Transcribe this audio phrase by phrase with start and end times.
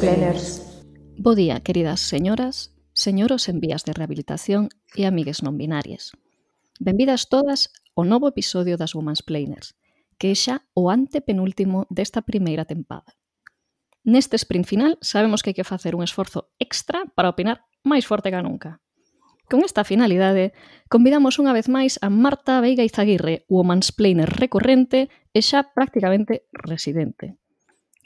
[0.00, 0.62] velers.
[1.16, 6.14] Bo día, queridas señoras, señoros en vías de rehabilitación e amigues non binarias.
[6.78, 9.74] Benvidas todas ao novo episodio das Women's Planners,
[10.18, 13.18] que é xa o antepenúltimo desta primeira tempada.
[14.06, 18.30] Neste sprint final sabemos que hai que facer un esforzo extra para opinar máis forte
[18.30, 18.78] que nunca.
[19.50, 20.54] Con esta finalidade,
[20.86, 27.40] convidamos unha vez máis a Marta Veiga Izaguirre, o mansplainer recorrente e xa prácticamente residente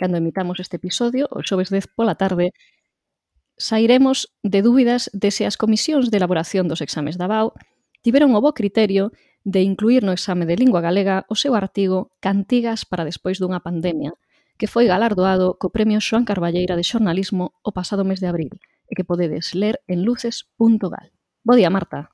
[0.02, 2.50] cando emitamos este episodio, o xoves 10 pola tarde,
[3.54, 7.54] sairemos de dúbidas de se as comisións de elaboración dos exames da BAU
[8.02, 9.14] tiveron o bo criterio
[9.46, 14.18] de incluir no exame de lingua galega o seu artigo Cantigas para despois dunha pandemia,
[14.58, 18.58] que foi galardoado co Premio Xoan Carballeira de Xornalismo o pasado mes de abril
[18.90, 21.14] e que podedes ler en luces.gal.
[21.46, 22.10] Bo día, Marta.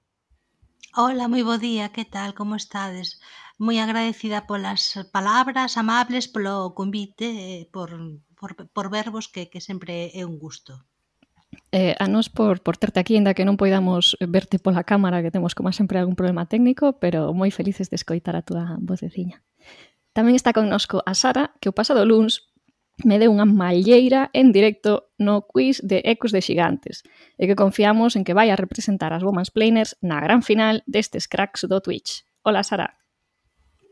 [0.92, 3.16] Hola, moi bo día, que tal, como estades?
[3.58, 7.90] moi agradecida polas palabras amables, polo convite, por,
[8.38, 10.86] por, por verbos que, que sempre é un gusto.
[11.72, 15.34] Eh, a nos por, por terte aquí, ainda que non poidamos verte pola cámara, que
[15.34, 19.42] temos como sempre algún problema técnico, pero moi felices de escoitar a túa voceciña.
[20.14, 22.48] Tamén está connosco a Sara, que o pasado luns
[23.02, 27.06] me deu unha malleira en directo no quiz de Ecos de Xigantes
[27.38, 31.26] e que confiamos en que vai a representar as Women's Planers na gran final destes
[31.26, 32.26] cracks do Twitch.
[32.42, 32.98] Hola, Sara.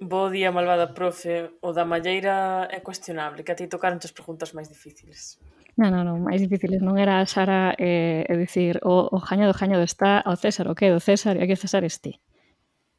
[0.01, 1.57] Bo día, malvada profe.
[1.65, 5.41] O da Malleira é cuestionable, que a ti tocaronche as preguntas máis difíciles.
[5.77, 9.57] Non, non, non, máis difíciles non era a Sara eh, é dicir o, o jañado
[9.57, 12.21] jañado está ao César, o que do César e aquí o César este.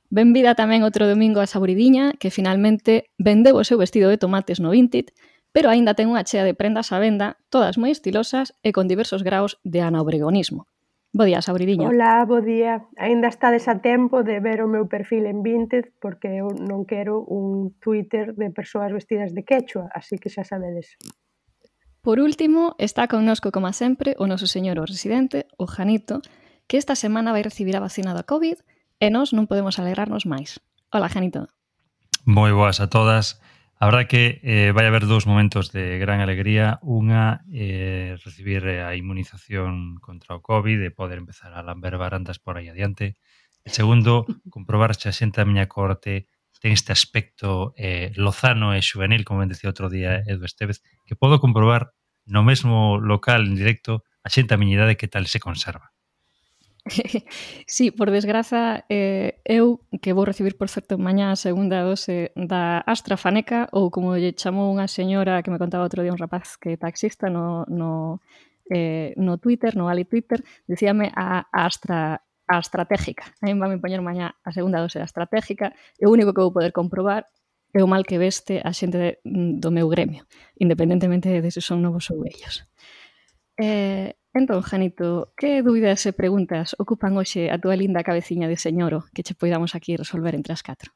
[0.10, 4.74] Benvida tamén outro domingo a Saburidiña, que finalmente vendeu o seu vestido de tomates no
[4.74, 5.14] Vintit,
[5.54, 9.22] pero aínda ten unha chea de prendas á venda, todas moi estilosas e con diversos
[9.22, 10.66] graos de anobregonismo.
[11.18, 11.90] Bo día, Sauridiña.
[11.90, 12.86] Ola, bo día.
[12.96, 17.26] Ainda estades a tempo de ver o meu perfil en Vinted porque eu non quero
[17.26, 20.94] un Twitter de persoas vestidas de quechua, así que xa sabedes.
[22.06, 26.22] Por último, está connosco, como sempre, o noso señor o residente, o Janito,
[26.70, 28.62] que esta semana vai recibir a vacina da COVID
[29.02, 30.62] e nós non podemos alegrarnos máis.
[30.94, 31.50] Ola, Janito.
[32.30, 33.42] Moi boas a todas.
[33.80, 36.82] A verdade que eh, vai haber dous momentos de gran alegría.
[36.82, 42.42] Unha, eh, recibir eh, a inmunización contra o COVID e poder empezar a lamber barandas
[42.42, 43.22] por aí adiante.
[43.62, 46.26] E segundo, comprobar se a xente da miña corte
[46.58, 51.14] ten este aspecto eh, lozano e juvenil, como ben decía outro día Edu Estevez, que
[51.14, 51.94] podo comprobar
[52.26, 55.94] no mesmo local en directo a xente a miña idade que tal se conserva.
[57.68, 62.84] sí, por desgraza, eh, eu que vou recibir, por certo, mañá a segunda dose da
[62.86, 66.74] AstraFaneca, ou como lle chamou unha señora que me contaba outro día un rapaz que
[66.74, 68.24] é taxista no, no,
[68.72, 73.26] eh, no Twitter, no Ali Twitter, dicíame a, a Astra a estratégica.
[73.42, 76.56] A mí me poñer mañá a segunda dose da estratégica e o único que vou
[76.56, 77.28] poder comprobar
[77.76, 80.24] é o mal que veste a xente de, do meu gremio,
[80.56, 82.64] independentemente de se son novos ou vellos.
[83.60, 89.08] Eh, Entón, Janito, que dúbidas e preguntas ocupan hoxe a túa linda cabeciña de señoro
[89.16, 90.94] que che poidamos aquí resolver entre as catro?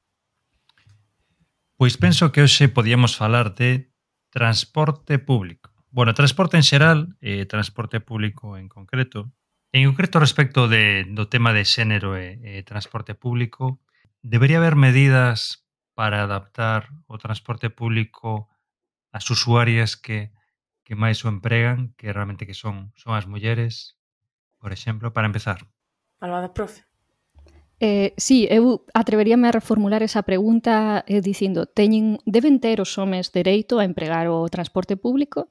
[1.79, 3.89] Pois penso que hoxe podíamos falar de
[4.29, 5.73] transporte público.
[5.89, 9.33] Bueno, transporte en xeral e eh, transporte público en concreto.
[9.73, 13.81] En concreto, respecto de, do tema de xénero e, e transporte público,
[14.21, 15.65] debería haber medidas
[15.95, 18.47] para adaptar o transporte público
[19.11, 20.31] ás usuarias que
[20.91, 23.95] que máis o empregan, que realmente que son, son as mulleres,
[24.59, 25.63] por exemplo, para empezar?
[26.19, 26.83] Malvada profe.
[27.79, 33.31] Eh, sí, eu atreveríame a reformular esa pregunta eh, dicindo teñen, deben ter os homes
[33.31, 35.47] dereito a empregar o transporte público?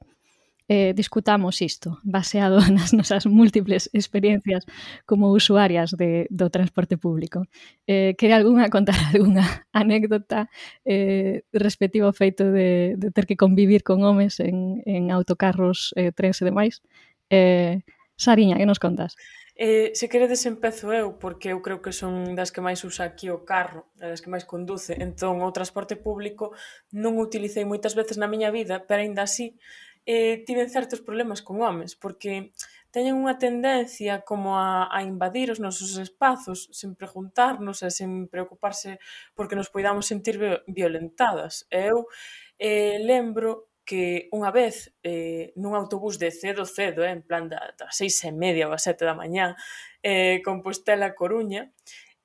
[0.71, 4.63] eh, discutamos isto baseado nas nosas múltiples experiencias
[5.03, 7.43] como usuarias de, do transporte público.
[7.83, 10.47] Eh, quere algunha contar algunha anécdota
[10.87, 16.15] eh, respectivo ao feito de, de ter que convivir con homes en, en autocarros, eh,
[16.15, 16.79] trens e demais?
[17.27, 17.83] Eh,
[18.15, 19.19] Sariña, que nos contas?
[19.59, 23.27] Eh, se queredes empezo eu, porque eu creo que son das que máis usa aquí
[23.27, 24.95] o carro, das que máis conduce.
[24.95, 26.55] Entón, o transporte público
[26.95, 29.59] non o utilicei moitas veces na miña vida, pero aínda así
[30.05, 32.51] eh, tiven certos problemas con homes, porque
[32.91, 38.99] teñen unha tendencia como a, a invadir os nosos espazos sen preguntarnos e sen preocuparse
[39.31, 40.35] porque nos poidamos sentir
[40.67, 41.65] violentadas.
[41.71, 42.11] E eu
[42.59, 47.73] eh, lembro que unha vez eh, nun autobús de cedo cedo, eh, en plan da,
[47.79, 49.55] das seis e media ou a sete da mañá,
[50.03, 51.71] eh, Compostela Coruña,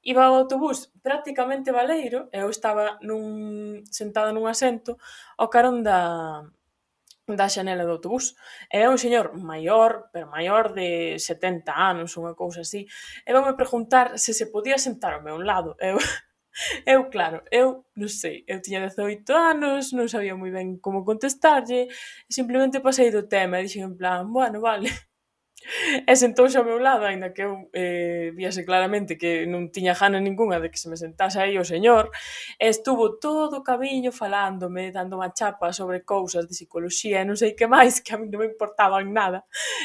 [0.07, 4.99] iba o autobús prácticamente baleiro e eu estaba nun, sentada nun asento
[5.39, 6.47] ao carón da,
[7.35, 8.39] da xanela do autobús.
[8.71, 12.87] E é un señor maior, pero maior de 70 anos, unha cousa así,
[13.27, 15.75] e voume preguntar se se podía sentar ao meu lado.
[15.83, 15.99] Eu,
[16.87, 21.93] eu claro, eu non sei, eu tiña 18 anos, non sabía moi ben como contestarlle,
[22.33, 24.89] simplemente pasei do tema e dixen en plan, bueno, vale,
[26.07, 30.23] e sentouse ao meu lado, aínda que eu eh, viase claramente que non tiña gana
[30.23, 32.11] ningunha de que se me sentase aí o señor,
[32.61, 37.35] e estuvo todo o camiño falándome, dando unha chapa sobre cousas de psicología e non
[37.35, 39.45] sei que máis, que a mí non me importaban nada,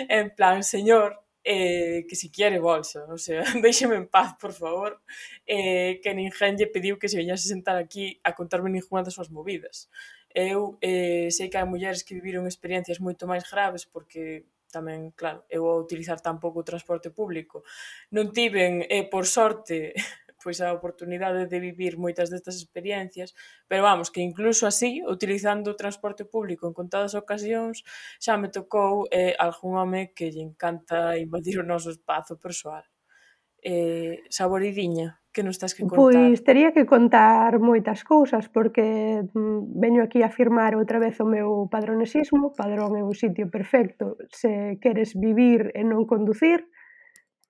[0.09, 5.01] en plan, señor, eh, que si quiere bolsa, o sea, déixeme en paz, por favor,
[5.47, 9.33] eh, que ninguén lle pediu que se veñase sentar aquí a contarme ninguna das súas
[9.33, 9.89] movidas.
[10.33, 15.43] Eu eh, sei que hai mulleres que viviron experiencias moito máis graves porque tamén, claro,
[15.51, 17.63] eu a utilizar tan pouco o transporte público.
[18.15, 19.93] Non tiven, e por sorte,
[20.43, 23.35] pois a oportunidade de vivir moitas destas experiencias,
[23.69, 27.83] pero vamos, que incluso así, utilizando o transporte público en contadas ocasións,
[28.23, 32.83] xa me tocou eh, algún home que lle encanta invadir o noso espazo persoal.
[33.63, 35.97] Eh, saboridiña que nos tens que contar?
[35.97, 41.27] Pois tería que contar moitas cousas porque mm, veño aquí a afirmar outra vez o
[41.27, 42.51] meu padronesismo.
[42.51, 46.67] Padrón é un sitio perfecto se queres vivir e non conducir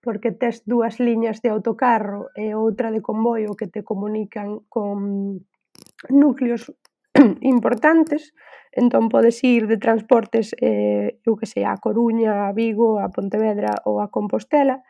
[0.02, 5.46] porque tes dúas liñas de autocarro e outra de comboio que te comunican con
[6.10, 6.74] núcleos
[7.42, 8.34] importantes,
[8.72, 13.78] entón podes ir de transportes, eh, eu que sei, a Coruña, a Vigo, a Pontevedra
[13.86, 14.82] ou a Compostela,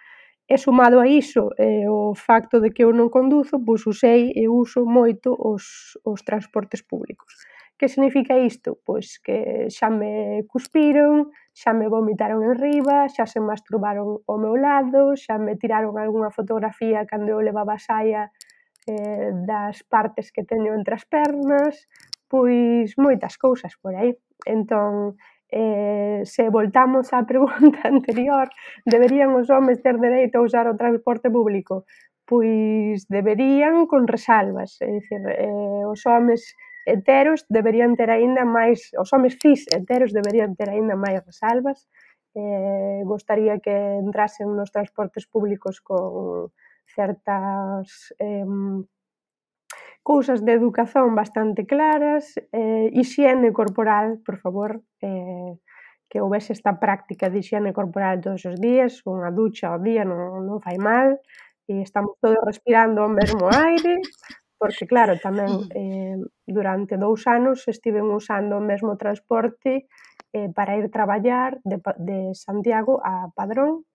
[0.53, 4.51] E sumado a iso, eh, o facto de que eu non conduzo, pois usei e
[4.51, 7.31] uso moito os, os transportes públicos.
[7.80, 8.69] Que significa isto?
[8.83, 14.59] Pois que xa me cuspiron, xa me vomitaron en riba, xa se masturbaron ao meu
[14.59, 18.27] lado, xa me tiraron algunha fotografía cando eu levaba saia
[18.92, 21.88] eh, das partes que teño entre as pernas,
[22.27, 24.19] pois moitas cousas por aí.
[24.44, 25.15] Entón,
[25.51, 28.48] eh, se voltamos á pregunta anterior,
[28.86, 31.86] deberían os homes ter dereito a usar o transporte público?
[32.25, 36.56] Pois deberían con resalvas, é dicir, eh, os homes
[36.88, 41.92] heteros deberían ter aínda máis, os homes cis heteros deberían ter aínda máis resalvas,
[42.33, 46.50] eh, gostaría que entrasen nos transportes públicos con
[46.95, 48.48] certas eh,
[50.03, 55.53] cousas de educación bastante claras, eh, hixiene corporal, por favor, eh,
[56.09, 60.44] que houvese esta práctica de higiene corporal todos os días, unha ducha ao día non,
[60.44, 61.21] non fai mal,
[61.71, 64.03] e estamos todos respirando o mesmo aire,
[64.59, 65.68] porque claro, tamén mm.
[65.71, 69.88] eh, durante dous anos estiven usando o mesmo transporte
[70.36, 73.88] eh, para ir traballar de, de Santiago a Padrón,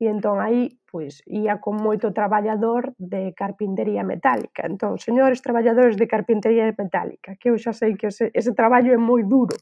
[0.00, 4.64] E entón aí, pois, ia con moito traballador de carpintería metálica.
[4.64, 9.00] Entón, señores traballadores de carpintería metálica, que eu xa sei que ese, ese traballo é
[9.10, 9.52] moi duro,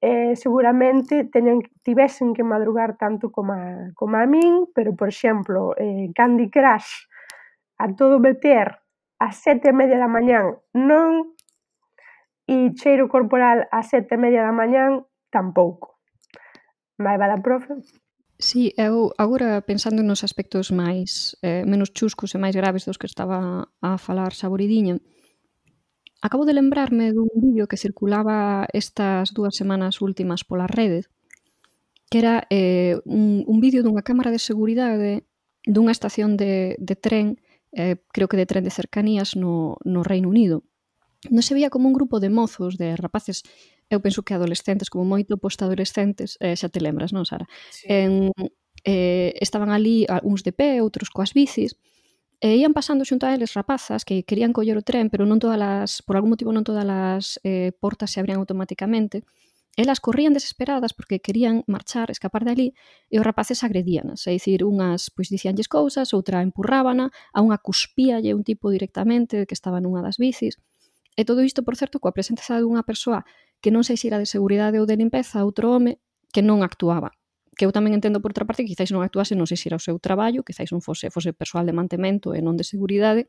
[0.00, 5.76] eh, seguramente teñen, tivesen que madrugar tanto como a, como a min, pero, por exemplo,
[5.76, 7.06] eh, Candy Crush
[7.76, 8.80] a todo meter
[9.20, 11.36] a sete e media da mañán non
[12.48, 16.00] e cheiro corporal a sete e media da mañán tampouco.
[16.96, 17.78] Vai, da profe.
[18.42, 23.06] Sí, eu agora pensando nos aspectos máis eh, menos chuscos e máis graves dos que
[23.06, 24.98] estaba a falar Saboridiña,
[26.26, 31.06] acabo de lembrarme dun vídeo que circulaba estas dúas semanas últimas pola rede,
[32.10, 35.22] que era eh, un, un vídeo dunha cámara de seguridade
[35.62, 37.38] dunha estación de, de tren,
[37.70, 40.66] eh, creo que de tren de cercanías no, no Reino Unido.
[41.30, 43.46] Non se veía como un grupo de mozos, de rapaces
[43.92, 47.44] eu penso que adolescentes, como moito postadolescentes, eh, xa te lembras, non, Sara?
[47.68, 47.86] Sí.
[47.88, 48.32] En,
[48.84, 51.76] eh, estaban ali uns de pé, outros coas bicis,
[52.42, 55.62] e ian pasando xunto a eles rapazas que querían coller o tren, pero non todas
[55.62, 59.22] as, por algún motivo non todas as eh, portas se abrían automáticamente.
[59.78, 62.68] Elas corrían desesperadas porque querían marchar, escapar de ali,
[63.08, 64.26] e os rapaces agredíanas.
[64.26, 69.54] É dicir, unhas pois dicíanlles cousas, outra empurrábana, a unha cuspíalle un tipo directamente que
[69.54, 70.58] estaba nunha das bicis.
[71.14, 73.22] E todo isto, por certo, coa presenza dunha persoa
[73.62, 76.02] que non sei se era de seguridade ou de limpeza outro home
[76.34, 77.14] que non actuaba
[77.56, 79.76] que eu tamén entendo por outra parte que quizáis non actuase, non sei se era
[79.76, 83.28] o seu traballo, quizáis non fose, fose persoal de mantemento e non de seguridade.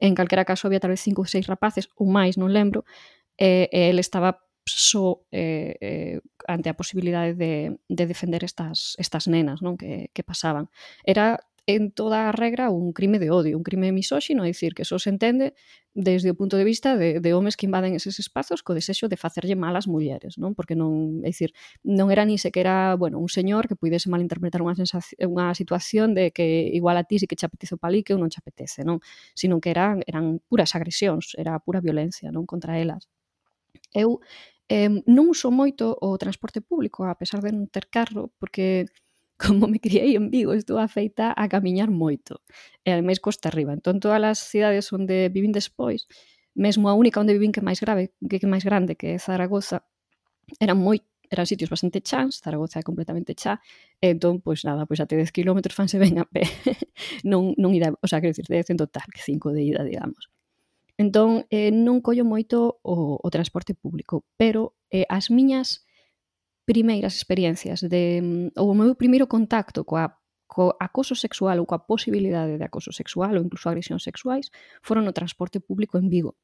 [0.00, 2.88] En calquera caso había tal vez cinco ou seis rapaces ou máis, non lembro,
[3.36, 9.28] e, e ele estaba só eh, eh, ante a posibilidade de, de defender estas, estas
[9.28, 10.72] nenas non que, que pasaban.
[11.04, 14.88] Era en toda a regra un crime de odio, un crime misóxino, é dicir, que
[14.88, 15.52] só se entende
[15.92, 19.20] desde o punto de vista de, de homes que invaden eses espazos co desexo de
[19.20, 20.56] facerlle mal ás mulleres, non?
[20.56, 21.52] Porque non, é dicir,
[21.84, 24.80] non era ni sequera, bueno, un señor que pudese malinterpretar unha,
[25.28, 28.32] unha situación de que igual a ti si que che apetece o palique ou non
[28.32, 29.04] che apetece, non?
[29.36, 32.48] Sino que eran, eran puras agresións, era pura violencia, non?
[32.48, 33.12] Contra elas.
[33.92, 34.24] Eu
[34.72, 38.88] eh, non uso moito o transporte público, a pesar de non ter carro, porque
[39.38, 42.42] como me criei en Vigo, estou afeita a camiñar moito.
[42.84, 43.72] E ademais costa arriba.
[43.72, 46.10] Entón, todas as cidades onde vivín despois,
[46.58, 49.86] mesmo a única onde vivín que máis grave, que, que máis grande, que é Zaragoza,
[50.58, 50.98] eran moi
[51.30, 53.60] eran sitios bastante chans, Zaragoza é completamente chá,
[54.00, 56.42] entón, pois nada, pois até 10 km fanse ben a pé.
[57.30, 60.32] non, non ida, o sea, quero dicir, 10 en total, que 5 de ida, digamos.
[60.96, 65.86] Entón, eh, non collo moito o, o transporte público, pero eh, as miñas
[66.68, 71.84] primeiras experiencias de, mm, ou o meu primeiro contacto coa co acoso sexual ou coa
[71.84, 74.52] posibilidade de acoso sexual ou incluso agresións sexuais
[74.84, 76.36] foron no transporte público en Vigo.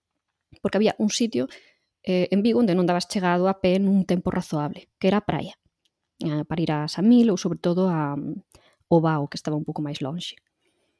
[0.61, 1.49] Porque había un sitio
[2.05, 5.27] eh, en Vigo onde non dabas chegado a pé nun tempo razoable, que era a
[5.29, 5.57] praia,
[6.21, 8.45] eh, para ir a Samil ou sobre todo a mm, um,
[8.93, 10.37] Obao, que estaba un pouco máis lonxe.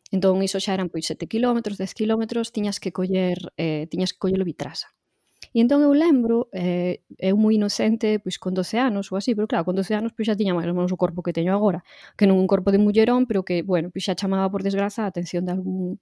[0.09, 4.21] Entón, iso xa eran pois 7 km, 10 km, tiñas que coller, eh, tiñas que
[4.25, 4.94] coller o vitrasa.
[5.53, 9.51] E entón eu lembro, eh, eu moi inocente, pois con 12 anos ou así, pero
[9.51, 11.85] claro, con 12 anos pois xa tiña máis ou menos o corpo que teño agora,
[12.17, 15.11] que non un corpo de mullerón, pero que, bueno, pois xa chamaba por desgraza a
[15.11, 16.01] atención de algún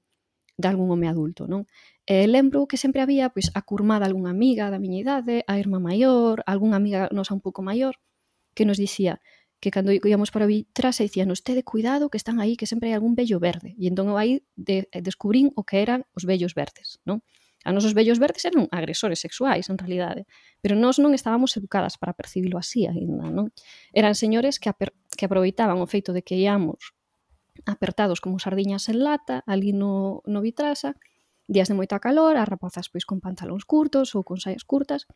[0.59, 1.67] de algún home adulto, non?
[2.07, 5.79] E lembro que sempre había pois a curmada algunha amiga da miña idade, a irmá
[5.81, 7.97] maior, algunha amiga nosa un pouco maior,
[8.57, 9.21] que nos dicía
[9.63, 12.97] que cando íamos para Vitras e dicían "Ustedes cuidado que están aí, que sempre hai
[12.99, 13.75] algún vello verde.
[13.81, 17.23] E entón eu aí de, descubrín o que eran os vellos verdes, non?
[17.65, 20.27] A nosos vellos verdes eran agresores sexuais, en realidade,
[20.61, 23.55] pero nós non estábamos educadas para percibilo así aínda, non?
[23.95, 26.95] Eran señores que, aper que aproveitaban o feito de que íamos
[27.67, 30.99] apertados como sardiñas en lata, ali no, no vitrasa,
[31.47, 35.07] días de moita calor, as rapazas pois con pantalóns curtos ou con saias curtas,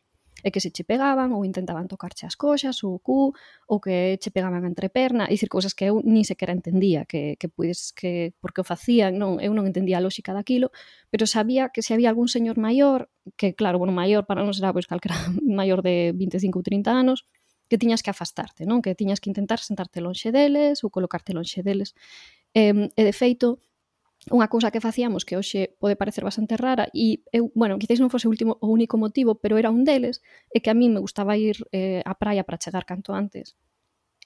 [0.43, 3.33] e que se che pegaban ou intentaban tocarche as coxas, ou o cu,
[3.67, 7.37] ou que che pegaban a entreperna, e dicir cousas que eu ni sequera entendía, que,
[7.39, 10.69] que puides, que porque o facían, non, eu non entendía a lógica daquilo,
[11.09, 14.73] pero sabía que se había algún señor maior, que claro, bueno, maior para non será
[14.75, 17.25] pois calquera maior de 25 ou 30 anos,
[17.67, 18.79] que tiñas que afastarte, non?
[18.79, 21.91] Que tiñas que intentar sentarte lonxe deles ou colocarte lonxe deles.
[22.55, 23.59] E, e de feito,
[24.27, 28.11] unha cousa que facíamos que hoxe pode parecer bastante rara e eu, bueno, quizáis non
[28.11, 30.19] fose o último o único motivo, pero era un deles
[30.51, 33.55] é que a min me gustaba ir eh, á praia para chegar canto antes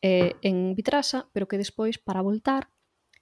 [0.01, 2.73] eh, en Vitrasa, pero que despois para voltar,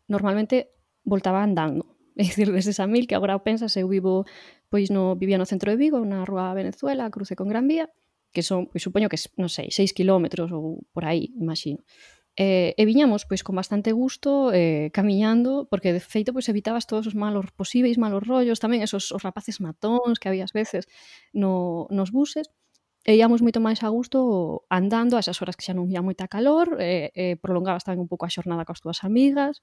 [0.07, 0.71] normalmente
[1.03, 4.23] voltaba andando, é dicir, desde esa mil que agora o pensas, eu vivo
[4.69, 7.89] pois no vivía no centro de Vigo, na rúa Venezuela, cruce con Gran Vía,
[8.31, 11.81] que son, pois supoño que non sei, 6 km ou por aí, imagino.
[12.39, 17.03] Eh, e viñamos pois con bastante gusto eh, camiñando, porque de feito pois evitabas todos
[17.11, 20.87] os malos posíveis, malos rollos, tamén esos os rapaces matóns que había ás veces
[21.35, 22.47] no, nos buses,
[23.03, 26.31] e íamos moito máis a gusto andando a esas horas que xa non había moita
[26.31, 29.59] calor, eh, eh, prolongabas tamén un pouco a xornada coas túas amigas,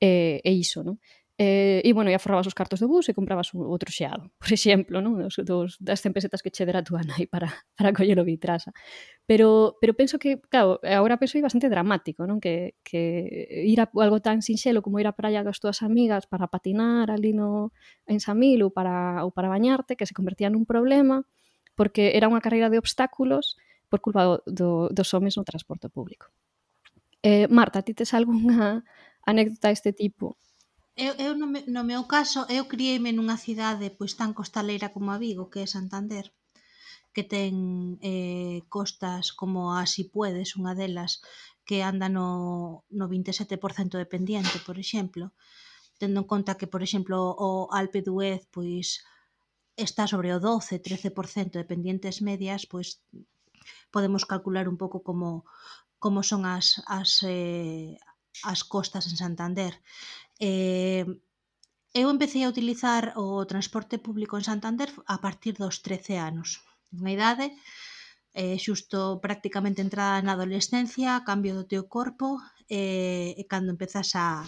[0.00, 0.96] eh, e iso, non?
[1.40, 4.98] Eh, e, bueno, e aforrabas os cartos do bus e comprabas outro xeado, por exemplo,
[4.98, 5.22] non?
[5.22, 7.46] Dos, dos, das 100 pesetas que che dera a túa nai para,
[7.78, 8.74] para coller o vitrasa.
[9.22, 12.42] Pero, pero penso que, claro, agora penso é bastante dramático, non?
[12.42, 16.50] Que, que ir a algo tan sinxelo como ir á praia das túas amigas para
[16.50, 17.70] patinar ali no,
[18.10, 21.22] en Samil ou para, ou para bañarte, que se convertía nun problema,
[21.78, 23.54] porque era unha carreira de obstáculos
[23.86, 26.34] por culpa do, do, dos homes no transporte público.
[27.22, 28.82] Eh, Marta, ti tes algunha
[29.30, 30.34] anécdota deste tipo
[31.06, 35.08] Eu, eu no, me, no meu caso, eu criei-me nunha cidade pois tan costaleira como
[35.14, 36.26] a Vigo, que é Santander,
[37.14, 37.54] que ten
[38.12, 41.12] eh, costas como a Si Puedes, unha delas,
[41.66, 42.28] que anda no,
[42.98, 45.24] no 27% de pendiente, por exemplo,
[46.00, 47.50] tendo en conta que, por exemplo, o
[47.80, 48.86] Alpe d'Huez, pois,
[49.86, 52.88] está sobre o 12, 13% de pendientes medias, pois
[53.94, 55.46] podemos calcular un pouco como
[56.02, 57.98] como son as, as, eh,
[58.42, 59.74] as costas en Santander.
[60.38, 61.04] Eh,
[61.94, 66.48] eu empecé a utilizar o transporte público en Santander a partir dos 13 anos.
[66.94, 67.46] Unha idade
[68.40, 72.38] eh, xusto prácticamente entrada na adolescencia, cambio do teu corpo,
[72.70, 74.46] eh, e cando empezas a,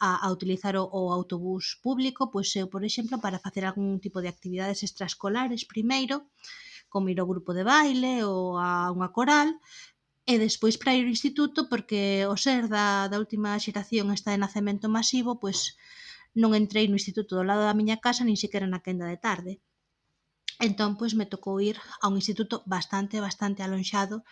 [0.00, 4.18] a, a utilizar o, o autobús público, pois eu, por exemplo, para facer algún tipo
[4.20, 6.16] de actividades extraescolares primeiro,
[6.92, 9.48] como ir ao grupo de baile ou a unha coral,
[10.26, 14.42] E despois para ir ao instituto porque o ser da, da última xeración está de
[14.44, 15.74] nacemento masivo, pois
[16.38, 19.52] non entrei no instituto do lado da miña casa nin sequera na quenda de tarde.
[20.62, 24.22] Entón, pois me tocou ir a un instituto bastante, bastante alonxado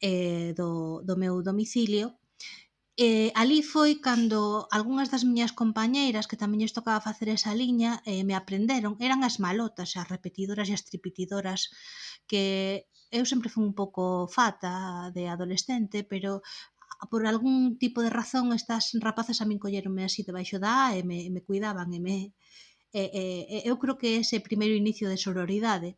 [0.00, 2.16] eh, do, do meu domicilio
[3.02, 7.90] Eh, ali foi cando algunhas das miñas compañeiras que tamén lles tocaba facer esa liña
[8.04, 11.60] eh, me aprenderon, eran as malotas, as repetidoras e as tripitidoras
[12.28, 12.44] que
[13.10, 16.42] eu sempre fui un pouco fata de adolescente, pero
[17.00, 21.02] ah, por algún tipo de razón estas rapazas a min colleronme así debaixo da e
[21.08, 22.16] me, me cuidaban e me
[22.92, 23.24] e, e,
[23.54, 25.90] e, eu creo que ese primeiro inicio de sororidade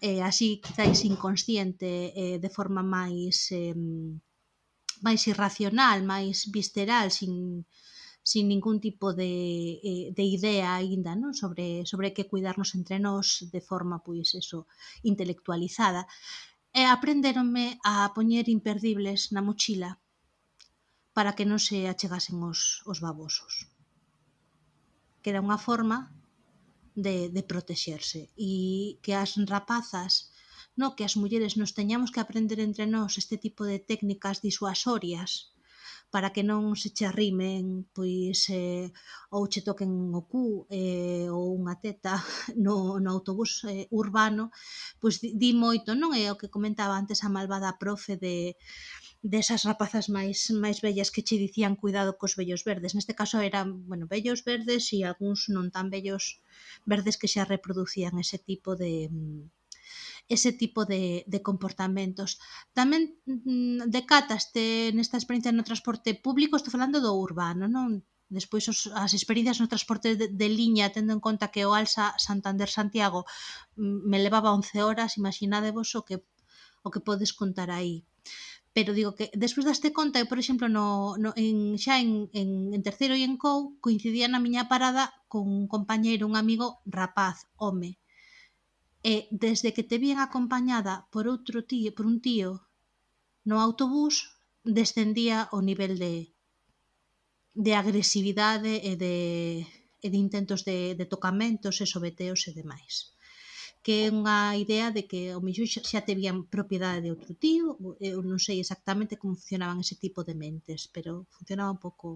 [0.00, 3.74] eh, así quizáis inconsciente eh, de forma máis eh,
[5.06, 7.64] máis irracional, máis visceral, sin
[8.24, 9.32] sin ningún tipo de,
[9.84, 14.64] eh, de idea aínda non sobre, sobre que cuidarnos entre nós de forma pois eso
[15.04, 16.08] intelectualizada
[16.72, 20.00] e aprenderonme a poñer imperdibles na mochila
[21.12, 23.68] para que non se achegasen os, os babosos
[25.20, 26.08] que era unha forma
[26.96, 28.50] de, de protexerse e
[29.04, 30.32] que as rapazas
[30.80, 35.53] no que as mulleres nos teñamos que aprender entre nós este tipo de técnicas disuasorias
[36.14, 38.86] para que non se che arrimen pois eh,
[39.34, 42.14] ou che toquen o cu eh, ou unha teta
[42.66, 44.54] no, no autobús eh, urbano,
[45.02, 48.54] pois di, di moito, non é o que comentaba antes a malvada profe de
[49.26, 52.94] desas de rapazas máis máis bellas que che dicían cuidado cos vellos verdes.
[52.94, 56.24] Neste caso eran, bueno, vellos verdes e algúns non tan vellos
[56.86, 59.42] verdes que xa reproducían ese tipo de mm,
[60.28, 62.40] ese tipo de, de comportamentos.
[62.72, 68.00] Tamén mm, decataste nesta experiencia no transporte público, estou falando do urbano, non?
[68.32, 72.16] Despois os, as experiencias no transporte de, de liña, tendo en conta que o Alsa
[72.16, 73.28] Santander-Santiago
[73.76, 76.24] mm, me levaba 11 horas, imaginadevos o que
[76.84, 78.04] o que podes contar aí
[78.74, 82.74] pero digo que despois daste conta eu, por exemplo, no, no, en, xa en, en,
[82.74, 87.46] en terceiro e en COU coincidía na miña parada con un compañeiro, un amigo rapaz,
[87.54, 88.02] home
[89.12, 92.50] E desde que te vien acompañada por outro tío, por un tío
[93.48, 94.14] no autobús,
[94.64, 96.14] descendía o nivel de
[97.64, 99.16] de agresividade e de,
[100.04, 103.14] e de intentos de, de tocamentos e sobeteos e demais
[103.84, 108.24] que é unha idea de que o mellor xa terían propiedade de outro tío, eu
[108.24, 112.08] non sei exactamente como funcionaban ese tipo de mentes, pero funcionaba un pouco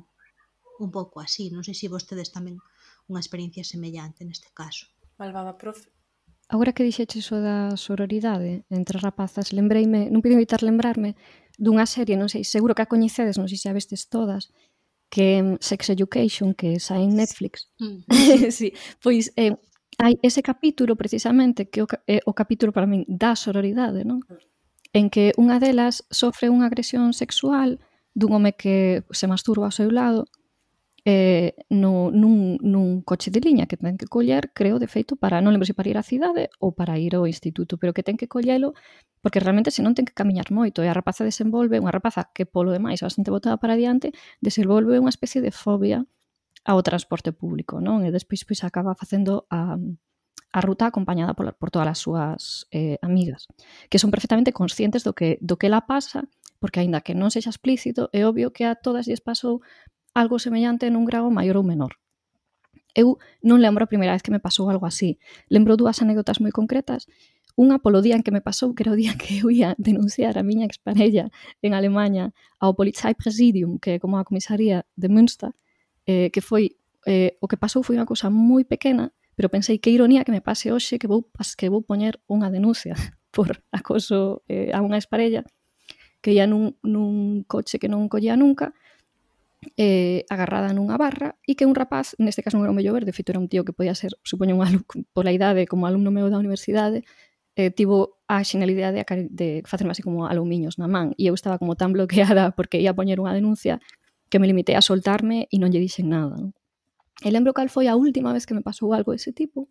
[0.81, 2.57] un pouco así, non sei se vostedes tamén
[3.11, 4.89] unha experiencia semellante neste caso.
[5.21, 5.93] Malvada profe.
[6.49, 11.13] Agora que dixeches o da sororidade entre rapazas, lembreime, non pido evitar lembrarme
[11.61, 14.49] dunha serie, non sei, seguro que a coñecedes, non sei se a vestes todas,
[15.13, 17.69] que Sex Education, que sai en Netflix.
[17.77, 18.01] Mm.
[18.59, 18.73] sí,
[19.05, 19.61] pois eh,
[20.01, 24.25] hai ese capítulo precisamente que o, eh, o capítulo para min da sororidade, non?
[24.97, 27.77] En que unha delas sofre unha agresión sexual
[28.17, 30.25] dun home que se masturba ao seu lado
[31.09, 35.41] eh, no, nun, nun coche de liña que ten que coller, creo, de feito, para,
[35.41, 38.21] non lembro se para ir á cidade ou para ir ao instituto, pero que ten
[38.21, 38.77] que collelo
[39.25, 42.45] porque realmente se non ten que camiñar moito e a rapaza desenvolve, unha rapaza que
[42.45, 44.13] polo demais bastante botada para diante,
[44.45, 46.05] desenvolve unha especie de fobia
[46.69, 48.05] ao transporte público, non?
[48.05, 53.01] E despois pois acaba facendo a, a ruta acompañada por, por todas as súas eh,
[53.01, 53.49] amigas,
[53.89, 56.29] que son perfectamente conscientes do que do que la pasa,
[56.61, 59.65] porque aínda que non sexa explícito, é obvio que a todas lles pasou
[60.15, 61.97] algo semellante nun grado maior ou menor.
[62.97, 65.21] Eu non lembro a primeira vez que me pasou algo así.
[65.47, 67.07] Lembro dúas anécdotas moi concretas.
[67.59, 70.39] Unha polo día en que me pasou, que era o día que eu ia denunciar
[70.39, 71.31] a miña exparella
[71.63, 75.53] en Alemanha ao Polizeipräsidium, que é como a comisaría de Münster,
[76.07, 79.95] eh, que foi eh, o que pasou foi unha cousa moi pequena, pero pensei que
[79.95, 82.99] ironía que me pase hoxe que vou que vou poñer unha denuncia
[83.35, 85.47] por acoso eh, a unha exparella
[86.19, 88.75] que ia nun, nun coche que non collía nunca
[89.77, 93.15] eh, agarrada nunha barra e que un rapaz, neste caso non era un mellor verde,
[93.15, 96.31] feito era un tío que podía ser, supoño, un alumno, pola idade, como alumno meu
[96.31, 97.03] da universidade,
[97.59, 101.59] eh, tivo a xenalidade de, de facerme así como alumiños na man e eu estaba
[101.59, 103.83] como tan bloqueada porque ia poñer unha denuncia
[104.31, 106.39] que me limitei a soltarme e non lle dixen nada.
[106.39, 106.55] Non?
[107.19, 109.67] E lembro cal foi a última vez que me pasou algo dese tipo,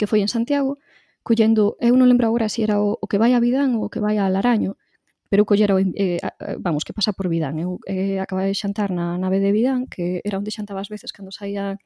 [0.00, 0.80] que foi en Santiago,
[1.20, 3.90] collendo, eu non lembro agora se era o, o que vai a Vidán ou o
[3.92, 4.80] que vai a Laraño,
[5.28, 7.58] pero eu collera, eh, eh, vamos, que pasa por Vidán.
[7.60, 11.12] Eu eh, acababa de xantar na nave de Vidán, que era onde xantaba as veces
[11.12, 11.76] cando saía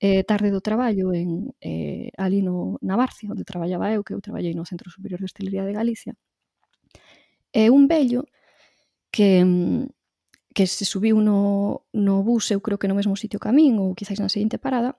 [0.00, 4.20] eh, tarde do traballo en eh, ali no, na Barcia, onde traballaba eu, que eu
[4.20, 6.12] traballei no Centro Superior de Hostelería de Galicia.
[7.52, 8.24] E un vello
[9.12, 9.92] que mm,
[10.52, 13.78] que se subiu no, no bus, eu creo que no mesmo sitio que a min,
[13.80, 14.96] ou quizáis na seguinte parada,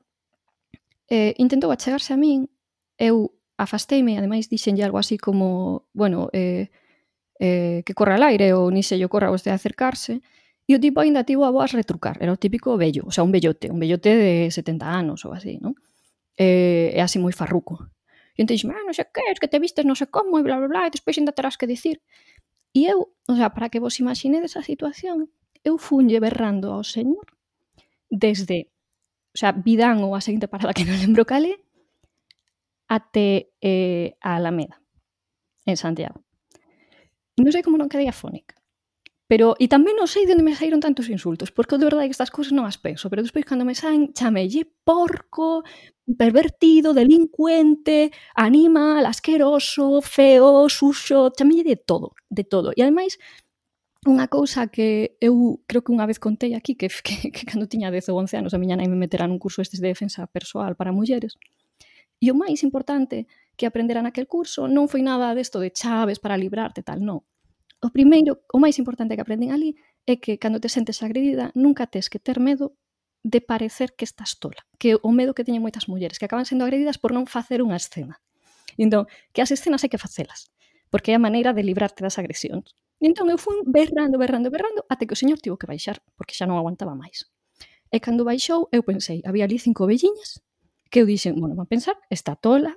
[1.09, 2.49] eh, intentou achegarse a min,
[2.97, 6.73] eu afasteime, ademais dixenlle algo así como, bueno, eh,
[7.39, 10.21] eh, que corra al aire ou ni se lle ocorra de acercarse,
[10.67, 13.31] e o tipo aínda tivo a boas retrucar, era o típico vello, o sea, un
[13.31, 15.75] vellote, un vellote de 70 anos ou así, non?
[16.39, 17.91] Eh, é así moi farruco.
[18.33, 20.43] E entón dixeme, ah, non sei que, es que te vistes non sei como, e
[20.43, 21.99] bla, bla, bla, e despois ainda terás que dicir.
[22.73, 25.29] E eu, o sea, para que vos imaginedes a situación,
[25.67, 27.27] eu funlle berrando ao señor
[28.09, 28.71] desde,
[29.33, 31.59] o sea, Vidán ou a seguinte parada que non lembro cal é,
[32.89, 34.81] até eh, a Alameda,
[35.65, 36.23] en Santiago
[37.39, 38.55] non sei como non quedei afónica.
[39.33, 42.17] Pero, e tamén non sei de onde me saíron tantos insultos, porque de verdade que
[42.17, 45.63] estas cousas non as penso, pero despois cando me saen, chamelle porco,
[46.05, 52.75] pervertido, delincuente, animal, asqueroso, feo, suxo, chamelle de todo, de todo.
[52.77, 53.17] E ademais,
[54.03, 57.89] unha cousa que eu creo que unha vez contei aquí, que, que, que cando tiña
[57.89, 60.75] 10 ou 11 anos a miña nai me meterán nun curso estes de defensa persoal
[60.75, 61.39] para mulleres,
[62.19, 66.17] e o máis importante é que aprendera naquel curso non foi nada desto de chaves
[66.17, 67.21] para librarte tal, non.
[67.83, 69.75] O primeiro, o máis importante que aprenden ali
[70.07, 72.75] é que cando te sentes agredida nunca tes que ter medo
[73.23, 76.67] de parecer que estás tola, que o medo que teñen moitas mulleres que acaban sendo
[76.67, 78.19] agredidas por non facer unha escena.
[78.75, 80.51] Entón, que as escenas hai que facelas,
[80.91, 82.75] porque é a maneira de librarte das agresións.
[82.99, 86.35] E entón eu fui berrando, berrando, berrando, até que o señor tivo que baixar, porque
[86.35, 87.31] xa non aguantaba máis.
[87.91, 90.43] E cando baixou, eu pensei, había ali cinco velliñas,
[90.91, 92.75] que eu dixen, bueno, van pensar, está tola,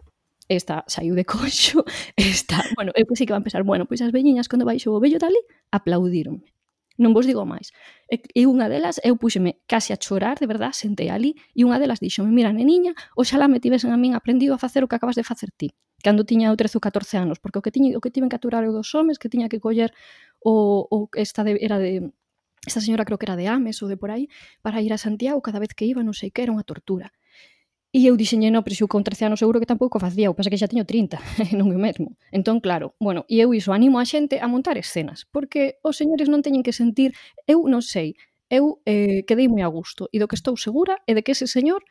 [0.48, 1.84] esta saiu de coxo,
[2.16, 5.00] esta, bueno, eu pensei que iba a empezar, bueno, pois as veñiñas cando baixou o
[5.00, 5.38] vello dali,
[5.70, 6.56] aplaudironme.
[6.96, 7.76] Non vos digo máis.
[8.08, 11.76] E, e unha delas, eu puxeme case a chorar, de verdad, sentei ali, e unha
[11.76, 15.16] delas dixome, mira, neniña, oxalá me tivesen a min aprendido a facer o que acabas
[15.16, 18.00] de facer ti, cando tiña eu 13 ou 14 anos, porque o que tiña, o
[18.00, 19.92] que tiven que aturar eu dos homes, que tiña que coller
[20.40, 22.16] o, o esta de, era de,
[22.64, 24.32] esta señora creo que era de Ames ou de por aí,
[24.64, 27.12] para ir a Santiago cada vez que iba, non sei que, era unha tortura.
[27.96, 30.28] E eu dixenlle eh, no, pero se eu con 13 anos seguro que tampouco facía,
[30.28, 31.16] o pasa que xa teño 30,
[31.56, 32.20] non é o mesmo.
[32.28, 36.28] Entón, claro, bueno, e eu iso animo a xente a montar escenas, porque os señores
[36.28, 37.16] non teñen que sentir,
[37.48, 38.12] eu non sei,
[38.52, 41.48] eu eh, quedei moi a gusto, e do que estou segura é de que ese
[41.48, 41.88] señor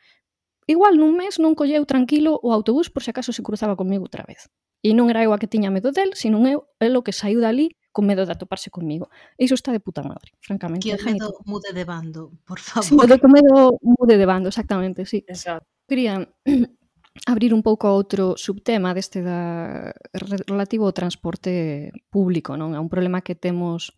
[0.70, 4.22] igual nun mes non colleu tranquilo o autobús por se acaso se cruzaba comigo outra
[4.22, 4.46] vez.
[4.86, 7.42] E non era eu a que tiña medo del, sino eu, el o que saiu
[7.42, 9.10] dali con medo de atoparse comigo.
[9.34, 10.86] E iso está de puta madre, francamente.
[10.86, 12.86] Que o medo mude de bando, por favor.
[12.86, 15.26] Sí, o que o medo mude de bando, exactamente, sí.
[15.26, 15.66] Exacto.
[15.86, 16.28] Quería
[17.26, 22.74] abrir un pouco outro subtema deste da, relativo ao transporte público, non?
[22.74, 23.94] É un problema que temos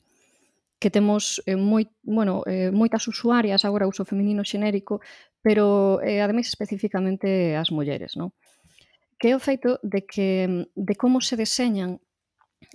[0.78, 5.02] que temos eh, moi, bueno, eh, moitas usuarias agora uso feminino xenérico,
[5.42, 8.30] pero eh, ademais especificamente as mulleres, non?
[9.18, 11.98] Que é o feito de que de como se deseñan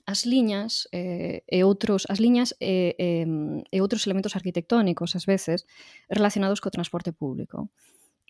[0.05, 5.15] as liñas eh, e outros as liñas e, eh, e, eh, e outros elementos arquitectónicos
[5.15, 5.63] ás veces
[6.11, 7.71] relacionados co transporte público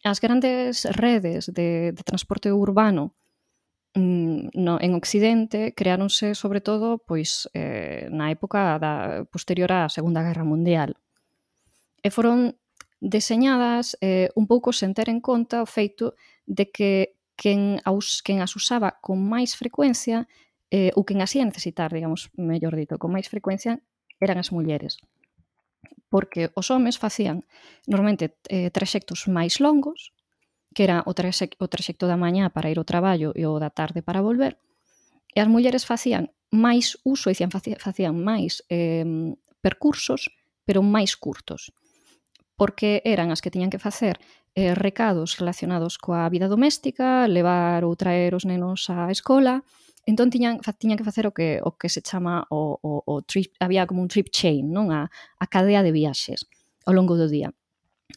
[0.04, 3.16] as grandes redes de, de transporte urbano
[3.96, 10.22] mm, no, en Occidente creáronse sobre todo pois eh, na época da posterior á Segunda
[10.22, 11.00] Guerra Mundial.
[12.04, 12.60] E foron
[13.00, 18.44] deseñadas eh, un pouco sen ter en conta o feito de que quen, aus, quen
[18.44, 20.28] as usaba con máis frecuencia
[20.72, 23.80] eh, ou quen as ia necesitar, digamos, mellor dito, con máis frecuencia
[24.20, 25.00] eran as mulleres
[26.10, 27.41] porque os homes facían
[27.89, 30.13] normalmente eh, traxectos máis longos,
[30.74, 33.74] que era o, traxe, o traxecto da mañá para ir ao traballo e o da
[33.74, 34.58] tarde para volver,
[35.34, 39.06] e as mulleres facían máis uso, e facían máis eh,
[39.62, 40.30] percursos,
[40.65, 41.74] pero máis curtos,
[42.54, 44.22] porque eran as que tiñan que facer
[44.54, 49.65] eh, recados relacionados coa vida doméstica, levar ou traer os nenos á escola,
[50.06, 53.56] Entón tiñan, tiñan que facer o que o que se chama o, o, o trip,
[53.60, 54.92] había como un trip chain, non?
[54.92, 55.08] A,
[55.39, 56.44] a cadea de viaxes
[56.84, 57.56] ao longo do día.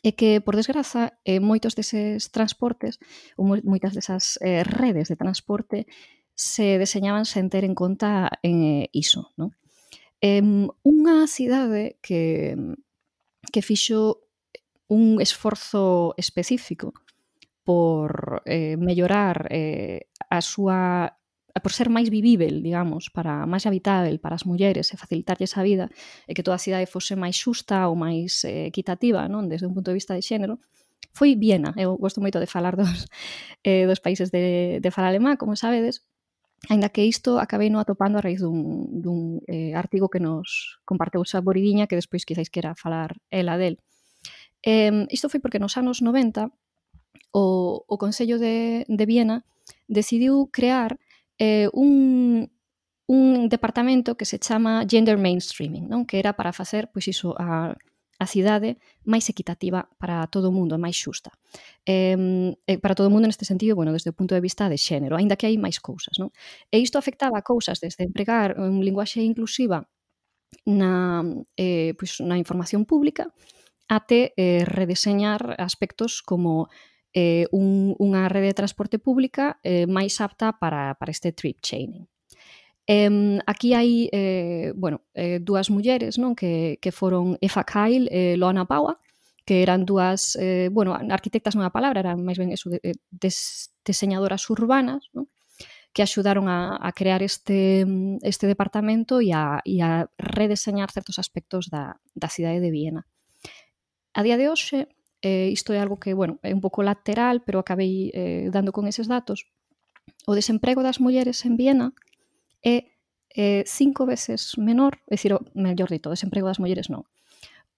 [0.03, 2.99] É que, por desgraza, eh, moitos deses transportes,
[3.39, 5.87] ou moitas desas eh, redes de transporte
[6.35, 9.55] se deseñaban sen ter en conta eh, iso, non?
[10.21, 10.43] Eh,
[10.83, 12.55] unha cidade que,
[13.55, 14.27] que fixo
[14.91, 16.93] un esforzo específico
[17.65, 21.16] por eh, mellorar eh, a súa
[21.57, 25.65] Eh, por ser máis vivível, digamos, para máis habitável para as mulleres e facilitarlles a
[25.65, 25.89] vida
[26.29, 29.73] e que toda a cidade fose máis xusta ou máis eh, equitativa, non, desde un
[29.73, 30.61] punto de vista de xénero,
[31.17, 31.73] foi Viena.
[31.81, 33.09] Eu gosto moito de falar dos,
[33.65, 36.05] eh, dos países de, de fala alemá, como sabedes,
[36.69, 41.23] Ainda que isto acabei non atopando a raíz dun, dun eh, artigo que nos comparteu
[41.23, 43.79] esa boridiña que despois quizáis quera falar ela del.
[44.65, 46.51] Eh, isto foi porque nos anos 90
[47.31, 49.45] o, o Consello de, de Viena
[49.87, 50.99] decidiu crear
[51.39, 52.51] eh, un,
[53.07, 56.07] un departamento que se chama Gender Mainstreaming, non?
[56.07, 57.77] que era para facer pois iso a,
[58.19, 61.31] a cidade máis equitativa para todo o mundo, máis xusta.
[61.85, 65.17] Eh, para todo o mundo neste sentido, bueno, desde o punto de vista de xénero,
[65.17, 66.17] aínda que hai máis cousas.
[66.19, 66.33] Non?
[66.73, 69.85] E isto afectaba a cousas desde empregar un linguaxe inclusiva
[70.65, 71.23] na,
[71.57, 73.31] eh, pois, na información pública
[73.87, 76.67] até eh, redeseñar aspectos como
[77.17, 82.05] eh, un, unha rede de transporte pública eh, máis apta para, para este trip chaining.
[82.85, 88.13] Eh, aquí hai eh, bueno, eh, dúas mulleres non que, que foron Eva Kyle e
[88.13, 89.01] eh, Loana Paua,
[89.49, 93.01] que eran dúas, eh, bueno, arquitectas non a palabra, eran máis ben eso, de, eh,
[93.09, 95.33] des, deseñadoras urbanas, non?
[95.97, 97.81] que axudaron a, a crear este,
[98.21, 103.09] este departamento e a, e a redeseñar certos aspectos da, da cidade de Viena.
[104.13, 107.59] A día de hoxe, eh, isto é algo que, bueno, é un pouco lateral, pero
[107.59, 109.47] acabei eh, dando con eses datos,
[110.27, 111.95] o desemprego das mulleres en Viena
[112.63, 112.93] é
[113.37, 117.05] eh, cinco veces menor, é dicir, o, mellor dito, o desemprego das mulleres non,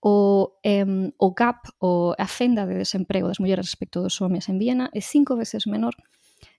[0.00, 0.86] o, eh,
[1.18, 5.02] o gap, o, a fenda de desemprego das mulleres respecto dos homens en Viena é
[5.02, 5.98] cinco veces menor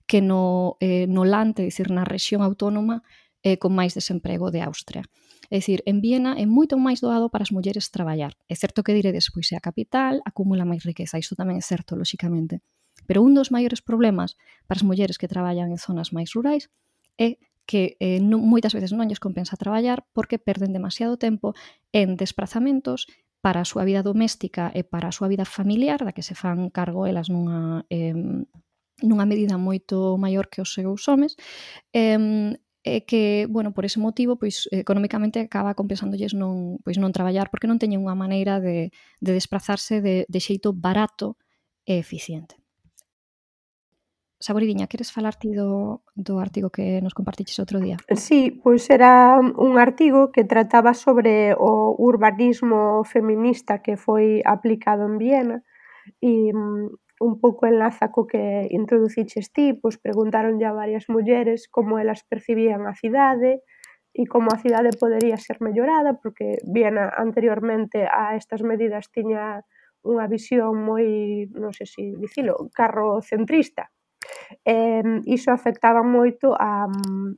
[0.10, 3.06] que no, eh, no lante, dicir, na rexión autónoma
[3.46, 5.06] eh, con máis desemprego de Austria.
[5.50, 8.38] É dicir, en Viena é moito máis doado para as mulleres traballar.
[8.46, 11.98] É certo que diredes, pois é a capital, acumula máis riqueza, isto tamén é certo,
[11.98, 12.62] lóxicamente.
[13.10, 14.38] Pero un dos maiores problemas
[14.70, 16.70] para as mulleres que traballan en zonas máis rurais
[17.18, 21.58] é que eh, non, moitas veces non lles compensa traballar porque perden demasiado tempo
[21.94, 23.10] en desplazamentos
[23.42, 26.70] para a súa vida doméstica e para a súa vida familiar, da que se fan
[26.70, 28.14] cargo elas nunha, eh,
[29.02, 31.38] nunha medida moito maior que os seus homes,
[31.94, 37.52] eh, e que, bueno, por ese motivo, pois económicamente acaba compensándolles non, pois non traballar
[37.52, 41.36] porque non teñen unha maneira de, de desplazarse de, de xeito barato
[41.84, 42.56] e eficiente.
[44.40, 48.00] Saboridiña, queres falar ti do, do artigo que nos compartiches outro día?
[48.16, 55.20] Sí, pois era un artigo que trataba sobre o urbanismo feminista que foi aplicado en
[55.20, 55.58] Viena
[56.24, 56.88] e mm,
[57.20, 62.88] un pouco enlaza co que introduciches ti, pois preguntáronlle a varias mulleres como elas percibían
[62.88, 63.62] a cidade
[64.16, 69.62] e como a cidade podería ser mellorada, porque Viena anteriormente a estas medidas tiña
[70.02, 73.92] unha visión moi, non sei se dicilo, carrocentrista,
[74.66, 76.88] eh, iso afectaba moito a,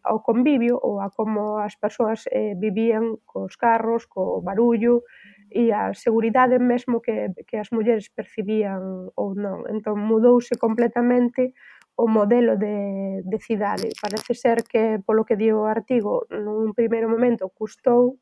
[0.04, 5.04] ao convivio ou a como as persoas eh, vivían cos carros, co barullo
[5.52, 9.68] e a seguridade mesmo que, que as mulleres percibían ou non.
[9.68, 11.54] Entón mudouse completamente
[11.96, 13.90] o modelo de, de cidade.
[14.02, 18.18] Parece ser que, polo que dio o artigo, nun primeiro momento custou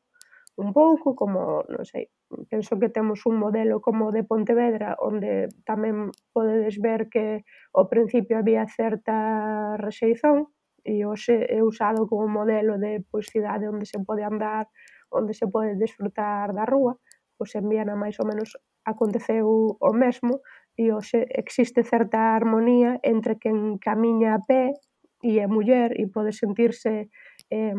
[0.56, 2.10] un pouco, como, non sei,
[2.50, 8.38] penso que temos un modelo como de Pontevedra, onde tamén podedes ver que ao principio
[8.38, 10.50] había certa rexeizón,
[10.84, 14.68] e hoxe é usado como modelo de pois, cidade onde se pode andar,
[15.12, 16.96] onde se pode desfrutar da rúa,
[17.36, 20.40] pois en Viena máis ou menos aconteceu o mesmo,
[20.76, 24.72] e hoxe existe certa armonía entre quen camiña a pé
[25.20, 27.12] e é muller e pode sentirse
[27.52, 27.76] eh,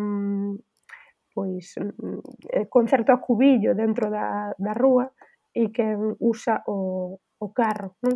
[1.33, 5.09] pois mm, eh, concerto a cubillo dentro da, da rúa
[5.53, 8.15] e quen usa o, o carro, non?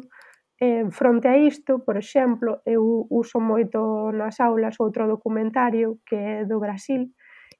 [0.56, 6.46] E fronte a isto, por exemplo, eu uso moito nas aulas outro documentario que é
[6.48, 7.12] do Brasil,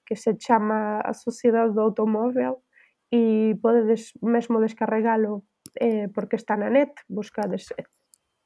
[0.08, 2.64] que se chama A Sociedade do Automóvel
[3.12, 5.44] e podedes mesmo descarregalo
[5.76, 7.68] eh, porque está na net, buscades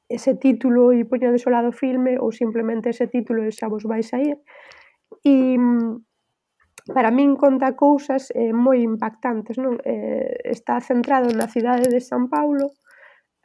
[0.09, 4.09] ese título e poñedes o lado filme ou simplemente ese título e xa vos vais
[4.13, 4.41] a ir.
[5.21, 6.08] E mm,
[6.93, 9.77] para min conta cousas eh, moi impactantes, non?
[9.85, 12.73] Eh, está centrado na cidade de San Paulo,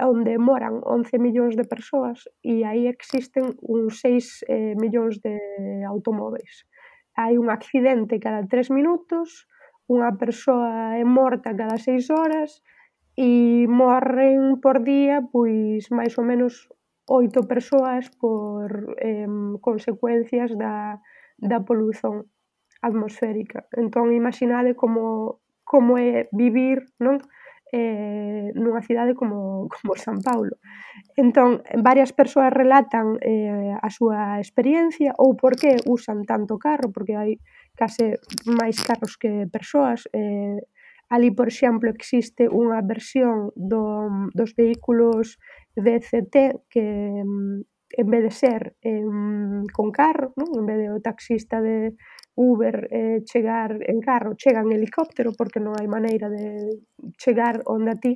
[0.01, 5.39] onde moran 11 millóns de persoas e aí existen uns 6 eh, millóns de
[5.87, 6.67] automóveis.
[7.15, 9.47] Hai un accidente cada 3 minutos,
[9.87, 12.65] unha persoa é morta cada 6 horas
[13.15, 16.67] e morren por día pois máis ou menos
[17.07, 19.29] 8 persoas por eh,
[19.63, 20.99] consecuencias da,
[21.39, 22.27] da polución
[22.85, 23.67] atmosférica.
[23.73, 27.19] Entón imaginade como como é vivir, non?
[27.75, 30.57] eh, nunha cidade como, como San Paulo.
[31.17, 37.19] Entón, varias persoas relatan eh, a súa experiencia ou por que usan tanto carro, porque
[37.19, 37.43] hai
[37.75, 40.07] case máis carros que persoas.
[40.15, 40.63] Eh,
[41.11, 45.43] ali, por exemplo, existe unha versión do, dos vehículos
[45.75, 46.87] DCT que
[47.27, 47.59] mm,
[47.95, 49.03] en vez de ser eh,
[49.75, 50.51] con carro, non?
[50.55, 51.99] en vez de o taxista de,
[52.37, 56.83] Uber eh, chegar en carro, chega en helicóptero porque non hai maneira de
[57.15, 58.15] chegar onde a ti.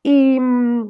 [0.00, 0.82] E mm,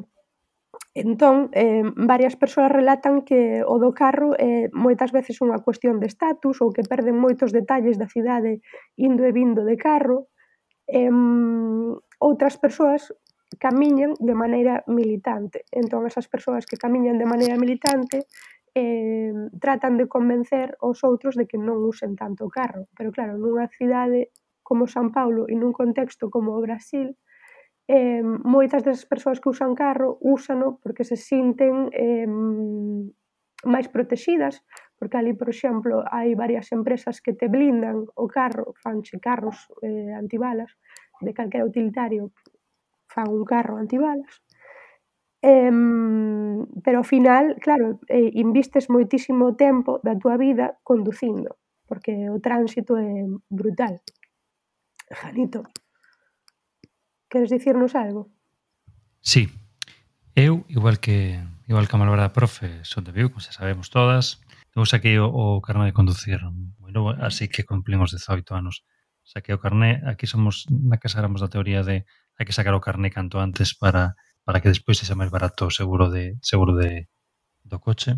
[0.95, 5.99] entón, eh, varias persoas relatan que o do carro é eh, moitas veces unha cuestión
[5.99, 8.63] de estatus ou que perden moitos detalles da cidade
[8.95, 10.31] indo e vindo de carro.
[10.87, 11.11] Eh,
[12.19, 13.11] outras persoas
[13.59, 15.65] camiñan de maneira militante.
[15.71, 18.27] Entón, esas persoas que camiñan de maneira militante
[18.75, 22.89] eh, tratan de convencer os outros de que non usen tanto o carro.
[22.97, 27.17] Pero claro, nunha cidade como San Paulo e nun contexto como o Brasil,
[27.89, 32.29] eh, moitas das persoas que usan carro úsano porque se sinten eh,
[33.65, 34.63] máis protexidas,
[34.95, 40.13] porque ali, por exemplo, hai varias empresas que te blindan o carro, fanche carros eh,
[40.15, 40.71] antibalas,
[41.19, 42.31] de calquera utilitario
[43.09, 44.45] fan un carro antibalas,
[45.41, 45.71] Eh,
[46.83, 51.55] pero ao final, claro, eh, invistes moitísimo tempo da túa vida conducindo,
[51.87, 54.03] porque o tránsito é brutal.
[55.09, 55.63] Janito,
[57.29, 58.29] queres dicirnos algo?
[59.21, 59.47] Sí.
[60.35, 64.41] Eu, igual que igual que a malvada profe, son de Viu, como xa sabemos todas,
[64.75, 66.39] eu saquei o, o carné de conducir
[66.79, 68.81] moi novo, así que cumplín os 18 anos.
[69.23, 72.07] Saquei o carné, aquí somos, na casa éramos da teoría de
[72.39, 74.15] hai que sacar o carné canto antes para
[74.49, 77.05] para que despois sexa máis barato o seguro de seguro de
[77.61, 78.17] do coche.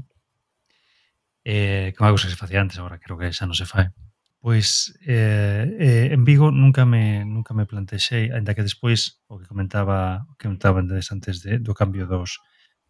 [1.43, 3.67] Eh, que é unha cousa que se facía antes, agora creo que xa non se
[3.67, 3.91] fai.
[4.39, 9.49] Pois eh, eh, en Vigo nunca me nunca me plantexei, aínda que despois o que
[9.51, 12.39] comentaba o que comentaba antes de, do cambio dos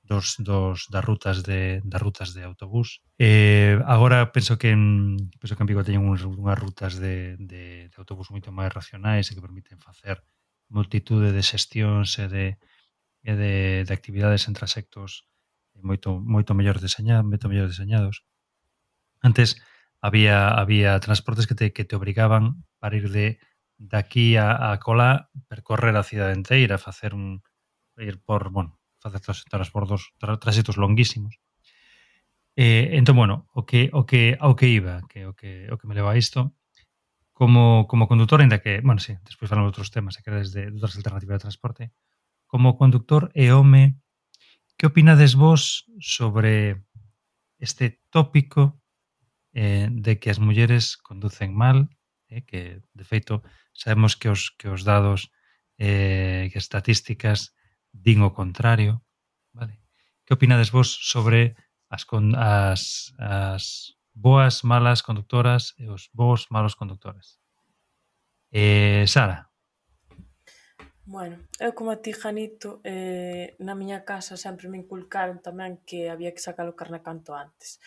[0.05, 3.01] dos, dos das rutas de das rutas de autobús.
[3.17, 7.89] Eh, agora penso que en, penso que en Vigo teñen unhas, unhas rutas de, de,
[7.89, 10.21] de autobús moito máis racionais e que permiten facer
[10.69, 12.45] multitude de xestións e de
[13.23, 15.29] e de, de actividades entre as sectos
[15.77, 18.25] eh, moito moito mellor deseñados, moito mellor deseñados.
[19.21, 19.61] Antes
[20.01, 23.39] había había transportes que te que te obrigaban para ir de
[23.81, 27.41] de aquí a, a Colá percorrer a cidade inteira, facer un
[27.97, 31.39] ir por, bueno, facer transbordos, trasitos longuísimos.
[32.55, 35.87] Eh, entón, bueno, o que o que ao que iba, que o que o que
[35.87, 36.53] me leva a isto
[37.33, 40.69] como como condutor, ainda que, bueno, sí, despois falamos de outros temas, se queredes de,
[40.69, 41.83] de outras alternativas de transporte,
[42.51, 43.95] como conductor e home,
[44.75, 46.83] que opinades vos sobre
[47.63, 48.75] este tópico
[49.55, 51.87] eh, de que as mulleres conducen mal,
[52.27, 53.39] eh, que de feito
[53.71, 55.31] sabemos que os, que os dados
[55.79, 57.55] eh, que estatísticas
[57.95, 58.99] din o contrario.
[59.55, 59.79] Vale.
[60.27, 61.55] Que opinades vos sobre
[61.87, 67.39] as, con, as, as boas malas conductoras e os bons malos conductores?
[68.51, 69.50] Eh, Sara,
[71.11, 76.07] Bueno, eu como a ti, Janito, eh, na miña casa sempre me inculcaron tamén que
[76.07, 77.83] había que sacar o carné canto antes.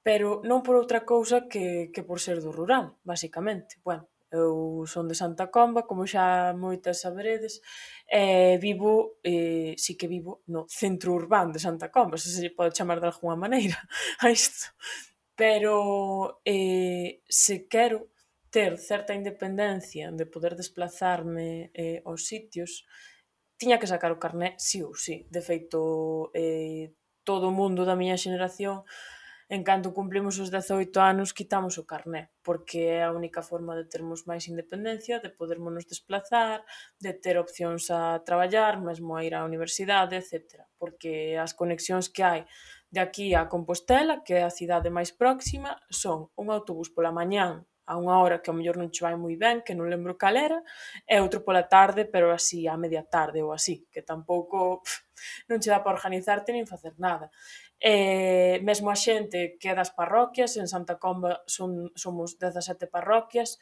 [0.00, 3.76] Pero non por outra cousa que, que por ser do rural, basicamente.
[3.84, 7.60] Bueno, eu son de Santa Comba, como xa moitas saberedes,
[8.08, 12.48] e eh, vivo, eh, sí que vivo no centro urbano de Santa Comba, se se
[12.56, 13.76] pode chamar de alguna maneira
[14.24, 14.72] a isto.
[15.36, 18.08] Pero eh, se quero
[18.52, 22.84] ter certa independencia de poder desplazarme eh, aos sitios,
[23.56, 25.24] tiña que sacar o carné sí ou sí.
[25.32, 26.92] De feito, eh,
[27.24, 28.84] todo o mundo da miña xeneración
[29.48, 33.84] en canto cumplimos os 18 anos quitamos o carné, porque é a única forma de
[33.84, 36.64] termos máis independencia, de podermonos desplazar,
[37.00, 40.64] de ter opcións a traballar, mesmo a ir á universidade, etc.
[40.80, 42.40] Porque as conexións que hai
[42.92, 47.64] de aquí a Compostela, que é a cidade máis próxima, son un autobús pola mañán
[47.92, 50.40] a unha hora que ao mellor non che vai moi ben, que non lembro cal
[50.40, 50.58] era,
[51.04, 55.04] e outro pola tarde, pero así, a media tarde ou así, que tampouco pff,
[55.52, 57.28] non che dá para organizarte nin facer nada.
[57.76, 63.60] E mesmo a xente que é das parroquias, en Santa Comba son, somos 17 parroquias,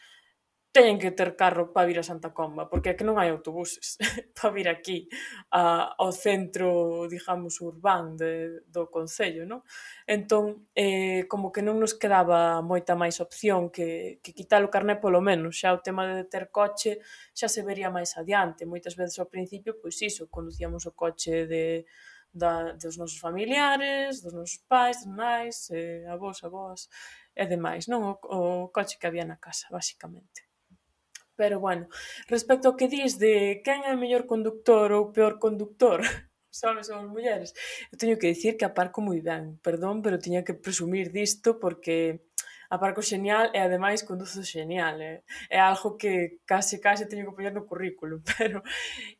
[0.72, 3.98] teñen que ter carro para vir a Santa Comba, porque é que non hai autobuses
[4.38, 5.10] para vir aquí
[5.50, 9.66] a, ao centro, digamos, urbán de, do Concello, non?
[10.06, 14.94] Entón, eh, como que non nos quedaba moita máis opción que, que quitar o carné
[15.02, 17.02] polo menos, xa o tema de ter coche
[17.34, 21.82] xa se vería máis adiante, moitas veces ao principio, pois iso, conducíamos o coche de,
[22.30, 26.86] da, dos nosos familiares, dos nosos pais, dos nais, eh, avós, avós
[27.34, 28.06] e demais, non?
[28.06, 30.49] O, o coche que había na casa, basicamente.
[31.40, 31.88] Pero, bueno,
[32.28, 36.04] respecto ao que dis de quen é o mellor conductor ou peor conductor,
[36.52, 37.56] os homens ou as mulleres,
[37.88, 42.28] eu teño que dicir que aparco moi ben, perdón, pero tiña que presumir disto porque
[42.68, 45.24] aparco xenial e ademais conduzo xenial, eh?
[45.48, 48.60] é algo que case case teño que poñer no currículo, pero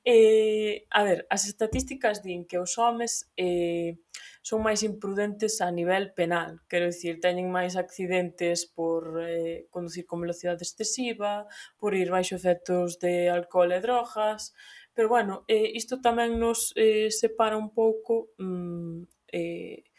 [0.04, 3.96] eh, a ver, as estatísticas din que os homes eh,
[4.40, 6.64] son máis imprudentes a nivel penal.
[6.70, 11.44] Quero dicir, teñen máis accidentes por eh, conducir con velocidade excesiva,
[11.76, 14.57] por ir baixo efectos de alcohol e drogas,
[14.94, 19.89] pero bueno, eh, isto tamén nos eh, separa un pouco mm, eh,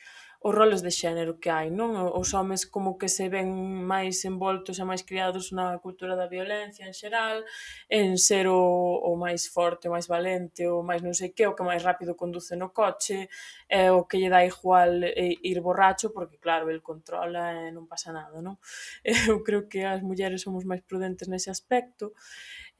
[0.43, 1.93] os roles de xénero que hai, non?
[2.17, 6.89] Os homes como que se ven máis envoltos e máis criados na cultura da violencia
[6.89, 7.45] en xeral,
[7.86, 8.57] en ser o,
[9.05, 12.18] o máis forte, o máis valente, o máis non sei que, o que máis rápido
[12.18, 13.30] conduce no coche,
[13.70, 17.86] é o que lle dá igual e, ir borracho, porque claro, el controla e non
[17.86, 18.57] pasa nada, non?
[19.30, 22.18] Eu creo que as mulleres somos máis prudentes nese aspecto,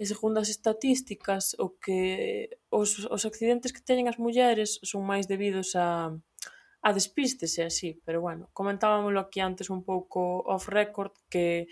[0.02, 5.30] e segundo as estatísticas, o que os, os accidentes que teñen as mulleres son máis
[5.30, 6.10] debidos a
[6.84, 11.68] a despístese así, pero bueno, comentábamolo aquí antes un pouco off record que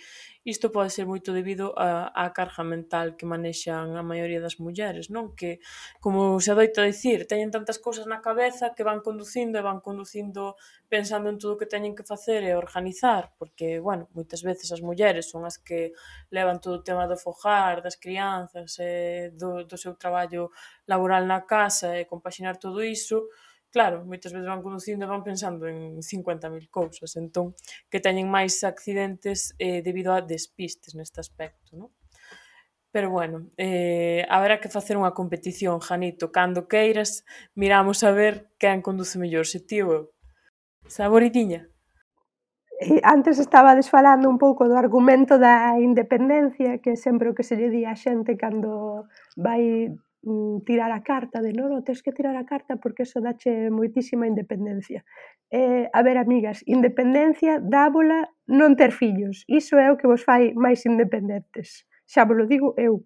[0.45, 5.09] isto pode ser moito debido a, a carga mental que manexan a maioría das mulleres,
[5.09, 5.33] non?
[5.33, 5.65] Que,
[5.97, 10.61] como se adoita dicir, teñen tantas cousas na cabeza que van conducindo e van conducindo
[10.85, 14.85] pensando en todo o que teñen que facer e organizar, porque, bueno, moitas veces as
[14.85, 15.97] mulleres son as que
[16.29, 20.53] levan todo o tema do fojar, das crianzas, e do, do seu traballo
[20.85, 23.25] laboral na casa e compaxinar todo iso,
[23.71, 27.53] Claro, moitas veces van conducindo e van pensando en 50.000 cousas, entón
[27.91, 31.93] que teñen máis accidentes eh, debido a despistes neste aspecto, non?
[32.89, 36.33] Pero bueno, eh, haberá que facer unha competición, Janito.
[36.33, 37.21] Cando queiras,
[37.53, 40.03] miramos a ver quen conduce mellor, se ti ou eu.
[40.89, 41.69] Saboridiña.
[42.81, 47.45] Eh, antes estaba desfalando un pouco do argumento da independencia, que é sempre o que
[47.45, 49.05] se lle di a xente cando
[49.37, 49.93] vai
[50.23, 53.69] mm, tirar a carta de non, non, tens que tirar a carta porque eso dache
[53.69, 55.03] moitísima independencia.
[55.51, 59.43] Eh, a ver, amigas, independencia dábola non ter fillos.
[59.47, 61.85] Iso é o que vos fai máis independentes.
[62.05, 63.05] Xa vos lo digo eu,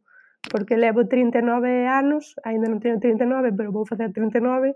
[0.51, 4.75] porque levo 39 anos, aínda non teño 39, pero vou facer 39,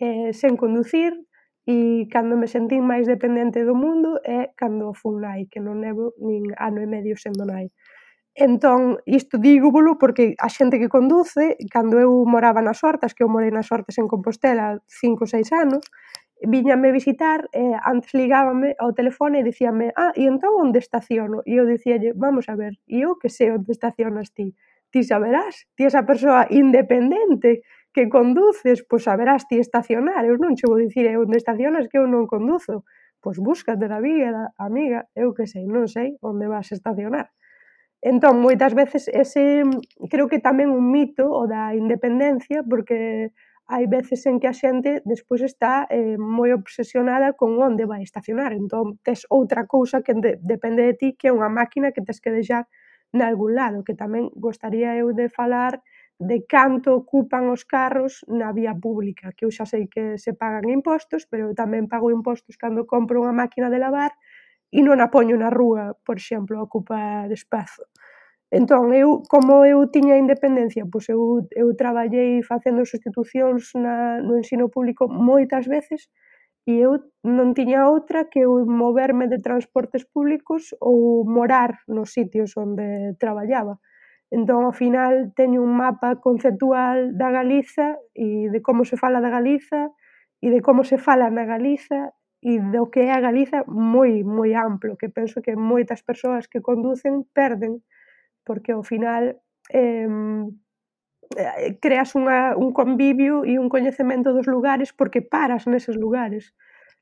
[0.00, 1.12] eh, sen conducir,
[1.66, 6.14] e cando me sentín máis dependente do mundo é cando fun nai, que non levo
[6.22, 7.74] nin ano e medio sendo nai.
[8.38, 13.32] Entón, isto dígolo porque a xente que conduce, cando eu moraba nas Hortas, que eu
[13.32, 14.66] morei nas Hortas en Compostela
[15.00, 15.80] cinco ou seis anos,
[16.44, 21.40] viñame visitar, e eh, antes ligábame ao telefone e dicíame, ah, e entón onde estaciono?
[21.48, 24.52] E eu dicíalle, vamos a ver, e eu que sei onde estacionas ti?
[24.92, 27.64] Ti saberás, ti esa persoa independente
[27.94, 32.04] que conduces, pois saberás ti estacionar, eu non che vou dicir onde estacionas que eu
[32.04, 32.84] non conduzo,
[33.24, 37.32] pois búscate na vida, amiga, eu que sei, non sei onde vas estacionar.
[38.02, 39.64] Entón, moitas veces ese
[40.10, 43.32] creo que tamén un mito o da independencia porque
[43.66, 48.52] hai veces en que a xente despois está eh, moi obsesionada con onde vai estacionar.
[48.52, 52.20] Entón, tes outra cousa que de, depende de ti que é unha máquina que tes
[52.20, 52.68] que deixar
[53.16, 55.80] nalgún lado, que tamén gostaría eu de falar
[56.20, 60.68] de canto ocupan os carros na vía pública, que eu xa sei que se pagan
[60.68, 64.12] impostos, pero eu tamén pago impostos cando compro unha máquina de lavar
[64.72, 67.86] e non a poño na rúa, por exemplo, a ocupar espazo.
[68.50, 74.70] Entón, eu, como eu tiña independencia, pois eu, eu traballei facendo sustitucións na, no ensino
[74.70, 76.06] público moitas veces
[76.66, 76.92] e eu
[77.22, 83.78] non tiña outra que eu moverme de transportes públicos ou morar nos sitios onde traballaba.
[84.30, 89.30] Entón, ao final, teño un mapa conceptual da Galiza e de como se fala da
[89.30, 89.90] Galiza
[90.42, 94.54] e de como se fala na Galiza e do que é a Galiza moi, moi
[94.54, 97.82] amplo, que penso que moitas persoas que conducen perden,
[98.44, 99.40] porque ao final
[99.72, 100.06] eh,
[101.80, 106.54] creas unha, un convivio e un coñecemento dos lugares porque paras neses lugares.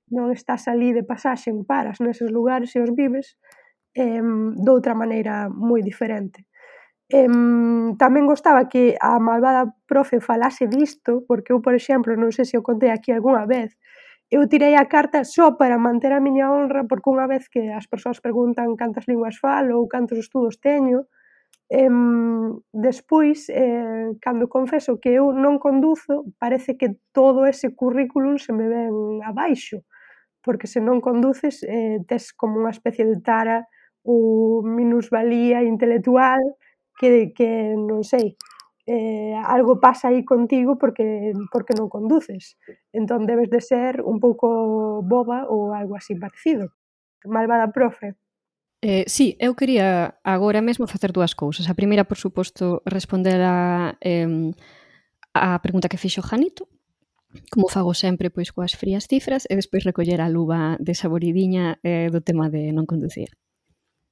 [0.09, 3.37] Non estás ali de pasaxe, paras neses lugares e os vives
[3.97, 4.25] eh,
[4.57, 6.49] doutra maneira moi diferente.
[7.13, 7.29] Eh,
[8.01, 12.57] tamén gostaba que a malvada profe falase disto, porque eu, por exemplo, non sei se
[12.57, 13.77] o contei aquí algunha vez,
[14.31, 17.87] eu tirei a carta só para manter a miña honra porque unha vez que as
[17.87, 21.07] persoas preguntan cantas linguas falo ou cantos estudos teño,
[21.71, 28.53] em, despois, eh, cando confeso que eu non conduzo, parece que todo ese currículum se
[28.53, 29.83] me ven abaixo,
[30.45, 33.65] porque se non conduces eh, tes como unha especie de tara
[34.05, 36.41] ou minusvalía intelectual
[37.01, 38.37] que, que non sei,
[38.87, 42.61] eh, algo pasa aí contigo porque, porque non conduces.
[42.93, 46.73] Entón debes de ser un pouco boba ou algo así parecido.
[47.25, 48.17] Malvada profe.
[48.85, 51.73] Eh, sí, eu quería agora mesmo facer dúas cousas.
[51.73, 54.53] A primeira, por suposto, responder a, eh,
[55.33, 56.69] a pregunta que fixo Janito,
[57.49, 62.13] como fago sempre pois coas frías cifras, e despois recoller a luva de saboridiña eh,
[62.13, 63.33] do tema de non conducir.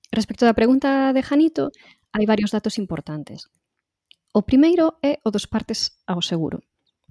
[0.09, 1.69] Respecto da pregunta de Janito,
[2.17, 3.53] hai varios datos importantes.
[4.35, 6.65] O primeiro é o dos partes ao seguro.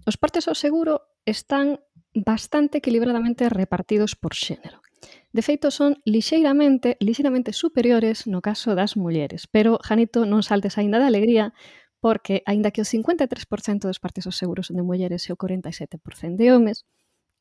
[0.09, 1.77] Os partes ao seguro están
[2.17, 4.81] bastante equilibradamente repartidos por xénero.
[5.29, 10.97] De feito, son lixeiramente, lixeiramente superiores no caso das mulleres, pero, Janito, non saltes aínda
[10.97, 11.53] da alegría,
[12.01, 16.41] porque, aínda que o 53% dos partes aos seguros son de mulleres e o 47%
[16.41, 16.89] de homes,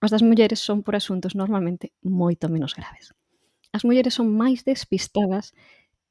[0.05, 3.17] as das mulleres son por asuntos normalmente moito menos graves.
[3.73, 5.57] As mulleres son máis despistadas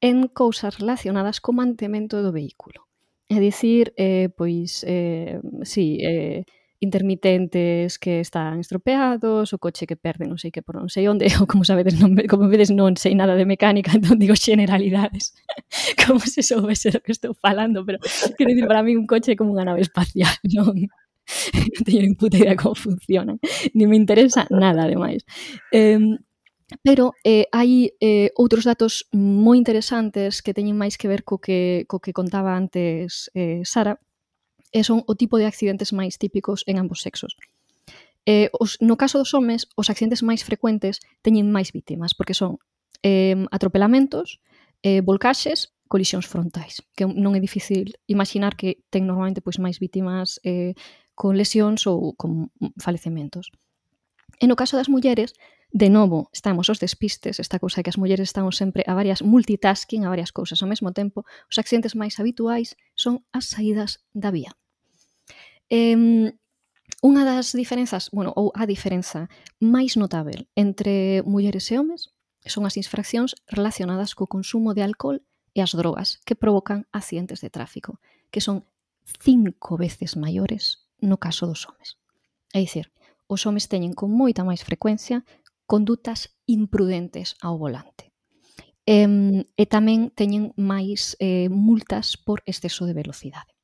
[0.02, 2.89] en cousas relacionadas co mantemento do vehículo
[3.30, 6.42] É dicir, eh, pois, eh, si, eh,
[6.80, 11.30] intermitentes que están estropeados, o coche que perde non sei que por non sei onde,
[11.38, 15.36] ou como sabedes, non, como vedes non sei nada de mecánica, entón digo generalidades,
[16.02, 18.02] como se soubese do que estou falando, pero
[18.34, 22.18] quero dicir, para mí un coche é como unha nave espacial, non, non teño ni
[22.18, 23.38] puta idea como funciona,
[23.76, 25.22] ni me interesa nada, ademais.
[25.70, 26.18] Eh,
[26.82, 31.84] Pero eh, hai eh, outros datos moi interesantes que teñen máis que ver co que,
[31.90, 33.98] co que contaba antes eh, Sara,
[34.70, 37.34] e son o tipo de accidentes máis típicos en ambos sexos.
[38.26, 42.62] Eh, os, no caso dos homes, os accidentes máis frecuentes teñen máis vítimas, porque son
[43.02, 44.38] eh, atropelamentos,
[44.86, 50.38] eh, volcaxes, colisións frontais, que non é difícil imaginar que ten normalmente pois máis vítimas
[50.46, 50.78] eh,
[51.18, 53.50] con lesións ou con falecementos.
[54.38, 55.34] E no caso das mulleres,
[55.72, 60.02] De novo, estamos os despistes, esta cousa que as mulleres estamos sempre a varias multitasking,
[60.04, 61.22] a varias cousas ao mesmo tempo.
[61.46, 64.50] Os accidentes máis habituais son as saídas da vía.
[65.70, 66.34] Eh,
[67.00, 69.30] unha das diferenzas, bueno, ou a diferenza
[69.62, 72.10] máis notável entre mulleres e homes
[72.44, 75.22] son as infraccións relacionadas co consumo de alcohol
[75.54, 78.02] e as drogas que provocan accidentes de tráfico,
[78.34, 78.66] que son
[79.22, 81.94] cinco veces maiores no caso dos homes.
[82.50, 82.90] É dicir,
[83.30, 85.22] os homes teñen con moita máis frecuencia
[85.70, 88.10] condutas imprudentes ao volante.
[88.82, 89.06] E,
[89.54, 93.54] e tamén teñen máis eh, multas por exceso de velocidade.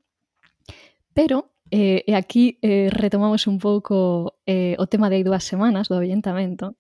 [1.11, 5.91] Pero, eh, e aquí eh, retomamos un pouco eh, o tema de hai dúas semanas
[5.91, 6.79] do avellentamento,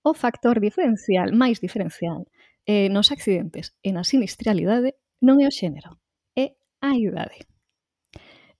[0.00, 2.24] o factor diferencial, máis diferencial,
[2.64, 6.00] eh, nos accidentes e na sinistralidade non é o xénero,
[6.32, 7.44] é a idade.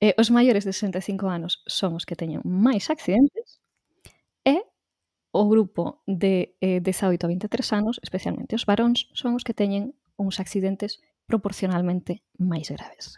[0.02, 3.61] Eh, os maiores de 65 anos son os que teñen máis accidentes
[5.32, 9.96] o grupo de eh, 18 a 23 anos, especialmente os varóns, son os que teñen
[10.20, 13.16] uns accidentes proporcionalmente máis graves.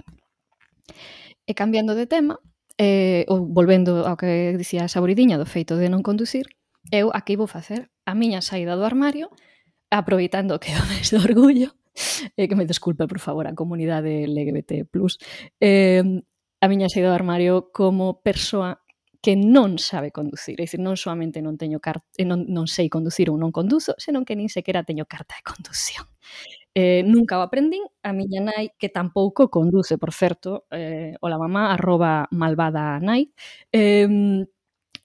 [1.45, 2.39] E cambiando de tema,
[2.79, 6.47] eh, ou volvendo ao que dicía a Saboridiña do feito de non conducir,
[6.95, 9.35] eu aquí vou facer a miña saída do armario,
[9.91, 11.75] aproveitando que é o mes do orgullo,
[12.39, 14.87] eh, que me desculpe, por favor, a comunidade LGBT+,
[15.59, 16.03] eh,
[16.63, 18.84] a miña saída do armario como persoa
[19.25, 22.93] que non sabe conducir, é dicir, non solamente non teño carta, eh, non, non sei
[22.93, 26.05] conducir ou non conduzo, senón que nin sequera teño carta de conducción.
[26.77, 31.43] Eh, nunca o aprendín, a miña nai que tampouco conduce, por certo, eh, ola la
[31.49, 33.33] mamá arroba malvada nai,
[33.73, 34.45] eh,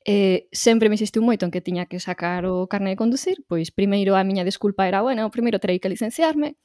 [0.04, 3.72] eh, sempre me insistiu moito en que tiña que sacar o carne de conducir, pois
[3.72, 6.60] primeiro a miña desculpa era, bueno, primeiro terei que licenciarme,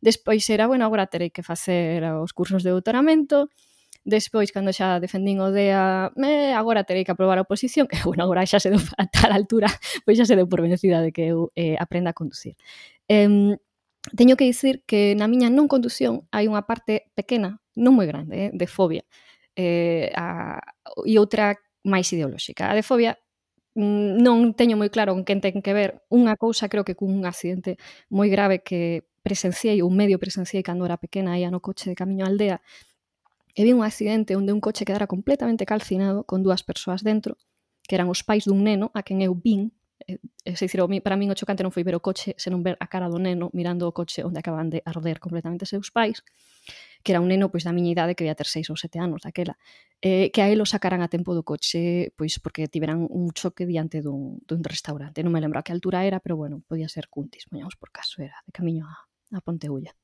[0.00, 3.52] despois era, bueno, agora terei que facer os cursos de doutoramento,
[4.04, 8.24] Despois, cando xa defendín o DEA, me, agora terei que aprobar a oposición, que bueno,
[8.24, 9.68] agora xa se deu a tal altura,
[10.04, 12.54] pois xa se deu por vencida de que eu eh, aprenda a conducir.
[13.08, 13.56] Eh,
[14.16, 18.48] teño que dicir que na miña non conducción hai unha parte pequena, non moi grande,
[18.48, 19.08] eh, de fobia,
[19.56, 20.60] eh, a,
[21.08, 22.68] e outra máis ideolóxica.
[22.68, 23.16] A de fobia
[23.74, 27.24] mm, non teño moi claro con quen ten que ver unha cousa creo que cun
[27.24, 27.80] accidente
[28.12, 32.24] moi grave que presenciei ou medio presenciei cando era pequena aí no coche de camiño
[32.24, 32.58] á aldea
[33.54, 37.38] e vi un accidente onde un coche quedara completamente calcinado con dúas persoas dentro,
[37.86, 39.70] que eran os pais dun neno a quen eu vin,
[40.06, 42.86] e, e dicir, para min o chocante non foi ver o coche, senón ver a
[42.90, 46.20] cara do neno mirando o coche onde acaban de arder completamente seus pais,
[47.04, 49.22] que era un neno pois da miña idade que ia ter seis ou sete anos
[49.22, 49.56] daquela,
[50.02, 54.02] eh, que a elo sacaran a tempo do coche pois porque tiveran un choque diante
[54.02, 55.22] dun, dun restaurante.
[55.22, 58.20] Non me lembro a que altura era, pero bueno, podía ser Cuntis, poñamos por caso,
[58.20, 58.94] era de camiño a,
[59.36, 59.94] a Ponteulla.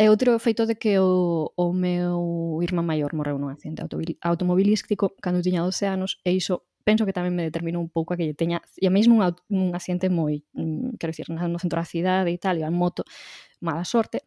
[0.00, 3.84] Eh, e outro feito de que o, o meu irmán maior morreu nun accidente
[4.24, 8.16] automobilístico cando tiña 12 anos e iso penso que tamén me determinou un pouco a
[8.16, 9.22] que lle teña, e a mesmo un,
[9.52, 13.04] un accidente moi, mm, quero dicir, no centro da cidade e tal, iba en moto,
[13.60, 14.24] mala sorte,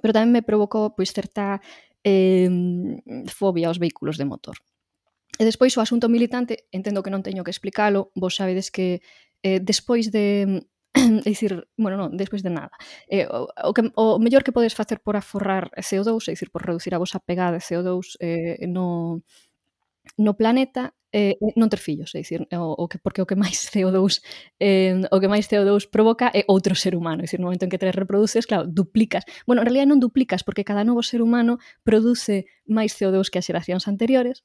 [0.00, 1.60] pero tamén me provocou pois certa
[2.00, 2.48] eh,
[3.28, 4.56] fobia aos vehículos de motor.
[5.36, 9.04] E despois o asunto militante, entendo que non teño que explicalo, vos sabedes que
[9.44, 10.64] eh, despois de,
[11.24, 12.76] dicir, bueno, non, despois de nada.
[13.08, 16.62] Eh, o, o, que, o mellor que podes facer por aforrar CO2, é dicir, por
[16.64, 19.22] reducir a vosa pegada de CO2 eh, no,
[20.16, 23.36] no planeta eh, eh non ter fillos, é dicir, o, o que, porque o que
[23.36, 24.20] máis CO2
[24.60, 27.72] eh, o que máis CO2 provoca é outro ser humano, é dicir, no momento en
[27.72, 29.24] que te reproduces, claro, duplicas.
[29.48, 33.46] Bueno, en realidad non duplicas, porque cada novo ser humano produce máis CO2 que as
[33.48, 34.44] xeracións anteriores,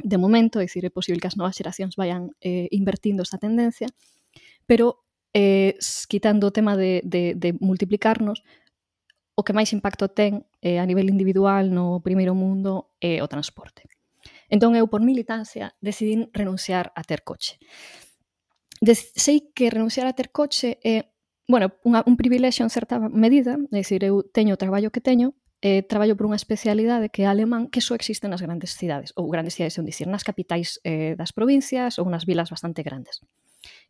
[0.00, 3.88] de momento, é dicir, é posible que as novas xeracións vayan eh, invertindo esta tendencia,
[4.64, 5.04] pero
[5.34, 5.78] eh,
[6.08, 8.42] quitando o tema de, de, de multiplicarnos,
[9.34, 13.30] o que máis impacto ten eh, a nivel individual no primeiro mundo é eh, o
[13.30, 13.88] transporte.
[14.52, 17.56] Entón eu, por militancia, decidín renunciar a ter coche.
[18.82, 21.14] De sei que renunciar a ter coche é,
[21.48, 25.32] bueno, unha, un privilexio en certa medida, é dicir, eu teño o traballo que teño,
[25.62, 29.28] eh, traballo por unha especialidade que é alemán que só existe nas grandes cidades, ou
[29.28, 33.20] grandes cidades, é dicir, nas capitais eh, das provincias ou nas vilas bastante grandes.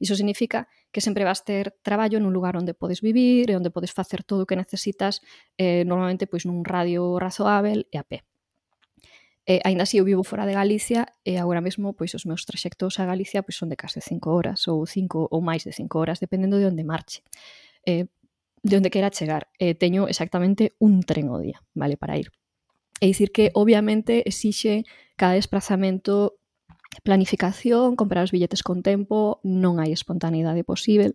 [0.00, 3.92] Iso significa que sempre vas ter traballo nun lugar onde podes vivir e onde podes
[3.92, 5.20] facer todo o que necesitas
[5.60, 8.24] eh, normalmente pois nun radio razoável e a pé.
[9.44, 12.96] Eh, ainda así, eu vivo fora de Galicia e agora mesmo pois os meus traxectos
[12.96, 16.16] a Galicia pois son de case 5 horas ou 5 ou máis de 5 horas,
[16.16, 17.20] dependendo de onde marche.
[17.84, 18.08] Eh,
[18.62, 19.48] de onde quera chegar.
[19.60, 22.32] Eh, teño exactamente un tren o día, vale, para ir.
[23.00, 24.84] É dicir que, obviamente, exixe
[25.16, 26.39] cada desplazamento
[27.04, 31.14] planificación, comprar os billetes con tempo, non hai espontaneidade posible.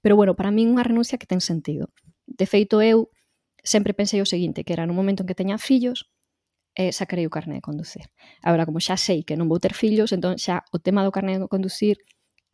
[0.00, 1.90] Pero bueno, para min unha renuncia que ten sentido.
[2.24, 3.10] De feito, eu
[3.66, 6.06] sempre pensei o seguinte, que era no momento en que teña fillos,
[6.78, 8.06] eh, sacarei o carné de conducir.
[8.42, 11.42] Agora, como xa sei que non vou ter fillos, entón xa o tema do carné
[11.42, 11.98] de conducir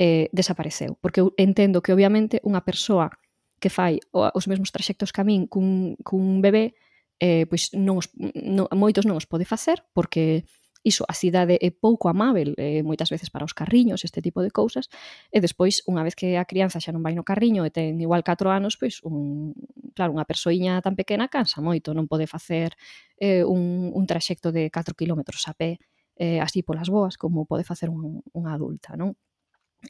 [0.00, 0.96] eh, desapareceu.
[1.04, 3.12] Porque eu entendo que, obviamente, unha persoa
[3.60, 6.74] que fai os mesmos traxectos que a min cun, cun bebé,
[7.20, 10.48] eh, pois non os, non, moitos non os pode facer, porque
[10.84, 14.52] iso a cidade é pouco amável eh, moitas veces para os carriños, este tipo de
[14.52, 14.92] cousas,
[15.32, 18.20] e despois, unha vez que a crianza xa non vai no carriño e ten igual
[18.20, 19.56] 4 anos, pois, un,
[19.96, 22.76] claro, unha persoiña tan pequena cansa moito, non pode facer
[23.16, 25.80] eh, un, un traxecto de 4 km a pé,
[26.20, 29.16] eh, así polas boas, como pode facer un, unha adulta, non?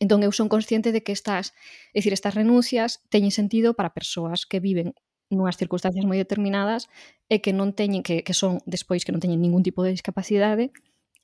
[0.03, 1.55] Entón eu son consciente de que estas,
[1.95, 4.95] é dicir, estas renuncias teñen sentido para persoas que viven
[5.31, 6.89] nunhas circunstancias moi determinadas
[7.29, 10.73] e que non teñen que, que son despois que non teñen ningún tipo de discapacidade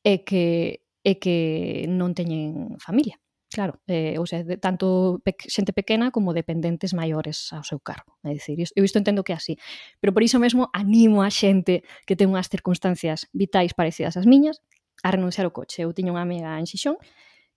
[0.05, 3.17] e que e que non teñen familia.
[3.51, 8.15] Claro, eh, ou sea, de, tanto pe xente pequena como dependentes maiores ao seu cargo.
[8.23, 9.59] É dicir, eu isto entendo que é así.
[9.99, 14.63] Pero por iso mesmo animo a xente que ten unhas circunstancias vitais parecidas ás miñas
[15.03, 15.83] a renunciar ao coche.
[15.83, 16.95] Eu tiño unha amiga en Xixón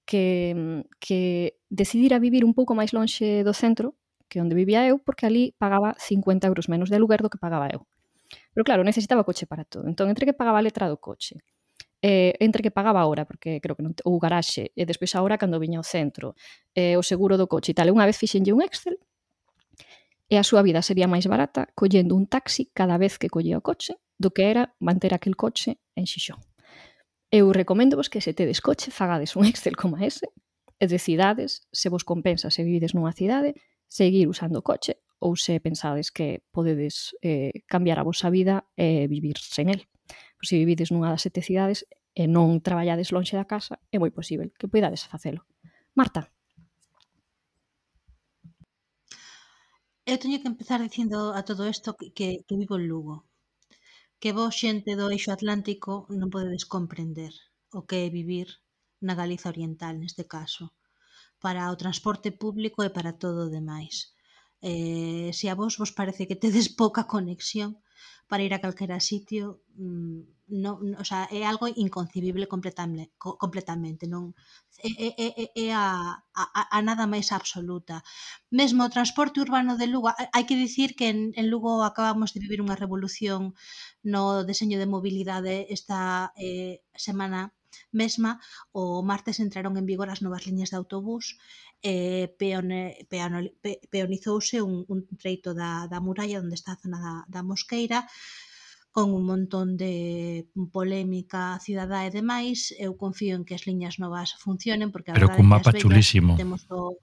[0.09, 3.93] que, que decidira vivir un pouco máis lonxe do centro
[4.33, 7.69] que onde vivía eu, porque ali pagaba 50 euros menos de aluguer do que pagaba
[7.69, 7.85] eu.
[8.49, 9.85] Pero claro, necesitaba coche para todo.
[9.85, 11.37] Entón, entre que pagaba a letra do coche,
[12.01, 15.21] eh, entre que pagaba a hora, porque creo que non, o garaxe, e despois a
[15.21, 16.33] hora cando viña ao centro,
[16.73, 17.93] eh, o seguro do coche e tal.
[17.93, 18.97] Unha vez fixenlle un Excel
[20.25, 23.63] e a súa vida sería máis barata collendo un taxi cada vez que collía o
[23.63, 26.41] coche do que era manter aquel coche en Xixón.
[27.29, 30.33] Eu recomendo vos que se tedes coche, fagades un Excel como ese,
[30.83, 33.55] e decidades se vos compensa se vivides nunha cidade
[33.93, 39.05] seguir usando o coche ou se pensades que podedes eh, cambiar a vosa vida e
[39.05, 39.85] eh, vivir sen el.
[40.35, 41.85] Pois se vivides nunha das sete cidades
[42.17, 45.45] e non traballades lonxe da casa, é moi posible que poidades facelo.
[45.93, 46.33] Marta.
[50.09, 53.15] Eu teño que empezar dicindo a todo isto que, que, que vivo en Lugo.
[54.19, 57.33] Que vos xente do eixo atlántico non podedes comprender
[57.77, 58.47] o que é vivir
[59.05, 60.73] na Galiza Oriental, neste caso
[61.43, 63.95] para o transporte público e para todo o demais.
[64.63, 67.69] Eh, se a vos vos parece que tedes pouca conexión
[68.29, 70.19] para ir a calquera sitio, mm,
[70.63, 74.31] no, no, o sea, é algo inconcebible completamente, completamente non
[74.79, 77.95] é, é, é, é a, a, a nada máis absoluta.
[78.59, 82.41] Mesmo o transporte urbano de Lugo, hai que dicir que en, en Lugo acabamos de
[82.43, 83.41] vivir unha revolución
[84.13, 87.51] no deseño de mobilidade esta eh, semana
[87.91, 88.39] mesma,
[88.71, 91.37] o martes entraron en vigor as novas liñas de autobús,
[91.81, 96.99] eh, peone, peano, pe, peonizouse un, un treito da, da muralla onde está a zona
[96.99, 98.07] da, da Mosqueira,
[98.93, 104.37] con un montón de polémica cidadá e demais, eu confío en que as liñas novas
[104.37, 106.37] funcionen porque a Pero cun mapa chulísimo.
[106.37, 107.01] Temos o,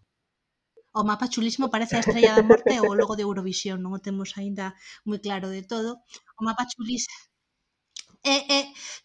[0.95, 3.99] o mapa chulísimo parece a estrella da morte ou o logo de Eurovisión, non o
[3.99, 5.99] temos aínda moi claro de todo.
[6.39, 7.31] O mapa chulísimo
[8.23, 8.59] E, e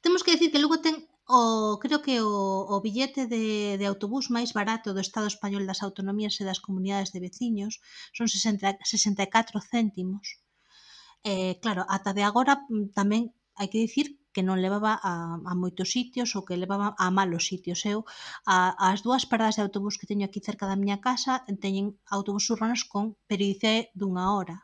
[0.03, 0.95] temos que decir que logo ten
[1.27, 2.33] o creo que o,
[2.73, 7.09] o billete de, de autobús máis barato do Estado español das autonomías e das comunidades
[7.11, 7.73] de veciños
[8.17, 10.25] son 60, 64 céntimos.
[11.31, 13.23] Eh, claro, ata de agora mm, tamén
[13.57, 15.13] hai que dicir que non levaba a,
[15.51, 17.79] a moitos sitios ou que levaba a malos sitios.
[17.93, 17.99] Eu
[18.45, 18.57] a,
[18.91, 22.81] as dúas paradas de autobús que teño aquí cerca da miña casa teñen autobús urbanos
[22.91, 24.57] con periodicidade dunha hora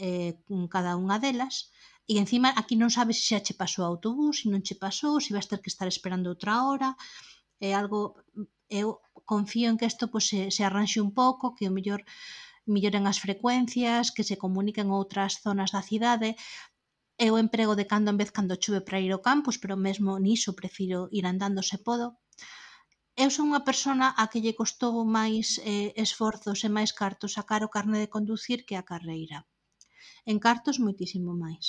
[0.00, 0.32] eh,
[0.74, 1.54] cada unha delas
[2.12, 5.14] E encima aquí non sabes se xa che pasou o autobús, se non che pasou,
[5.24, 6.88] se vas ter que estar esperando outra hora.
[7.68, 8.00] É algo
[8.78, 8.88] eh, eu
[9.32, 12.00] confío en que isto pois, se, se arranxe un pouco, que o mellor
[12.74, 16.28] melloren as frecuencias, que se comuniquen outras zonas da cidade.
[17.26, 20.10] Eu eh, emprego de cando en vez cando chove para ir ao campus, pero mesmo
[20.26, 22.06] niso prefiro ir andando se podo.
[23.22, 27.60] Eu son unha persona a que lle costou máis eh, esforzos e máis cartos sacar
[27.62, 29.38] o carne de conducir que a carreira.
[30.30, 31.66] En cartos moitísimo máis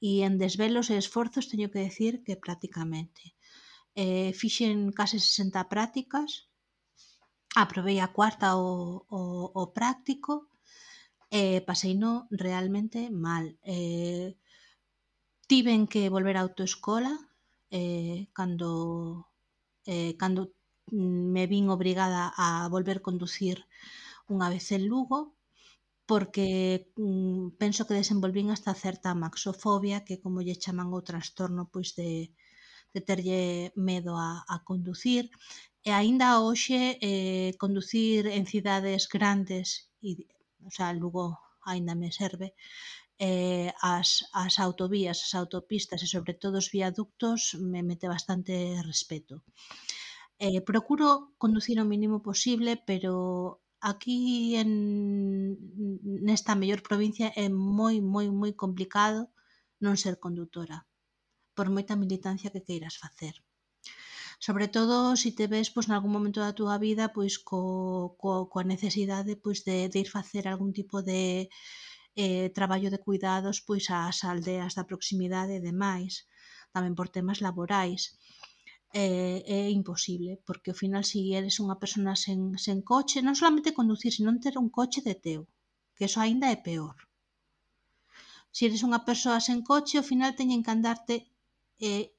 [0.00, 3.34] e en desvelos e esforzos teño que decir que prácticamente.
[3.96, 6.52] Eh, fixen case 60 prácticas,
[7.56, 9.20] aprobei a cuarta o, o,
[9.54, 10.52] o práctico,
[11.30, 13.44] e eh, pasei no realmente mal.
[13.64, 14.36] Eh,
[15.50, 17.12] tiven que volver á autoescola
[17.70, 18.70] eh, cando,
[19.86, 20.52] eh, cando
[20.92, 23.64] mm, me vin obrigada a volver conducir
[24.28, 25.35] unha vez en Lugo,
[26.06, 31.98] porque mm, penso que desenvolvín hasta certa maxofobia, que como lle chaman o trastorno pois
[31.98, 32.30] de,
[32.94, 35.24] de terlle medo a, a conducir.
[35.86, 39.66] E aínda hoxe eh, conducir en cidades grandes,
[40.02, 40.10] e,
[40.62, 41.26] o sea, Lugo
[41.70, 42.54] aínda me serve,
[43.18, 47.40] eh, as, as autovías, as autopistas e sobre todo os viaductos
[47.72, 48.54] me mete bastante
[48.90, 49.34] respeto.
[50.38, 53.12] Eh, procuro conducir o mínimo posible, pero
[53.80, 54.70] aquí en
[56.28, 59.20] nesta mellor provincia é moi, moi, moi complicado
[59.84, 60.78] non ser condutora,
[61.56, 63.34] por moita militancia que queiras facer.
[64.38, 67.60] Sobre todo se si te ves pois nalgún momento da túa vida pois co,
[68.20, 71.22] co, coa necesidade pois de, de ir facer algún tipo de
[72.24, 76.12] eh, traballo de cuidados pois ás aldeas da proximidade e demais,
[76.74, 78.02] tamén por temas laborais
[78.92, 83.76] é, é imposible, porque ao final se eres unha persona sen, sen coche, non solamente
[83.78, 85.42] conducir, sino ter un coche de teu,
[85.96, 86.96] que eso aínda é peor.
[88.54, 91.14] Se eres unha persoa sen coche, ao final teñen que andarte
[91.88, 92.16] e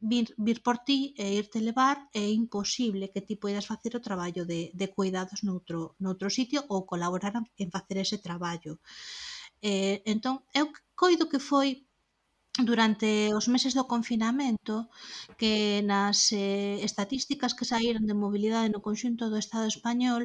[0.00, 4.42] vir, vir por ti e irte levar, é imposible que ti poidas facer o traballo
[4.46, 8.80] de, de cuidados noutro, noutro sitio ou colaborar en facer ese traballo.
[9.62, 11.85] Eh, entón, eu coido que foi
[12.64, 14.88] durante os meses do confinamento
[15.40, 20.22] que nas eh, estatísticas que saíron de mobilidade no conxunto do Estado español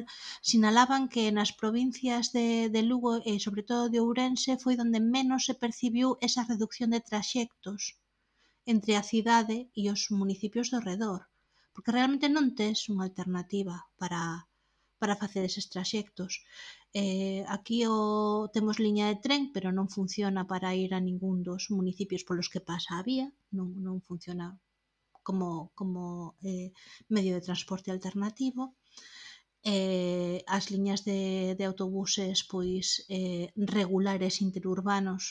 [0.50, 5.44] sinalaban que nas provincias de, de Lugo e sobre todo de Ourense foi onde menos
[5.46, 7.80] se percibiu esa reducción de traxectos
[8.72, 11.20] entre a cidade e os municipios do redor
[11.74, 14.22] porque realmente non tes unha alternativa para,
[15.00, 16.32] para facer eses traxectos.
[16.94, 21.62] Eh, aquí o, temos liña de tren, pero non funciona para ir a ningún dos
[21.78, 23.26] municipios polos que pasa a vía,
[23.56, 24.46] non, non funciona
[25.26, 26.68] como, como eh,
[27.08, 28.62] medio de transporte alternativo.
[29.64, 33.46] Eh, as liñas de, de autobuses pois eh,
[33.78, 35.22] regulares interurbanos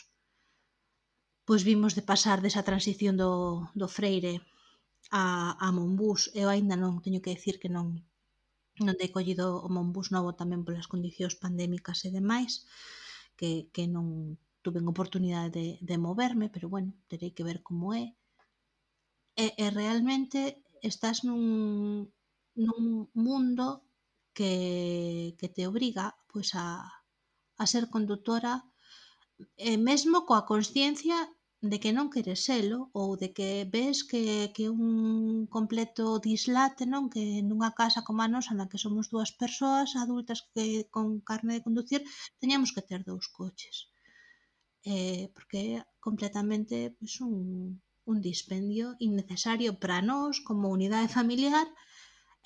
[1.48, 3.32] pois vimos de pasar desa transición do,
[3.80, 4.40] do Freire
[5.12, 5.24] a,
[5.60, 7.88] a Monbús eu aínda non teño que decir que non
[8.80, 12.64] non te collido o Monbus novo tamén polas condicións pandémicas e demais,
[13.40, 18.16] que, que non tuven oportunidade de, de moverme, pero bueno, terei que ver como é.
[19.36, 20.40] E, e realmente
[20.82, 21.44] estás nun,
[22.56, 23.84] nun mundo
[24.38, 26.88] que, que te obriga pois, a,
[27.58, 28.64] a ser condutora
[29.58, 31.18] e mesmo coa consciencia
[31.62, 37.06] de que non queres selo ou de que ves que, que un completo dislate non
[37.14, 41.54] que nunha casa como a nosa na que somos dúas persoas adultas que con carne
[41.54, 42.02] de conducir
[42.42, 43.76] teñamos que ter dous coches
[44.90, 47.36] eh, porque é completamente pues, un,
[48.10, 51.68] un dispendio innecesario para nós como unidade familiar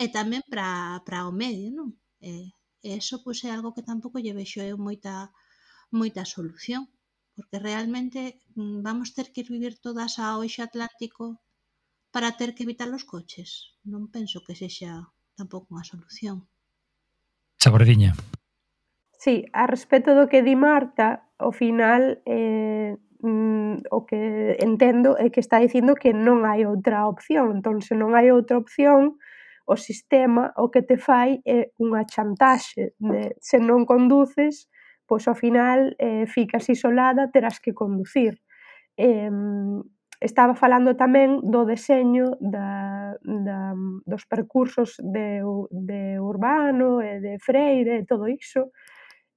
[0.04, 1.90] e tamén para, para o medio non?
[2.20, 2.52] Eh,
[2.84, 5.32] e eso pues, é algo que tampouco lle vexo eu moita
[6.00, 6.84] moita solución
[7.36, 11.44] porque realmente mm, vamos ter que ir vivir todas a oxe atlántico
[12.12, 13.76] para ter que evitar os coches.
[13.84, 16.48] Non penso que sexa tampouco unha solución.
[17.60, 18.16] Chabordiña.
[19.20, 25.28] Sí, a respecto do que di Marta, ao final eh, mm, o que entendo é
[25.28, 27.60] que está dicindo que non hai outra opción.
[27.60, 29.20] Entón, se non hai outra opción,
[29.66, 34.70] o sistema o que te fai é unha chantaxe de se non conduces
[35.08, 38.42] pois ao final eh, ficas isolada, terás que conducir.
[38.98, 39.30] Eh,
[40.22, 43.76] estaba falando tamén do deseño da, da,
[44.08, 48.72] dos percursos de, de Urbano e de Freire e todo iso.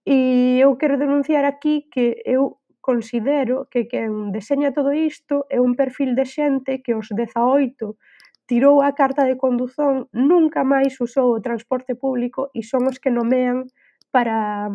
[0.06, 5.76] E eu quero denunciar aquí que eu considero que quen deseña todo isto é un
[5.76, 7.98] perfil de xente que os 18
[8.48, 13.12] tirou a carta de conduzón, nunca máis usou o transporte público e son os que
[13.12, 13.68] nomean
[14.08, 14.72] para,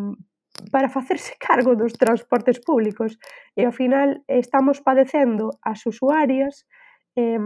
[0.71, 3.17] para facerse cargo dos transportes públicos
[3.57, 6.65] e ao final estamos padecendo as usuarias
[7.15, 7.39] eh,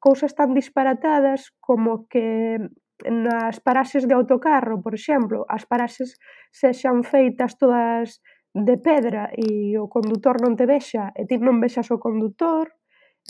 [0.00, 2.58] cousas tan disparatadas como que
[3.04, 6.16] nas paraxes de autocarro, por exemplo, as paraxes
[6.48, 8.24] sexan feitas todas
[8.56, 12.72] de pedra e o condutor non te vexa e ti non vexas o condutor.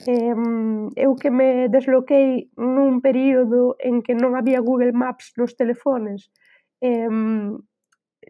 [0.06, 0.36] Eh,
[0.94, 6.30] eu que me desloquei nun período en que non había Google Maps nos telefones,
[6.78, 7.10] eh,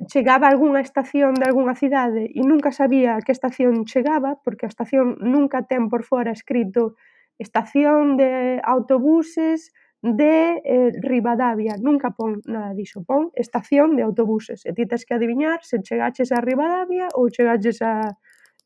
[0.05, 4.69] chegaba a algunha estación de algunha cidade e nunca sabía a que estación chegaba porque
[4.69, 6.97] a estación nunca ten por fora escrito
[7.39, 9.73] estación de autobuses
[10.03, 14.63] de eh, Rivadavia, nunca pon nada diso, pon estación de autobuses.
[14.69, 18.15] E ti tens que adivinar se chegaches a Rivadavia ou chegaches a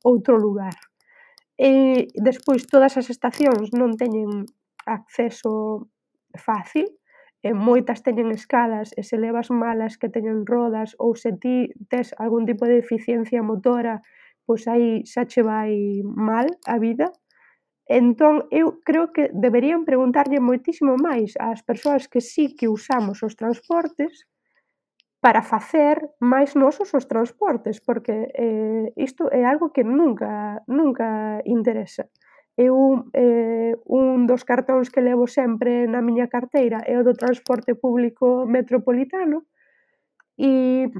[0.04, 0.74] outro lugar.
[1.56, 4.44] E despois todas as estacións non teñen
[4.84, 5.86] acceso
[6.34, 6.99] fácil,
[7.42, 12.12] e moitas teñen escadas e se levas malas que teñen rodas ou se ti tes
[12.20, 13.94] algún tipo de deficiencia motora,
[14.46, 17.06] pois aí xa che vai mal a vida.
[17.90, 23.34] Entón, eu creo que deberían preguntarlle moitísimo máis ás persoas que sí que usamos os
[23.40, 24.12] transportes
[25.24, 25.96] para facer
[26.32, 31.08] máis nosos os transportes, porque eh, isto é algo que nunca nunca
[31.44, 32.04] interesa
[32.60, 37.16] e un, eh, un dos cartóns que levo sempre na miña carteira é o do
[37.16, 39.48] transporte público metropolitano
[40.36, 40.92] e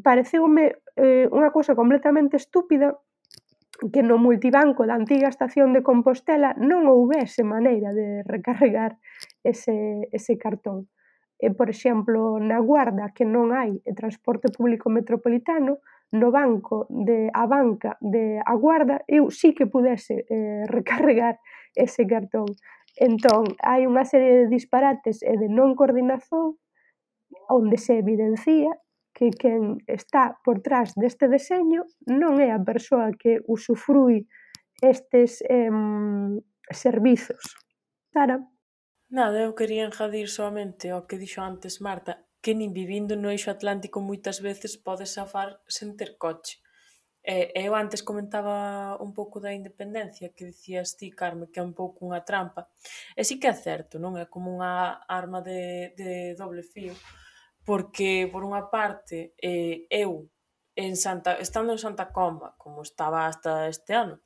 [0.00, 2.96] pareceume eh, unha cousa completamente estúpida
[3.92, 8.96] que no multibanco da antiga estación de Compostela non houvese maneira de recarregar
[9.44, 10.88] ese, ese cartón.
[11.36, 17.46] E, por exemplo, na Guarda, que non hai transporte público metropolitano, no banco de a
[17.46, 21.38] banca de a guarda eu sí que pudese eh, recarregar
[21.74, 22.48] ese cartón.
[22.96, 26.58] Entón, hai unha serie de disparates e de non coordinación
[27.52, 28.72] onde se evidencia
[29.12, 34.26] que quen está por trás deste deseño non é a persoa que usufrui
[34.80, 35.70] estes eh,
[36.70, 37.42] servizos.
[38.14, 38.40] Sara?
[39.10, 43.50] Nada, eu quería engadir soamente ao que dixo antes Marta que nin vivindo no eixo
[43.50, 46.62] atlántico moitas veces podes safar sen ter coche.
[47.28, 51.74] E eu antes comentaba un pouco da independencia que dicías ti, Carme, que é un
[51.74, 52.70] pouco unha trampa.
[53.18, 54.16] E sí que é certo, non?
[54.16, 56.94] É como unha arma de, de doble fío,
[57.68, 60.30] porque, por unha parte, eh, eu,
[60.72, 64.22] en Santa, estando en Santa Comba, como estaba hasta este ano,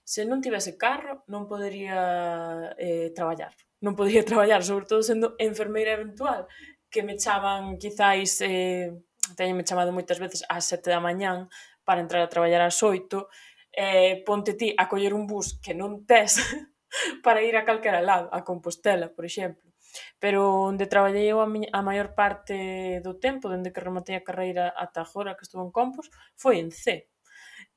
[0.00, 3.52] se non tivese carro, non podería eh, traballar.
[3.84, 6.48] Non podería traballar, sobre todo sendo enfermeira eventual
[6.92, 8.92] que me chaman quizáis eh,
[9.34, 11.48] teñenme chamado moitas veces ás sete da mañán
[11.86, 13.32] para entrar a traballar ás oito
[13.72, 16.36] eh, ponte ti a coller un bus que non tes
[17.24, 19.72] para ir a calquera lado, a Compostela, por exemplo
[20.18, 24.24] pero onde traballei eu a, miña, a maior parte do tempo, dende que rematei a
[24.24, 27.08] carreira ata agora que estuvo en Compos, foi en C.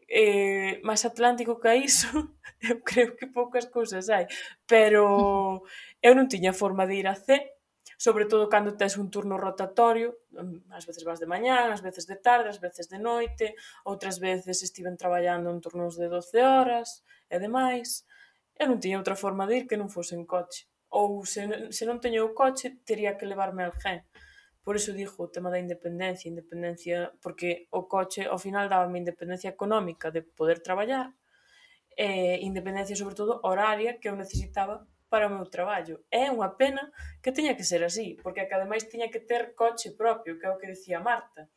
[0.07, 2.07] Eh, máis atlántico que iso,
[2.69, 4.29] eu creo que poucas cousas hai,
[4.69, 5.03] pero
[6.05, 7.54] eu non tiña forma de ir a C,
[7.97, 12.07] sobre todo cando tes un turno rotatorio, mm, ás veces vas de mañán, ás veces
[12.07, 17.03] de tarde, ás veces de noite, outras veces estiven traballando en turnos de 12 horas
[17.29, 18.05] e demais,
[18.55, 20.67] e non tiña outra forma de ir que non fose en coche.
[20.91, 24.03] Ou se, se non teño o coche, tería que levarme al gen.
[24.63, 29.51] Por iso dixo o tema da independencia, independencia, porque o coche ao final dábame independencia
[29.51, 31.13] económica de poder traballar,
[31.95, 36.03] e independencia sobre todo horaria que eu necesitaba para o meu traballo.
[36.11, 36.91] É unha pena
[37.21, 40.51] que teña que ser así, porque que ademais tiña que ter coche propio, que é
[40.51, 41.49] o que dicía Marta,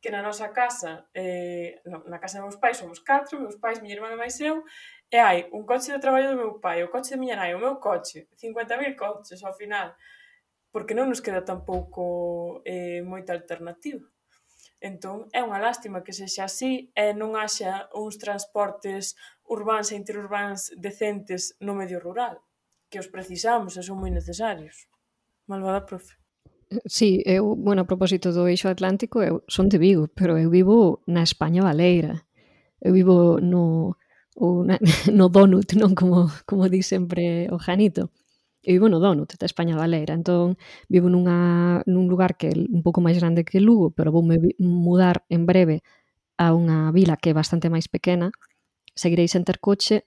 [0.00, 3.80] que na nosa casa, eh, no, na casa dos meus pais somos catro, meus pais,
[3.80, 4.64] miña irmã e máis eu,
[5.12, 7.60] e hai un coche de traballo do meu pai, o coche de miña nai, o
[7.60, 9.92] meu coche, 50.000 coches ao final,
[10.72, 14.08] porque non nos queda tampouco eh, moita alternativa.
[14.80, 19.12] Entón, é unha lástima que sexa así e non haxa uns transportes
[19.44, 22.40] urbáns e interurbáns decentes no medio rural
[22.90, 24.90] que os precisamos e son moi necesarios.
[25.46, 26.18] Malvada profe.
[26.86, 31.02] Sí, eu, bueno, a propósito do eixo atlántico, eu son de Vigo, pero eu vivo
[31.06, 32.26] na España Valeira.
[32.78, 33.96] Eu vivo no,
[34.36, 34.78] ou na,
[35.18, 38.10] no donut, non como, como di sempre o Janito.
[38.62, 40.54] Eu vivo no donut da España Valeira, entón
[40.86, 44.38] vivo nunha, nun lugar que é un pouco máis grande que Lugo, pero vou me
[44.60, 45.82] mudar en breve
[46.38, 48.30] a unha vila que é bastante máis pequena.
[48.94, 50.06] Seguirei sen ter coche,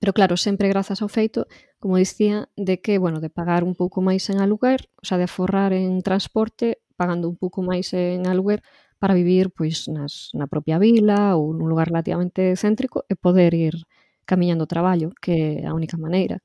[0.00, 1.46] Pero claro, sempre grazas ao feito,
[1.78, 5.28] como dicía, de que, bueno, de pagar un pouco máis en aluguer, o sea, de
[5.28, 8.62] forrar en transporte, pagando un pouco máis en aluguer
[8.98, 13.76] para vivir pois nas, na propia vila ou nun lugar relativamente céntrico e poder ir
[14.24, 16.40] camiñando o traballo, que é a única maneira.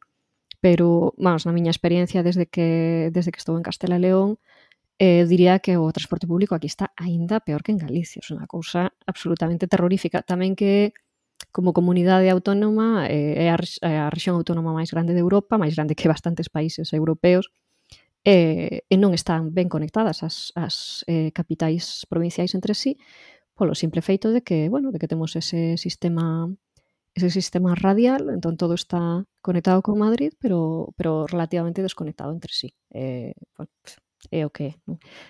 [0.60, 4.36] Pero, vamos, na miña experiencia desde que desde que estou en Castela e León,
[5.00, 8.20] eh, diría que o transporte público aquí está aínda peor que en Galicia.
[8.20, 10.20] É unha cousa absolutamente terrorífica.
[10.28, 10.92] Tamén que
[11.52, 13.58] como comunidade autónoma eh, é a,
[14.08, 17.50] a rexión autónoma máis grande de Europa, máis grande que bastantes países europeos,
[18.26, 23.00] eh, e non están ben conectadas as, as eh, capitais provinciais entre sí,
[23.56, 26.48] polo simple feito de que, bueno, de que temos ese sistema
[27.16, 32.76] ese sistema radial, entón todo está conectado con Madrid, pero pero relativamente desconectado entre sí.
[32.94, 33.72] Eh, bueno,
[34.32, 34.74] é o que é.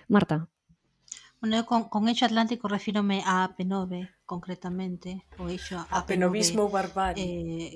[0.09, 0.49] Marta,
[1.41, 3.91] Bueno, eu con, con eixo atlántico refírome a AP9,
[4.31, 5.09] concretamente,
[5.41, 7.23] o eixo AP9, ou barbarie.
[7.23, 7.75] Eh,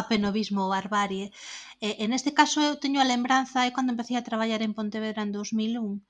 [0.00, 1.26] apenovismo ou barbarie.
[1.84, 5.20] Eh, en este caso eu teño a lembranza é cando empecé a traballar en Pontevedra
[5.26, 6.00] en 2001,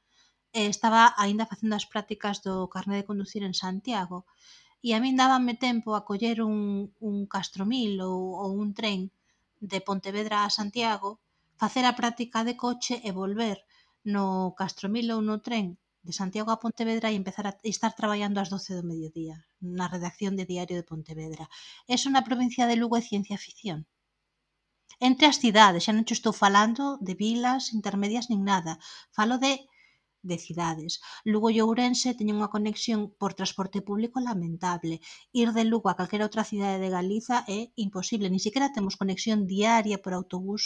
[0.59, 4.19] eh, estaba aínda facendo as prácticas do carné de conducir en Santiago
[4.87, 6.59] e a min dábame tempo a coller un,
[7.09, 9.01] un castromil ou, ou un tren
[9.71, 11.11] de Pontevedra a Santiago,
[11.59, 13.59] facer a práctica de coche e volver
[14.15, 15.67] no castromil ou no tren
[16.07, 19.37] de Santiago a Pontevedra e empezar a estar traballando ás 12 do mediodía
[19.79, 21.45] na redacción de Diario de Pontevedra.
[21.97, 23.79] Eso na provincia de Lugo é ciencia ficción.
[25.09, 28.73] Entre as cidades, xa non te estou falando de vilas intermedias nin nada,
[29.17, 29.53] falo de
[30.31, 30.93] de cidades.
[31.33, 34.97] Lugo e Ourense teñen unha conexión por transporte público lamentable.
[35.41, 39.39] Ir de Lugo a calquera outra cidade de Galiza é imposible, ni siquiera temos conexión
[39.53, 40.63] diaria por autobús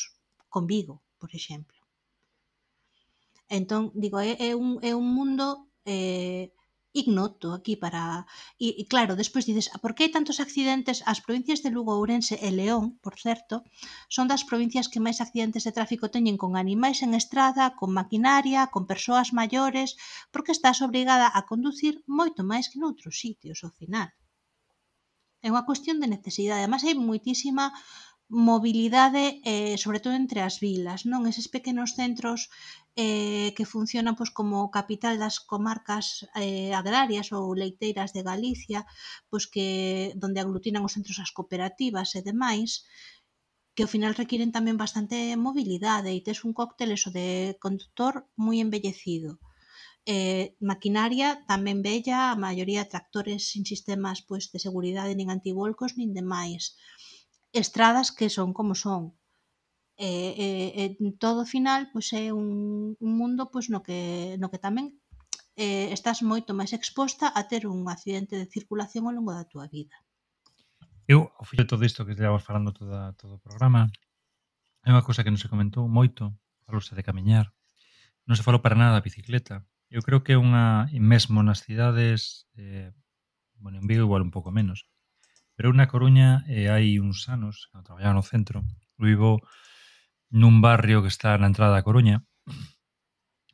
[0.52, 1.79] con Vigo, por exemplo.
[3.58, 5.46] Entón, digo, é, é, un, é un mundo
[5.94, 6.44] eh,
[6.92, 8.02] ignoto aquí para...
[8.64, 10.98] E, e claro, despois dices, ah, por que hai tantos accidentes?
[11.12, 13.54] As provincias de Lugo, Ourense e León, por certo,
[14.14, 18.60] son das provincias que máis accidentes de tráfico teñen con animais en estrada, con maquinaria,
[18.74, 19.88] con persoas maiores,
[20.32, 24.08] porque estás obrigada a conducir moito máis que noutros sitios, ao final.
[25.46, 26.62] É unha cuestión de necesidade.
[26.62, 27.64] Además, hai moitísima
[28.30, 32.46] mobilidade eh, sobre todo entre as vilas, non eses pequenos centros
[32.94, 36.06] eh, que funcionan pois, como capital das comarcas
[36.38, 38.86] eh, agrarias ou leiteiras de Galicia,
[39.30, 39.66] pois que
[40.22, 42.86] onde aglutinan os centros as cooperativas e demais,
[43.74, 48.62] que ao final requiren tamén bastante mobilidade e tes un cóctel eso de conductor moi
[48.62, 49.42] embellecido.
[50.06, 56.14] Eh, maquinaria tamén bella, a maioría tractores sin sistemas pois, de seguridade nin antivolcos nin
[56.14, 56.62] demais.
[56.78, 57.09] máis
[57.52, 59.14] estradas que son como son.
[60.00, 60.48] E, e,
[60.80, 64.96] e todo final pois é un, un mundo pois no que no que tamén
[65.60, 69.68] eh, estás moito máis exposta a ter un accidente de circulación ao longo da túa
[69.68, 69.92] vida.
[71.04, 73.92] Eu, ao fillo todo isto que estivamos falando toda, todo o programa,
[74.86, 76.32] é unha cousa que non se comentou moito,
[76.64, 77.52] falouse de camiñar,
[78.24, 79.66] non se falou para nada da bicicleta.
[79.90, 82.94] Eu creo que é unha, mesmo nas cidades, eh,
[83.60, 84.86] bueno, en Vigo igual un pouco menos,
[85.60, 88.64] Pero na Coruña eh, hai uns anos, cando traballaba no centro,
[88.96, 89.44] vivo
[90.32, 92.24] nun barrio que está na entrada da Coruña.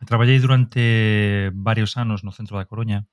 [0.07, 3.11] Traballei durante varios anos no centro da Coruña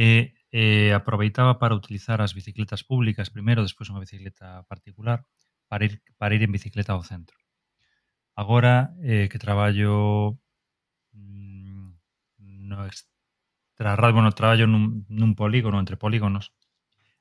[0.00, 5.28] e eh, aproveitaba para utilizar as bicicletas públicas primeiro, despois unha bicicleta particular,
[5.68, 7.36] para ir, para ir en bicicleta ao centro.
[8.32, 10.40] Agora eh, que traballo
[11.12, 12.00] mm,
[12.64, 16.56] no extra bueno, traballo nun, nun polígono, entre polígonos,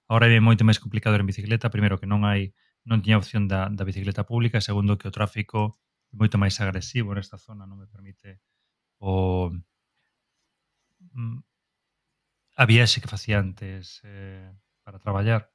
[0.08, 2.53] Ahora é moito máis complicado ir en bicicleta, primeiro que non hai
[2.86, 5.60] non tiña opción da, da bicicleta pública, segundo que o tráfico
[6.14, 8.30] é moito máis agresivo nesta zona, non me permite
[9.01, 9.49] o
[11.16, 11.39] mm,
[12.56, 14.51] a viaxe que facía antes eh,
[14.84, 15.51] para traballar.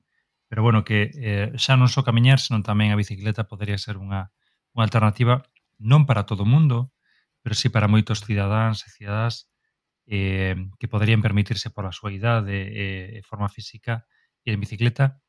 [0.48, 4.34] Pero bueno, que eh, xa non só camiñar, senón tamén a bicicleta podería ser unha,
[4.74, 5.46] unha alternativa
[5.78, 6.90] non para todo o mundo,
[7.40, 9.46] pero sí para moitos cidadáns e cidadás
[10.10, 12.86] eh, que poderían permitirse pola súa idade e
[13.18, 14.04] eh, forma física
[14.44, 15.20] e en bicicleta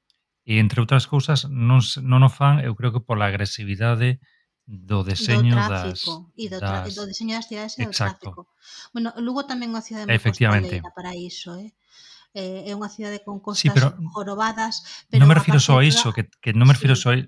[0.45, 4.19] e entre outras cousas non non o fan, eu creo que pola agresividade
[4.65, 6.95] do deseño do tráfico, das e do, das...
[6.95, 8.31] do deseño das cidades e do Exacto.
[8.31, 8.41] tráfico.
[8.93, 11.69] Bueno, Lugo tamén é unha cidade moi costaleira para iso, eh?
[12.33, 15.83] eh, é unha cidade con costas sí, pero, jorobadas, pero non me refiro só a
[15.83, 17.01] iso, que, que non me refiro sí.
[17.03, 17.19] só a...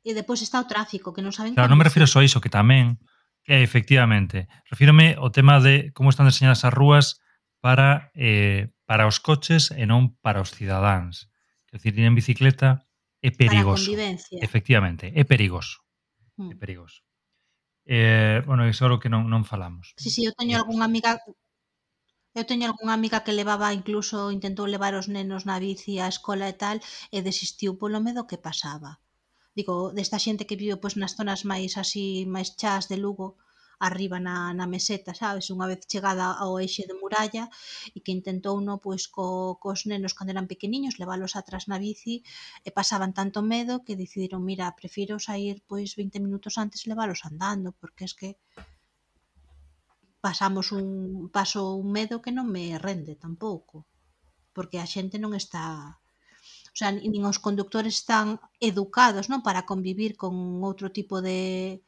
[0.00, 2.42] E depois está o tráfico, que non saben Claro, non me refiro só a iso,
[2.42, 2.98] que tamén
[3.46, 7.22] que efectivamente, refírome ao tema de como están diseñadas as rúas
[7.62, 11.30] para eh, para os coches e non para os cidadáns.
[11.70, 12.82] Quer dicir, ir en bicicleta
[13.22, 13.86] é perigoso.
[13.86, 14.38] Para a convivencia.
[14.42, 15.78] Efectivamente, é perigoso.
[16.34, 16.50] Mm.
[16.50, 16.98] É perigoso.
[17.86, 19.94] Eh, bueno, iso é o que non, non falamos.
[19.94, 21.22] Si, sí, si, sí, eu teño eh, algunha amiga
[22.34, 26.50] Eu teño algunha amiga que levaba incluso intentou levar os nenos na bici á escola
[26.50, 26.82] e tal
[27.14, 28.98] e desistiu polo medo que pasaba.
[29.54, 33.38] Digo, desta xente que vive pois nas zonas máis así máis chás de Lugo,
[33.80, 35.48] arriba na, na meseta, sabes?
[35.54, 37.44] Unha vez chegada ao eixe de muralla
[37.96, 42.14] e que intentou no, pois, co, cos nenos cando eran pequeniños leválos atrás na bici
[42.66, 47.68] e pasaban tanto medo que decidiron, mira, prefiro sair pois 20 minutos antes leválos andando
[47.80, 48.28] porque es que
[50.20, 50.86] pasamos un
[51.32, 53.88] paso un medo que non me rende tampouco
[54.52, 55.96] porque a xente non está
[56.70, 58.26] o sea, nin os conductores están
[58.60, 61.80] educados non para convivir con outro tipo de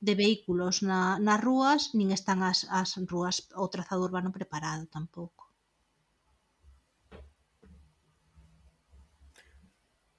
[0.00, 5.44] de vehículos na, nas rúas, nin están as, as rúas o trazado urbano preparado tampouco.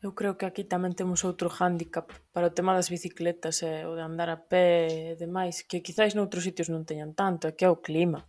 [0.06, 3.98] Eu creo que aquí tamén temos outro hándicap para o tema das bicicletas e o
[3.98, 7.66] de andar a pé e demais, que quizáis noutros sitios non teñan tanto, é que
[7.66, 8.22] é o clima.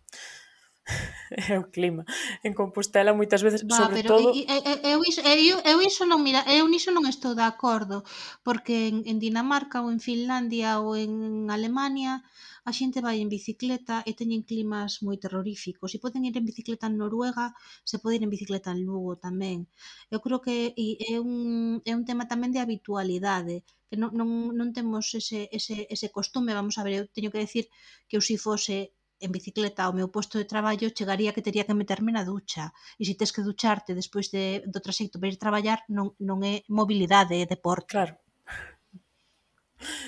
[1.51, 2.03] é o clima.
[2.47, 4.29] En Compostela moitas veces, bah, sobre pero todo...
[4.31, 8.07] Eu, eu, eu, eu iso non, mira, eu niso non estou de acordo,
[8.47, 12.23] porque en, en Dinamarca ou en Finlandia ou en Alemania
[12.67, 15.91] a xente vai en bicicleta e teñen climas moi terroríficos.
[15.95, 17.55] E poden ir en bicicleta en Noruega,
[17.87, 19.71] se pode ir en bicicleta en Lugo tamén.
[20.11, 24.29] Eu creo que é un, é un tema tamén de habitualidade, que non, non,
[24.59, 27.71] non temos ese, ese, ese costume, vamos a ver, eu teño que decir
[28.11, 31.79] que eu si fose en bicicleta ao meu posto de traballo chegaría que tería que
[31.81, 32.65] meterme na ducha
[33.01, 36.55] e se tes que ducharte despois de, do traxecto para ir traballar non, non é
[36.69, 38.15] mobilidade, é deporte claro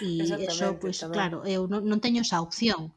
[0.01, 0.11] e
[0.49, 1.17] eso, pois, tamén.
[1.17, 2.93] claro eu non, non teño esa opción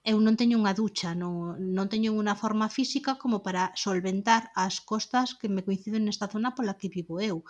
[0.00, 4.80] eu non teño unha ducha, non, non teño unha forma física como para solventar as
[4.80, 7.44] costas que me coinciden nesta zona pola que vivo eu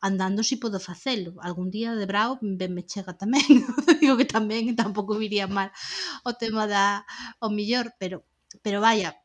[0.00, 1.34] andando si podo facelo.
[1.40, 3.42] Algún día de brao ben me chega tamén.
[4.00, 5.72] Digo que tamén tampouco viría mal
[6.24, 7.06] o tema da
[7.40, 8.24] o millor, pero
[8.64, 9.16] pero vaya,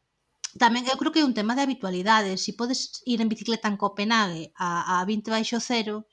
[0.60, 2.36] tamén eu creo que é un tema de habitualidade.
[2.36, 6.08] Si podes ir en bicicleta en Copenhague a, a 20 baixo cero,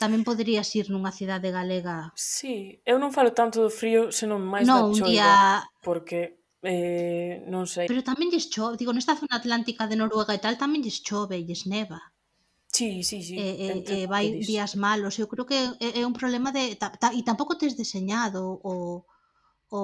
[0.00, 2.08] tamén poderías ir nunha cidade galega.
[2.16, 5.32] Sí, eu non falo tanto do frío, senón máis no, da choiva, día...
[5.84, 7.84] porque eh, non sei.
[7.84, 11.36] Pero tamén lles chove, digo, nesta zona atlántica de Noruega e tal, tamén lles chove,
[11.40, 12.00] lles neva.
[12.72, 13.36] Sí, sí, sí.
[13.36, 15.18] E, e, e vai días malos.
[15.18, 16.76] Eu creo que é, é un problema de...
[16.80, 19.04] Ta, ta, e tampouco tes deseñado o,
[19.70, 19.82] o,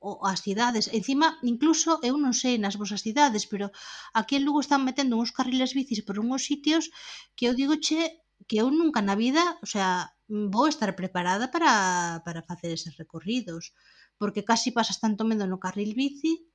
[0.00, 0.88] o as cidades.
[0.92, 3.72] Encima, incluso, eu non sei nas vosas cidades, pero
[4.12, 6.92] aquí en Lugo están metendo uns carriles bicis por unhos sitios
[7.36, 8.00] que eu digo che
[8.48, 13.74] que eu nunca na vida, o sea, vou estar preparada para, para facer eses recorridos,
[14.20, 16.47] porque casi pasas tanto medo no carril bici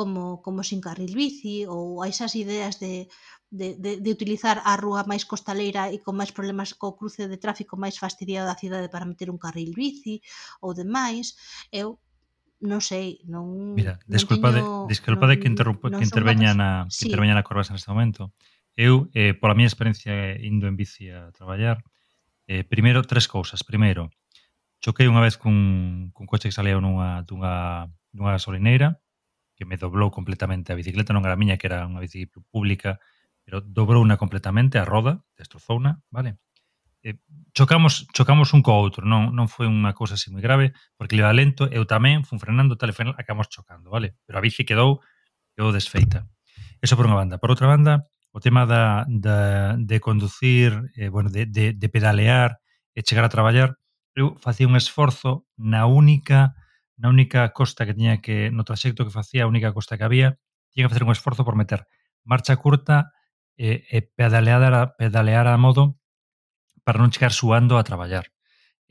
[0.00, 3.12] como, como sin carril bici ou a esas ideas de,
[3.52, 7.36] de, de, de utilizar a rúa máis costaleira e con máis problemas co cruce de
[7.36, 10.24] tráfico máis fastidiado da cidade para meter un carril bici
[10.64, 11.36] ou demais,
[11.68, 12.00] eu
[12.64, 16.88] non sei, non Mira, desculpade, non teño, desculpade non, que interrompo, non que interveña na
[16.88, 17.04] sí.
[17.04, 18.32] interveña na Corvasa neste momento.
[18.72, 21.84] Eu, eh, pola miña experiencia indo en bici a traballar,
[22.48, 23.60] eh, primeiro tres cousas.
[23.68, 24.08] Primeiro,
[24.80, 27.84] choquei unha vez cun, cun coche que salía nunha, dunha,
[28.16, 28.96] dunha gasolineira
[29.60, 32.96] que me doblou completamente a bicicleta, non era miña, que era unha bici pública,
[33.44, 36.40] pero dobrouna completamente a roda, destrozouna, vale?
[37.04, 37.20] Eh,
[37.52, 41.28] chocamos chocamos un co outro, non non foi unha cousa así moi grave, porque iba
[41.36, 44.16] lento, eu tamén fun frenando, tal e final acabamos chocando, vale?
[44.24, 45.04] Pero a bici quedou
[45.52, 46.24] quedou desfeita.
[46.80, 47.36] Eso por unha banda.
[47.36, 52.64] Por outra banda, o tema da, da, de conducir, eh, bueno, de, de, de pedalear
[52.96, 53.76] e chegar a traballar,
[54.16, 56.56] eu facía un esforzo na única
[57.00, 60.36] na única costa que tiña que, no traxecto que facía, a única costa que había,
[60.68, 61.88] tiña que facer un esforzo por meter
[62.24, 63.16] marcha curta
[63.56, 65.96] e, e pedalear, a, pedalear a modo
[66.84, 68.28] para non chegar suando a traballar.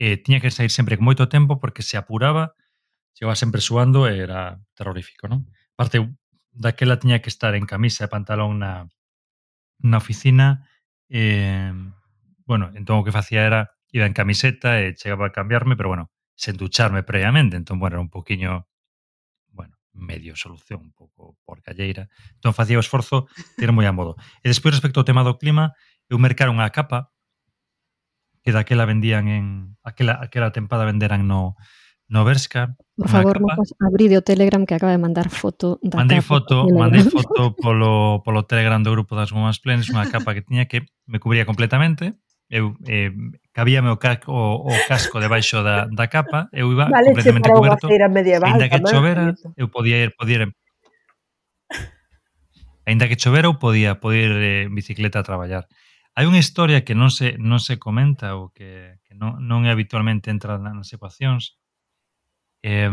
[0.00, 2.58] E tiña que sair sempre con moito tempo porque se apuraba,
[3.14, 5.46] chegaba sempre suando e era terrorífico, non?
[5.78, 6.02] Parte
[6.50, 8.90] daquela tiña que estar en camisa e pantalón na,
[9.78, 10.66] na oficina
[11.06, 11.70] e,
[12.42, 16.10] bueno, entón o que facía era iba en camiseta e chegaba a cambiarme, pero bueno,
[16.40, 18.66] sen ducharme previamente, entón, bueno, era un poquinho
[19.52, 22.08] bueno, medio solución un pouco por calleira.
[22.40, 23.28] Entón facía o esforzo
[23.60, 24.16] de ir moi a modo.
[24.40, 25.76] E despois respecto ao tema do clima,
[26.08, 27.12] eu mercar unha capa
[28.40, 29.44] que daquela vendían en
[29.84, 31.60] aquela aquela tempada venderan no
[32.08, 32.72] no Berska.
[32.96, 33.44] Por favor, capa.
[33.44, 37.04] non pois, abride o Telegram que acaba de mandar foto da Mandei capa foto, mandei
[37.04, 41.20] foto polo polo Telegram do grupo das Gomas Plenes, unha capa que tiña que me
[41.20, 42.16] cubría completamente,
[42.50, 43.14] eu eh,
[43.54, 47.86] cabíame o, ca o, o casco debaixo da, da capa, eu iba vale, completamente coberto,
[48.10, 50.52] medieval, ainda que chovera, eu podía ir, podía ir
[52.90, 55.70] Ainda que chovera, eu podía, podía ir eh, en bicicleta a traballar.
[56.18, 59.70] Hai unha historia que non se, non se comenta ou que, que non, non é
[59.70, 61.54] habitualmente entra nas ecuacións,
[62.66, 62.90] eh,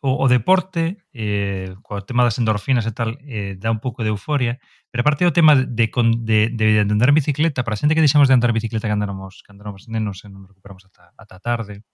[0.00, 4.08] o, o deporte, eh, co tema das endorfinas e tal, eh, dá un pouco de
[4.08, 4.56] euforia,
[4.88, 7.92] pero aparte do tema de, con, de, de, de andar en bicicleta, para a xente
[7.92, 10.88] que deixamos de andar en bicicleta que andáramos, que andáramos nenos e non nos recuperamos
[10.88, 11.84] ata, ata tarde,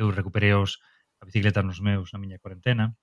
[0.00, 0.80] eu recuperei os,
[1.20, 2.96] a bicicleta nos meus na miña cuarentena,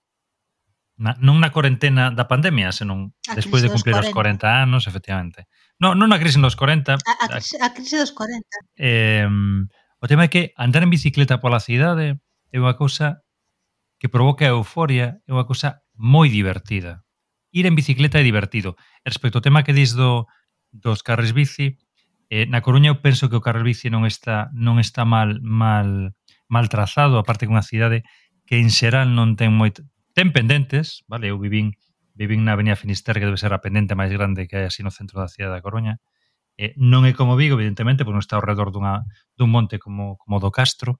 [0.98, 4.10] na, non na cuarentena da pandemia, senón a despois de cumplir 40.
[4.10, 5.46] os 40 anos, efectivamente.
[5.78, 6.98] No, non na crise dos 40.
[6.98, 8.42] A, a, crise, a crise dos 40.
[8.78, 9.30] Eh,
[10.02, 12.18] o tema é que andar en bicicleta pola cidade
[12.54, 13.23] é unha cousa
[14.04, 17.08] que provoca a euforia é unha cousa moi divertida.
[17.56, 18.76] Ir en bicicleta é divertido.
[19.00, 20.28] E respecto ao tema que dis do,
[20.76, 21.80] dos carres bici,
[22.28, 26.12] eh, na Coruña eu penso que o carril bici non está non está mal mal
[26.52, 28.04] mal trazado, aparte que unha cidade
[28.44, 29.72] que en xeral non ten moi
[30.12, 31.72] ten pendentes, vale, eu vivín
[32.12, 34.92] vivín na Avenida Finisterre, que debe ser a pendente máis grande que hai así no
[34.92, 36.04] centro da cidade da Coruña.
[36.60, 39.08] Eh, non é como Vigo, evidentemente, porque non está ao redor dunha,
[39.40, 41.00] dun monte como, como do Castro,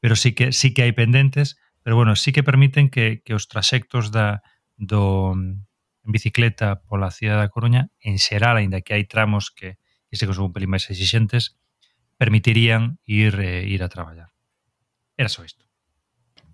[0.00, 3.48] pero sí que sí que hai pendentes, pero bueno, sí que permiten que, que os
[3.48, 4.42] traxectos da,
[4.76, 5.66] do, mm,
[6.04, 9.78] en bicicleta pola cidade da Coruña, en xeral, ainda que hai tramos que,
[10.10, 11.58] que se son un pelín máis exixentes,
[12.18, 14.30] permitirían ir eh, ir a traballar.
[15.16, 15.64] Era só isto.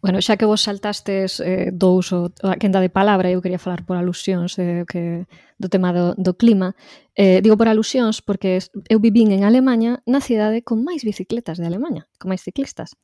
[0.00, 3.82] Bueno, xa que vos saltastes eh, dous o a quenda de palabra, eu quería falar
[3.82, 5.26] por alusións eh, que,
[5.59, 6.78] do tema do, do clima.
[7.18, 11.66] Eh, digo por alusións porque eu vivín en Alemanha na cidade con máis bicicletas de
[11.66, 12.94] Alemanha, con máis ciclistas,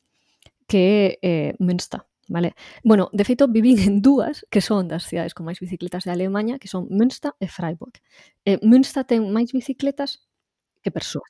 [0.70, 2.06] que é eh, Münster.
[2.28, 2.54] Vale?
[2.82, 6.58] Bueno, de feito, vivín en dúas que son das cidades con máis bicicletas de Alemanha,
[6.58, 8.00] que son Münster e Freiburg.
[8.48, 10.24] Eh, Münster ten máis bicicletas
[10.80, 11.28] que persoas.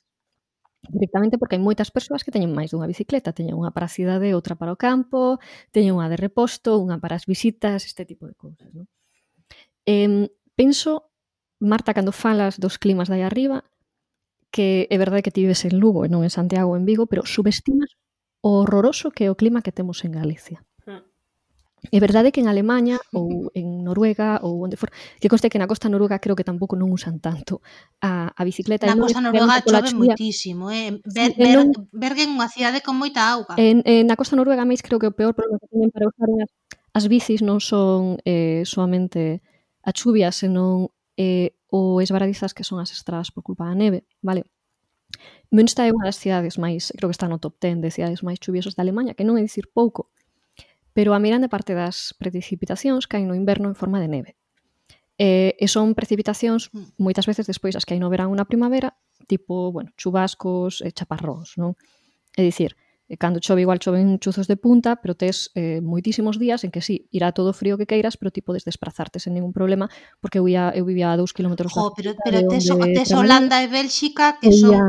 [0.87, 3.35] Directamente porque hai moitas persoas que teñen máis dunha bicicleta.
[3.35, 5.41] Teñen unha para a cidade, outra para o campo,
[5.75, 8.69] teñen unha de reposto, unha para as visitas, este tipo de cousas.
[8.71, 8.87] Non?
[9.83, 11.11] Eh, penso,
[11.59, 13.65] Marta, cando falas dos climas dai arriba,
[14.53, 17.27] que é verdade que ti vives en Lugo e non en Santiago en Vigo, pero
[17.27, 17.99] subestimas
[18.45, 20.63] o horroroso que é o clima que temos en Galicia.
[21.91, 24.89] É verdade que en Alemanha ou en Noruega ou onde for,
[25.21, 27.61] que conste que na costa noruega creo que tampouco non usan tanto
[28.01, 28.89] a, a bicicleta.
[28.89, 30.97] Na costa noruega chove moitísimo, eh?
[31.05, 31.67] Ber, ber, non...
[31.93, 33.53] Bergen unha cidade con moita auga.
[33.59, 36.29] En, en, na costa noruega máis creo que o peor problema que teñen para usar
[36.41, 36.51] as,
[36.95, 39.45] as bicis non son eh, soamente
[39.85, 44.49] a chuvia, senón eh, o esbaradizas que son as estradas por culpa da neve, vale?
[45.51, 48.41] Münster é unha das cidades máis, creo que está no top 10 de cidades máis
[48.41, 50.09] chuviosas da Alemanha, que non é dicir pouco,
[50.95, 54.31] pero a meirande parte das precipitacións caen no inverno en forma de neve.
[55.19, 56.95] E, e son precipitacións hmm.
[56.95, 58.95] moitas veces despois as que hai no verán ou na primavera,
[59.27, 61.75] tipo, bueno, chubascos e chaparróns, non?
[62.39, 66.65] É dicir, E cando chove igual choven chuzos de punta, pero tes eh, moitísimos días
[66.65, 69.93] en que sí, irá todo frío que queiras, pero ti podes desplazarte sen ningún problema,
[70.17, 73.69] porque eu, ia, eu vivía a dous kilómetros Jo, pero, pero tes, tes Holanda e
[73.69, 74.73] Bélxica que son...
[74.73, 74.85] Ia,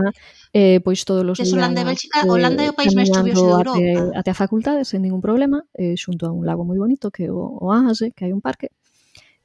[0.57, 1.53] eh, pois todos os días...
[1.53, 3.77] Holanda e Bélxica, eh, Holanda é o país máis chuvioso de Europa.
[3.77, 7.29] Até, até a facultade, sen ningún problema, eh, xunto a un lago moi bonito, que
[7.29, 8.73] é o, o Aase, que hai un parque.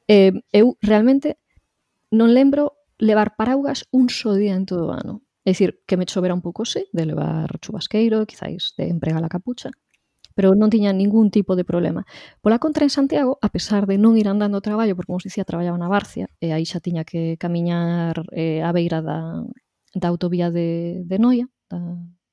[0.08, 1.36] Eh, eu realmente
[2.08, 6.06] non lembro levar paraugas un só día en todo o ano É dicir, que me
[6.06, 9.72] chovera un pouco, sí, de levar chubasqueiro, quizáis de empregar a capucha,
[10.36, 12.06] pero non tiña ningún tipo de problema.
[12.46, 15.34] Pola contra, en Santiago, a pesar de non ir andando ao traballo, porque, como se
[15.34, 19.42] dicía, traballaba na Barcia, e aí xa tiña que camiñar eh, a beira da,
[19.98, 21.80] da autovía de, de Noia, da,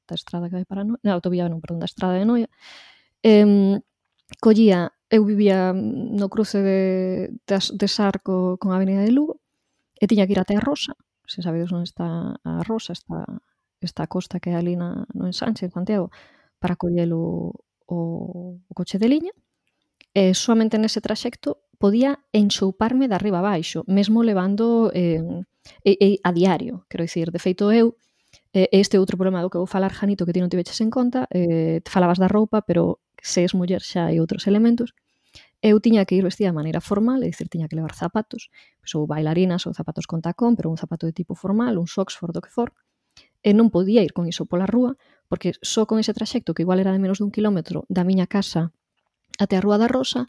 [0.05, 2.48] da estrada que vai para Noia, na autovía, non, perdón, da estrada de Noia,
[3.24, 3.80] eh,
[4.36, 6.80] collía, eu vivía no cruce de,
[7.48, 9.40] de, de Sarco con a Avenida de Lugo,
[9.97, 10.94] e tiña que ir até a Rosa,
[11.28, 13.24] se sabedes onde está a Rosa, está
[13.80, 16.10] esta costa que é ali na, no ensanche en Santiago
[16.59, 17.52] para coller o,
[17.86, 19.32] o, o coche de liña
[20.14, 25.22] e solamente nese traxecto podía enxouparme de arriba abaixo, mesmo levando eh,
[25.84, 27.94] e, e, a diario, quero dicir, de feito eu
[28.52, 30.90] eh, este outro problema do que vou falar, Janito, que ti non te veches en
[30.90, 34.90] conta, eh, te falabas da roupa, pero se és muller xa hai outros elementos,
[35.62, 38.93] eu tiña que ir vestida de maneira formal, é dicir, tiña que levar zapatos, pois,
[38.94, 42.40] ou bailarinas ou zapatos con tacón, pero un zapato de tipo formal, un Oxford, do
[42.40, 42.70] que for,
[43.43, 44.94] e non podía ir con iso pola rúa,
[45.26, 48.70] porque só con ese traxecto, que igual era de menos dun quilómetro da miña casa
[49.39, 50.26] até a Rúa da Rosa,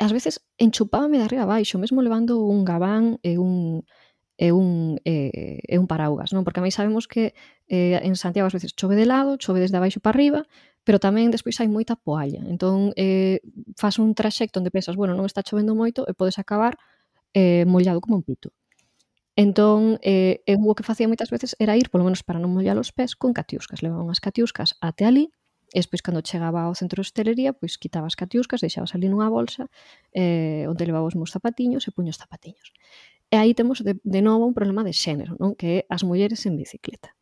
[0.00, 3.84] ás veces enchupábame de arriba abaixo, mesmo levando un gabán e un
[4.40, 6.48] e un, e, e un paraugas, non?
[6.48, 7.36] Porque a mí sabemos que
[7.68, 10.48] eh, en Santiago ás veces chove de lado, chove desde abaixo para arriba,
[10.84, 12.40] pero tamén despois hai moita poalla.
[12.48, 13.40] Entón, eh,
[13.76, 16.80] fas un traxecto onde pensas, bueno, non está chovendo moito e podes acabar
[17.36, 18.50] eh, mollado como un pito.
[19.36, 22.76] Entón, eh, eu o que facía moitas veces era ir, polo menos para non mollar
[22.76, 23.80] os pés, con catiuscas.
[23.80, 25.32] Levaba unhas catiuscas até ali,
[25.70, 29.30] e despois cando chegaba ao centro de hostelería, pois quitaba as catiuscas, deixabas ali nunha
[29.30, 29.70] bolsa,
[30.12, 32.74] eh, onde levaba os meus zapatiños e puño os zapatiños.
[33.30, 35.54] E aí temos de, de novo un problema de xénero, non?
[35.54, 37.14] que é as mulleres en bicicleta.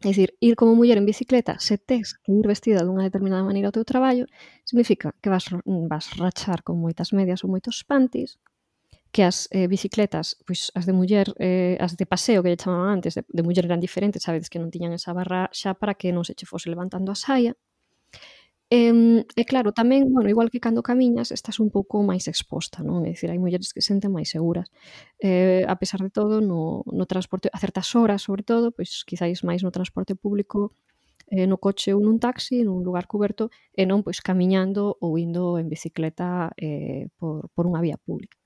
[0.00, 3.66] É dicir, ir como muller en bicicleta, se tes que ir vestida dunha determinada maneira
[3.66, 4.30] ao teu traballo,
[4.62, 5.50] significa que vas,
[5.90, 8.38] vas rachar con moitas medias ou moitos panties,
[9.10, 13.02] que as eh, bicicletas, pois as de muller, eh, as de paseo que lle chamaban
[13.02, 16.14] antes, de, de muller eran diferentes, sabedes que non tiñan esa barra xa para que
[16.14, 17.58] non se che fose levantando a saia,
[18.70, 18.92] E,
[19.40, 23.00] e claro, tamén, bueno, igual que cando camiñas, estás un pouco máis exposta, non?
[23.08, 24.68] É dicir, hai mulleres que senten máis seguras.
[25.24, 29.40] Eh, a pesar de todo, no, no transporte, a certas horas, sobre todo, pois quizáis
[29.40, 30.76] máis no transporte público,
[31.32, 35.56] eh, no coche ou nun taxi, nun lugar coberto, e non pois camiñando ou indo
[35.56, 38.36] en bicicleta eh, por, por unha vía pública.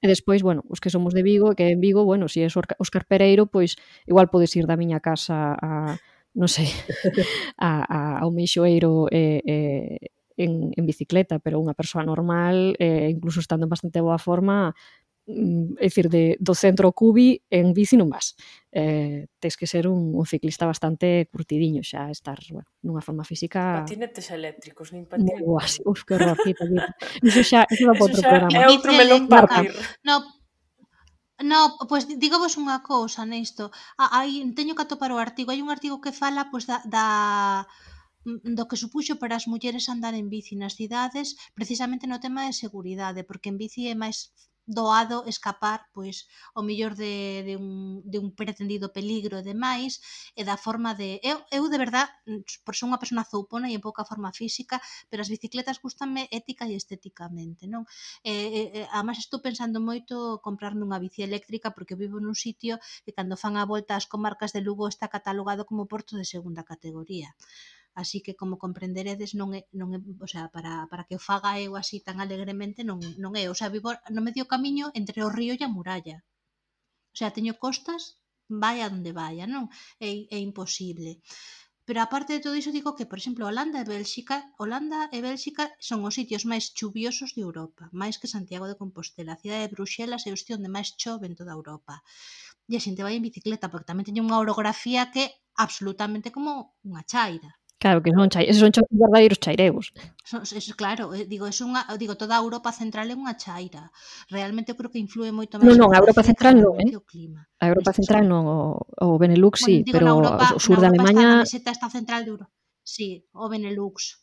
[0.00, 2.56] E despois, bueno, os que somos de Vigo, que en Vigo, bueno, se si es
[2.56, 3.76] Oscar Pereiro, pois
[4.08, 6.00] igual podes ir da miña casa a,
[6.36, 6.68] non sei,
[7.56, 9.96] a, a, ao meixoeiro eh, eh,
[10.36, 14.76] en, en bicicleta, pero unha persoa normal, eh, incluso estando en bastante boa forma,
[15.24, 18.36] mm, é dicir, de, do centro cubi en bici non vas.
[18.68, 23.80] Eh, tens que ser un, un ciclista bastante curtidiño xa, estar bueno, nunha forma física...
[23.80, 25.80] Patinetes eléctricos, nin patinetes.
[25.88, 26.92] Uf, que horror, quita, quita.
[27.24, 28.60] Iso xa, iso va para outro programa.
[28.60, 29.72] É outro melón partir.
[30.04, 30.20] No,
[31.44, 32.16] No, pois di-
[32.64, 33.64] unha cousa nisto,
[34.16, 37.06] hai teño que atopar o artigo, hai un artigo que fala pois da da
[38.28, 42.40] mm, do que supuxo para as mulleres andar en bici nas cidades, precisamente no tema
[42.48, 44.18] de seguridade, porque en bici é máis
[44.66, 50.02] doado escapar pois o mellor de, de, un, de un pretendido peligro e demais
[50.34, 52.10] e da forma de eu, eu de verdad
[52.66, 56.66] por ser unha persona zoupona e en pouca forma física pero as bicicletas gustanme ética
[56.66, 57.86] e estéticamente non?
[58.26, 62.82] E, e, e además estou pensando moito comprarme unha bici eléctrica porque vivo nun sitio
[63.06, 66.66] que cando fan a volta as comarcas de Lugo está catalogado como porto de segunda
[66.66, 67.30] categoría
[68.00, 71.56] así que como comprenderedes non é, non é, o sea, para, para que o faga
[71.64, 75.32] eu así tan alegremente non, non é, o sea, vivo no medio camiño entre o
[75.38, 76.16] río e a muralla.
[77.14, 78.02] O sea, teño costas,
[78.62, 79.64] vai a onde vaya, non?
[79.96, 81.10] É, é imposible.
[81.86, 85.64] Pero aparte de todo iso digo que, por exemplo, Holanda e Bélxica, Holanda e Bélxica
[85.88, 89.32] son os sitios máis chuviosos de Europa, máis que Santiago de Compostela.
[89.34, 91.94] A cidade de Bruxelas é o sitio onde máis chove en toda Europa.
[92.70, 95.32] E a xente vai en bicicleta, porque tamén teñe unha orografía que é
[95.64, 96.50] absolutamente como
[96.90, 97.50] unha chaira.
[97.86, 99.92] Claro, que son chai, esos son chos verdadeiros chairegos.
[100.24, 103.94] Son, es, claro, eh, digo, es unha, digo, toda a Europa Central é unha chaira.
[104.26, 105.70] Realmente eu creo que influe moito máis.
[105.70, 106.90] Non, non, a Europa Central non, eh?
[106.98, 107.46] O clima.
[107.62, 110.82] A Europa Esto Central non, o, o Benelux bueno, sí, digo, pero Europa, o sur
[110.82, 111.46] de Alemanha...
[111.46, 112.50] Está, está central de Europa.
[112.82, 114.18] Sí, o Benelux.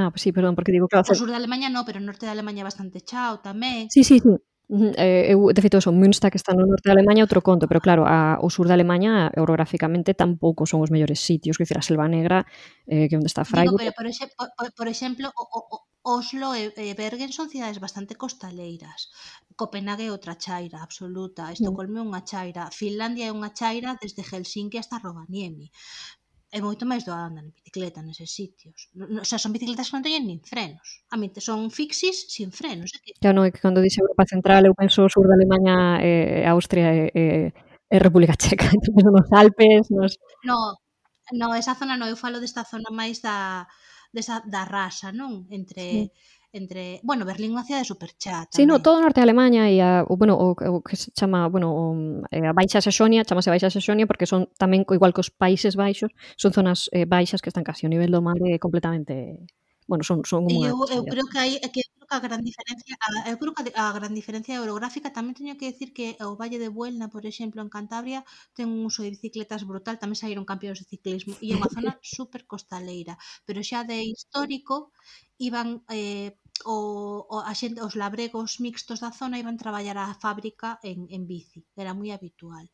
[0.00, 0.96] Ah, pues sí, perdón, porque digo que...
[0.96, 3.92] O sur de Alemanha no, pero o norte de Alemanha é bastante chao tamén.
[3.92, 4.32] Sí, sí, sí.
[4.70, 7.84] Eh, eu, de feito, son Münster, que está no norte de Alemanha, outro conto, pero
[7.84, 11.84] claro, a, o sur de Alemanha, orográficamente, tampouco son os mellores sitios, que dicir, a
[11.84, 12.48] Selva Negra,
[12.88, 13.76] eh, que onde está Freiburg...
[13.76, 17.80] Digo, pero, por, exe, por, por exemplo, o, o, Oslo e, e Bergen son cidades
[17.80, 19.08] bastante costaleiras.
[19.56, 21.54] Copenhague é outra chaira absoluta, mm.
[21.56, 25.68] Estocolmo é unha chaira, Finlandia é unha chaira desde Helsinki hasta Rovaniemi
[26.54, 28.86] é moito máis doado andar en bicicleta neses sitios.
[28.94, 31.02] O sea, son bicicletas que non teñen nin frenos.
[31.10, 32.94] A mí son fixis sin frenos.
[32.94, 33.10] É que...
[33.18, 36.46] Ya non, é que cando dixe Europa Central, eu penso o sur de Alemanha, eh,
[36.46, 37.46] eh, Austria e eh,
[37.90, 38.70] eh, República Checa.
[38.78, 40.14] Entón, nos Alpes, nos...
[40.46, 40.78] No,
[41.34, 43.66] no, esa zona non, eu falo desta zona máis da,
[44.14, 45.50] desa, da rasa, non?
[45.50, 45.82] Entre...
[45.82, 48.54] Sí entre, bueno, Berlín é unha cidade superchá tamén.
[48.54, 50.94] Sí, no, todo o norte de Alemanha e a, ah, o, bueno, o, o que
[50.94, 51.84] se chama, bueno, o,
[52.30, 56.54] a Baixa Saxonia, chamase Baixa Saxonia porque son tamén igual que os Países Baixos, son
[56.54, 59.42] zonas eh, baixas que están casi ao nivel do mar eh, completamente
[59.86, 62.94] bueno, son son unha Eu, eu creo que hai que creo que a gran diferencia
[63.04, 66.36] a, eu creo que a gran diferencia orográfica tamén teño que decir que eh, o
[66.40, 68.24] Valle de Buelna, por exemplo, en Cantabria,
[68.56, 71.92] ten un uso de bicicletas brutal, tamén saíron campeóns de ciclismo e é unha zona
[72.16, 74.96] super costaleira, pero xa de histórico
[75.36, 76.32] iban eh,
[76.64, 81.22] o, o a xente, os labregos mixtos da zona iban traballar á fábrica en, en
[81.30, 82.66] bici, era moi habitual.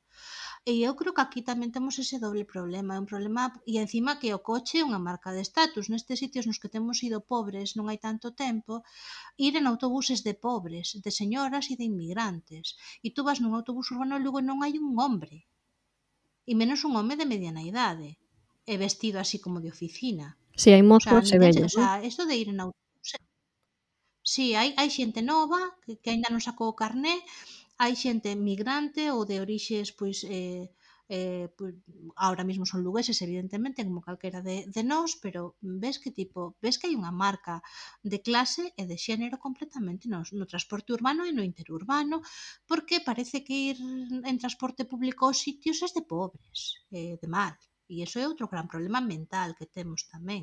[0.71, 4.19] E eu creo que aquí tamén temos ese doble problema, é un problema e encima
[4.21, 7.69] que o coche é unha marca de estatus, nestes sitios nos que temos ido pobres
[7.77, 8.73] non hai tanto tempo,
[9.47, 12.67] ir en autobuses de pobres, de señoras e de inmigrantes.
[13.07, 15.37] E tú vas nun autobús urbano e logo non hai un hombre,
[16.51, 18.11] e menos un home de mediana idade,
[18.71, 20.27] e vestido así como de oficina.
[20.61, 21.73] Si, hai mozgos o sea, e vellos.
[21.73, 22.07] O sea, eh.
[22.11, 22.80] isto de ir en autobús
[24.33, 27.15] Sí, hai, hai xente nova que, que aínda non sacou o carné,
[27.83, 30.65] hai xente migrante ou de orixes pois eh,
[31.19, 31.75] eh, pois,
[32.25, 35.41] ahora mesmo son lugueses evidentemente como calquera de, de nós pero
[35.83, 37.55] ves que tipo ves que hai unha marca
[38.13, 42.17] de clase e de xénero completamente no, no transporte urbano e no interurbano
[42.71, 43.77] porque parece que ir
[44.31, 46.59] en transporte público aos sitios é de pobres
[46.99, 47.55] eh, de mal
[47.91, 50.43] e iso é outro gran problema mental que temos tamén.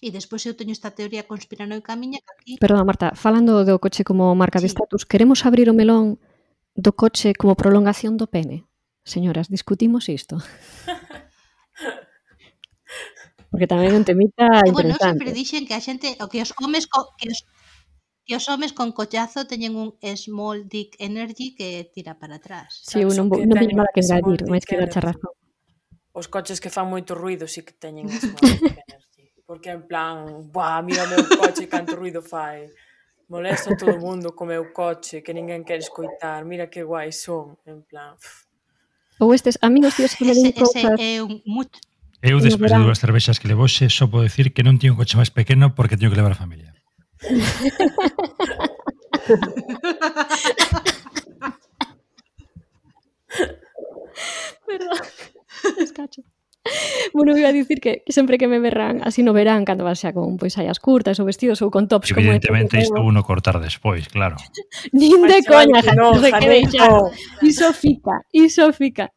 [0.00, 2.52] E despois eu teño esta teoría conspiranoica miña que aquí...
[2.60, 4.68] Perdona, Marta, falando do coche como marca sí.
[4.68, 6.20] de status, queremos abrir o melón
[6.76, 8.64] do coche como prolongación do pene?
[9.04, 10.38] Señoras, discutimos isto.
[13.50, 14.70] Porque tamén é un temita interesante.
[14.72, 17.42] Bueno, sempre dixen que a xente, o que os homes co, que os,
[18.22, 22.78] que os homes con collazo teñen un small dick energy que tira para atrás.
[22.86, 25.34] Si, sí, eu non, que non teñen nada que engadir, máis que dar charrazo.
[26.14, 28.99] Os coches que fan moito ruido si sí que teñen small dick energy
[29.50, 32.70] porque en plan, buah, mira o meu coche canto ruido fai.
[33.28, 37.58] Molesta todo o mundo co meu coche, que ninguén quere escoitar, mira que guai son,
[37.66, 38.14] en plan...
[38.14, 38.46] Pff.
[39.18, 40.94] Ou estes amigos tíos que me den cousas...
[41.02, 41.82] É un mucho.
[42.22, 45.18] Eu, despois de dúas cervexas que levoxe, só podo dicir que non tiño un coche
[45.18, 46.70] máis pequeno porque teño que levar a familia.
[54.62, 55.02] Perdón,
[55.82, 56.22] escacho.
[57.14, 60.12] bueno, iba a dicir que sempre que me verán así no verán cando vas xa
[60.12, 64.08] con pois saias curtas ou vestidos ou con tops Evidentemente como isto uno cortar despois,
[64.08, 64.36] claro.
[64.92, 67.08] Nin de coña, no, de que deixar.
[67.40, 69.08] Iso fica, iso fica.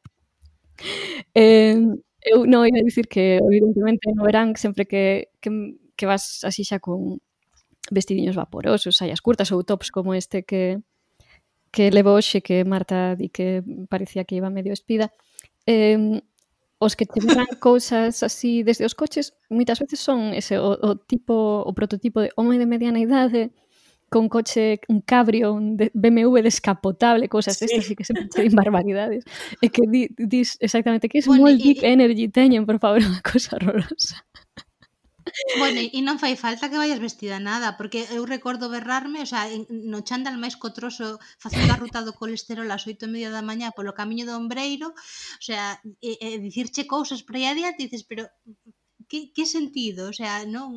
[1.35, 1.75] Eh,
[2.23, 6.63] eu non iba a dicir que evidentemente no verán sempre que, que, que vas así
[6.63, 7.19] xa con
[7.91, 10.79] vestidiños vaporosos, saias curtas ou tops como este que
[11.73, 15.11] que levo hoxe que Marta di que parecía que iba medio espida.
[15.65, 16.21] Eh,
[16.83, 20.99] Os que te miran cousas así desde os coches, moitas veces son ese o, o
[20.99, 23.55] tipo, o prototipo de home de mediana idade
[24.13, 27.65] con coche, un cabrio, un de BMW descapotable, cousas sí.
[27.65, 29.25] destas, e que sempre te din barbaridades.
[29.57, 31.63] E que di, dis exactamente que es bueno, moi y...
[31.63, 34.21] deep energy teñen, por favor, unha cosa horrorosa.
[35.57, 39.43] Bueno, e non fai falta que vayas vestida nada, porque eu recordo berrarme, o sea,
[39.91, 41.07] no chándal máis cotroso
[41.43, 44.87] facendo a ruta do colesterol ás oito e media da mañá polo camiño do Ombreiro,
[45.41, 45.79] o sea,
[46.09, 48.23] e, e dicirche cousas por aí adiante, dices, pero
[49.09, 50.01] que, que sentido?
[50.11, 50.67] O sea, non,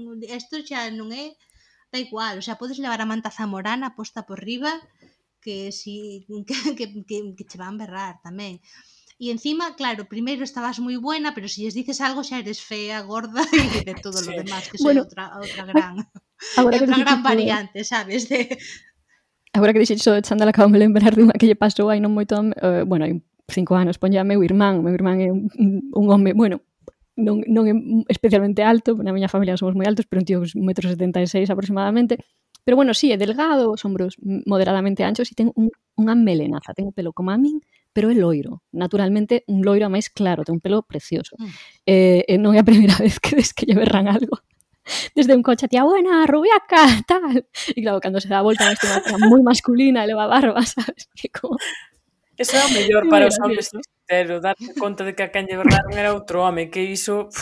[0.40, 1.34] isto xa non é
[1.92, 4.72] da igual, o sea, podes levar a manta zamorana posta por riba,
[5.42, 8.54] que si que, que, que, que che van berrar tamén.
[9.16, 12.60] E encima, claro, primeiro estabas moi buena, pero se si lles dices algo xa eres
[12.60, 13.40] fea, gorda
[13.80, 14.28] e de todo sí.
[14.28, 16.04] lo demás, que bueno, outra, outra gran,
[16.60, 18.60] agora outra gran variante, sabes, de...
[19.56, 22.36] Agora que dixetes de chándal, acabo de lembrar dunha que lle pasou hai non moito,
[22.36, 23.16] uh, eh, bueno, hai
[23.48, 25.48] cinco anos, poña meu irmán, meu irmán é un,
[25.96, 26.60] un home, bueno,
[27.16, 27.74] non, non é
[28.12, 32.20] especialmente alto, na miña familia somos moi altos, pero un tío 1,76 aproximadamente,
[32.68, 36.84] pero bueno, sí, é delgado, os ombros moderadamente anchos e ten un, unha melenaza, ten
[36.84, 37.64] o pelo como a min,
[37.96, 38.60] pero é loiro.
[38.76, 41.32] Naturalmente, un loiro máis claro, ten un pelo precioso.
[41.40, 41.52] Mm.
[41.88, 44.44] Eh, eh, non é a primeira vez que ves que lle berran algo
[45.14, 47.46] desde un coche, tía buena, rubiaca, tal.
[47.74, 48.86] E claro, cando se dá a volta, este
[49.26, 51.08] moi masculina, leva barba, sabes?
[51.14, 51.56] Que como...
[52.38, 55.56] Eso é o mellor para os homens sinceros, darse conta de que a quen lle
[55.56, 57.32] berraron era outro home, que iso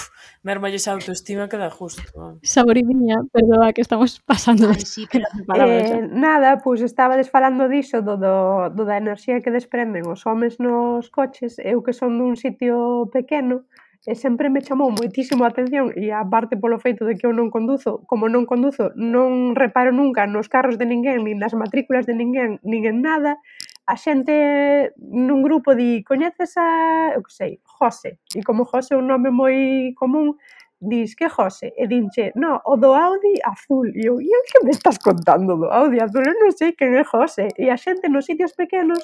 [0.47, 2.03] merma esa autoestima que dá justo.
[2.43, 4.71] Saboridinha, perdoa que estamos pasando.
[4.71, 5.27] Ay, sí, pero...
[5.67, 10.23] eh, nada, pois pues, estaba desfalando diso do, do, do da enerxía que desprenden os
[10.27, 13.67] homes nos coches, eu que son dun sitio pequeno,
[14.07, 17.33] e sempre me chamou moitísimo a atención e a parte polo feito de que eu
[17.33, 22.05] non conduzo, como non conduzo, non reparo nunca nos carros de ninguén, nin nas matrículas
[22.05, 23.41] de ninguén, nin en nada,
[23.87, 28.99] a xente nun grupo di, coñeces a, eu que sei, José, e como José é
[28.99, 30.37] un nome moi común,
[30.81, 31.73] dis, que José?
[31.77, 33.89] E dinche, no, o do Audi azul.
[33.95, 36.23] E eu, e que me estás contando do Audi azul?
[36.25, 37.49] Eu non sei quen é José.
[37.59, 39.01] E a xente nos sitios pequenos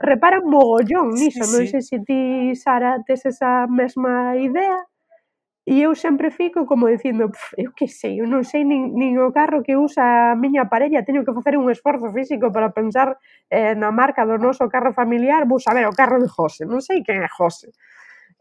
[0.00, 1.44] repara mogollón niso.
[1.44, 1.56] Sí, sí.
[1.56, 2.20] Non sei se ti,
[2.56, 4.76] Sara, tes esa mesma idea
[5.64, 9.30] E eu sempre fico como dicindo, eu que sei, eu non sei nin, nin o
[9.30, 13.14] carro que usa a miña parella, teño que facer un esforzo físico para pensar
[13.46, 17.06] eh, na marca do noso carro familiar, vou saber o carro de José, non sei
[17.06, 17.70] quen é José.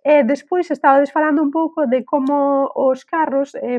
[0.02, 3.78] E despois estabades falando un pouco de como os carros eh,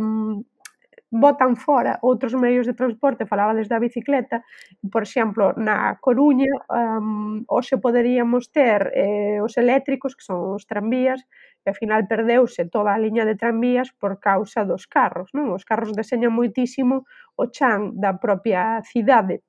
[1.12, 4.40] botan fora outros medios de transporte, falabades da bicicleta,
[4.88, 11.20] por exemplo, na Coruña, um, hoxe poderíamos ter eh, os eléctricos, que son os tranvías,
[11.64, 15.54] e ao final perdeuse toda a liña de tranvías por causa dos carros, non?
[15.54, 17.06] Os carros deseñan moitísimo
[17.38, 19.46] o chan da propia cidade.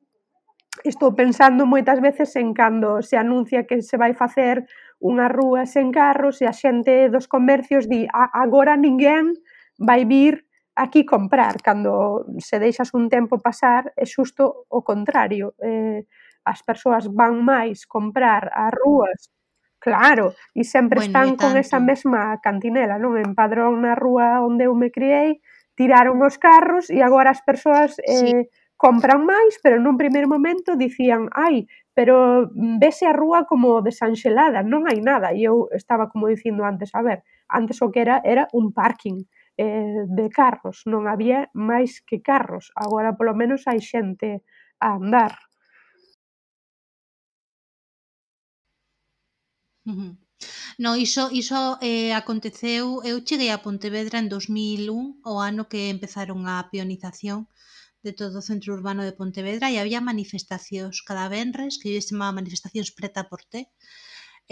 [0.82, 4.66] Estou pensando moitas veces en cando se anuncia que se vai facer
[4.98, 9.38] unha rúa sen carros e a xente dos comercios di agora ninguén
[9.78, 16.02] vai vir aquí comprar cando se deixas un tempo pasar é xusto o contrario eh,
[16.46, 19.30] as persoas van máis comprar ás rúas
[19.84, 23.20] Claro, e sempre bueno, están con esa mesma cantinela, non?
[23.20, 25.44] En Padrón, na rúa onde eu me criei,
[25.76, 28.32] tiraron os carros e agora as persoas eh, sí.
[28.80, 34.64] compran máis, pero nun primeiro momento dicían, ai, pero mm, vese a rúa como desanxelada,
[34.64, 35.36] non hai nada.
[35.36, 39.20] E eu estaba como dicindo antes, a ver, antes o que era era un parking
[39.60, 44.48] eh, de carros, non había máis que carros, agora polo menos hai xente
[44.80, 45.36] a andar.
[49.86, 50.18] Uh -huh.
[50.78, 56.40] No, iso, iso eh, aconteceu, eu cheguei a Pontevedra en 2001, o ano que empezaron
[56.48, 57.40] a pionización
[58.06, 62.38] de todo o centro urbano de Pontevedra e había manifestacións cada venres, que eu chamaba
[62.40, 63.62] manifestacións preta por té,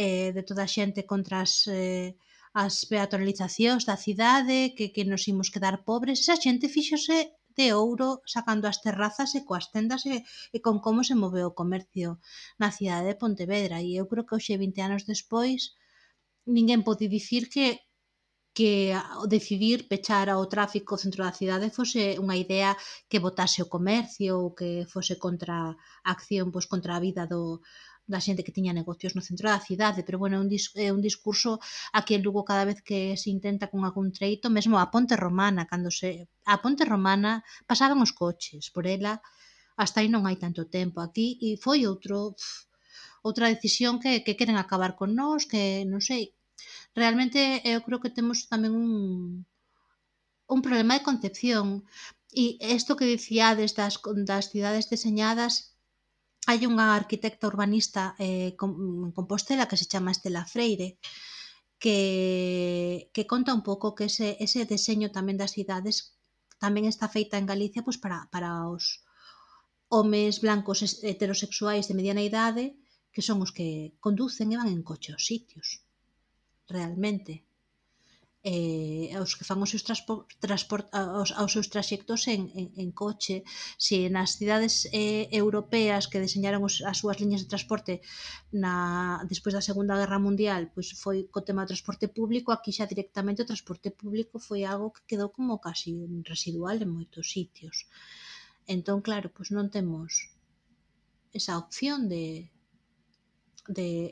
[0.05, 2.09] eh, de toda a xente contra as, eh,
[2.63, 7.17] as peatonalizacións da cidade, que, que nos imos quedar pobres, esa xente fíxose
[7.57, 10.15] de ouro sacando as terrazas e coas tendas e,
[10.55, 12.09] e con como se moveu o comercio
[12.61, 13.77] na cidade de Pontevedra.
[13.87, 15.59] E eu creo que hoxe 20 anos despois
[16.55, 17.65] ninguén pode dicir que
[18.53, 18.91] que
[19.29, 22.75] decidir pechar ao tráfico centro da cidade fose unha idea
[23.09, 25.75] que botase o comercio ou que fose contra a
[26.13, 27.63] acción pois, contra a vida do,
[28.13, 30.89] da xente que tiña negocios no centro da cidade, pero bueno, é un, dis, é
[30.91, 31.51] un discurso
[31.97, 35.63] a que Lugo cada vez que se intenta con algún treito, mesmo a Ponte Romana,
[35.71, 36.09] cando se
[36.53, 37.31] a Ponte Romana
[37.69, 39.13] pasaban os coches por ela,
[39.81, 42.35] hasta aí non hai tanto tempo aquí e foi outro
[43.27, 46.23] outra decisión que, que queren acabar con nós, que non sei,
[46.99, 48.91] realmente eu creo que temos tamén un
[50.51, 51.87] un problema de concepción
[52.31, 55.70] e isto que dicía das, das cidades deseñadas
[56.49, 60.97] hai unha arquitecta urbanista eh, en mm, compostela que se chama Estela Freire
[61.81, 66.17] que, que conta un pouco que ese, ese deseño tamén das cidades
[66.63, 69.05] tamén está feita en Galicia pois, para, para os
[69.89, 72.77] homes blancos heterosexuais de mediana idade
[73.13, 75.67] que son os que conducen e van en coche aos sitios
[76.71, 77.43] realmente
[78.43, 82.89] eh, aos que fan os seus transport, transport aos, aos seus traxectos en, en, en
[82.91, 83.45] coche.
[83.77, 87.93] Se nas cidades eh, europeas que deseñaron os, as súas liñas de transporte
[88.49, 92.89] na, despois da Segunda Guerra Mundial pois foi co tema do transporte público aquí xa
[92.89, 95.93] directamente o transporte público foi algo que quedou como casi
[96.25, 97.85] residual en moitos sitios.
[98.65, 100.33] Entón claro, pois non temos
[101.33, 102.50] esa opción de,
[103.67, 104.09] de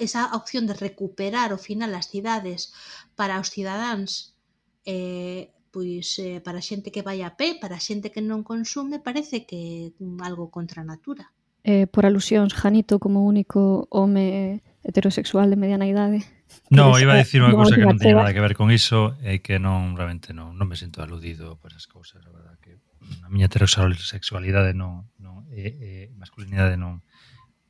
[0.00, 2.72] esa opción de recuperar ao final as cidades
[3.16, 4.36] para os cidadáns
[4.84, 8.98] eh, pois eh, para xente que vai a pé, para a xente que non consume,
[8.98, 11.30] parece que algo contra a natura.
[11.62, 16.24] Eh, por alusións, Janito como único home eh, heterosexual de mediana idade.
[16.70, 19.14] No, iba a eh, decir unha cousa que non teña nada que ver con iso
[19.22, 22.80] e que non, realmente non, non me sinto aludido por esas cousas, a verdad que
[23.22, 27.06] a miña heterosexualidade non, non, e, e masculinidade non,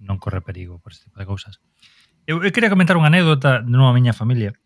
[0.01, 1.60] non corre perigo por este tipo de cousas.
[2.27, 4.56] Eu, eu quería comentar unha anécdota de nova miña familia.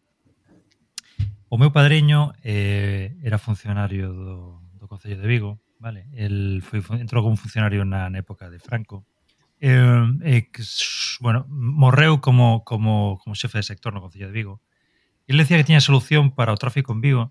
[1.51, 6.11] O meu padriño eh, era funcionario do, do Concello de Vigo, vale?
[6.15, 9.07] El foi, entrou como funcionario na, na época de Franco.
[9.63, 9.71] Eh,
[10.23, 10.51] eh,
[11.21, 14.61] bueno, morreu como, como, como xefe de sector no Concello de Vigo.
[15.27, 17.25] Ele decía que tiña solución para o tráfico en Vigo,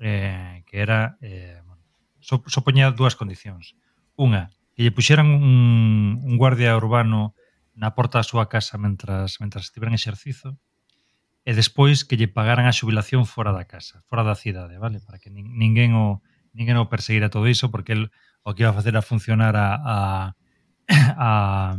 [0.00, 1.16] eh, que era...
[1.22, 1.82] Eh, bueno,
[2.20, 3.78] so, so poñía dúas condicións.
[4.18, 7.34] Unha, que lle puxeran un, un guardia urbano
[7.74, 10.54] na porta da súa casa mentras, mentras estiveran exercizo
[11.42, 15.02] e despois que lle pagaran a xubilación fora da casa, fora da cidade, vale?
[15.02, 16.22] Para que nin, ninguén o
[16.54, 18.14] ninguén o perseguira todo iso porque el
[18.46, 19.96] o que iba a facer a funcionar a a
[21.26, 21.74] a,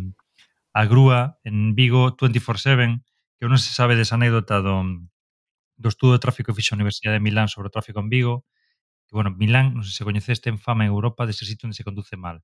[0.76, 3.00] a grúa en Vigo 24/7,
[3.40, 5.08] que non se sabe desa anécdota do
[5.80, 8.44] do estudo de tráfico que fixo a Universidade de Milán sobre o tráfico en Vigo,
[9.08, 11.88] que, bueno, Milán, non sei se coñeceste, en fama en Europa dese sitio onde se
[11.88, 12.44] conduce mal.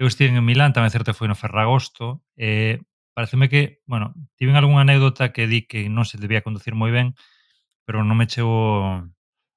[0.00, 2.80] Eu estive en Milán, tamén certo foi no Ferragosto, e
[3.12, 7.12] pareceme que, bueno, tiven algunha anécdota que di que non se debía conducir moi ben,
[7.84, 9.04] pero non me chegou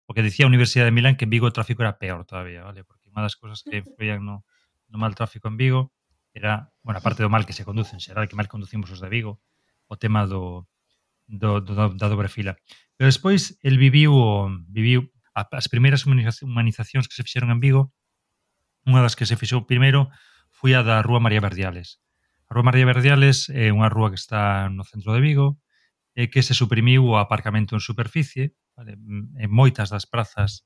[0.03, 2.67] o que dicía a Universidade de Milán que en Vigo o tráfico era peor todavía,
[2.67, 2.83] vale?
[2.83, 4.43] Porque unha das cousas que influían no,
[4.91, 5.95] no mal tráfico en Vigo
[6.35, 9.07] era, bueno, aparte do mal que se conduce en xeral, que mal conducimos os de
[9.07, 9.39] Vigo,
[9.87, 10.67] o tema do,
[11.23, 12.59] do, do da dobre fila.
[12.99, 14.11] Pero despois el viviu,
[14.67, 17.95] viviu as primeiras humanizacións que se fixeron en Vigo,
[18.83, 20.11] unha das que se fixou primeiro
[20.63, 21.99] fui a da Rúa María Verdiales.
[22.47, 25.59] A Rúa María Verdiales é unha rúa que está no centro de Vigo
[26.15, 30.63] e que se suprimiu o aparcamento en superficie vale, en moitas das prazas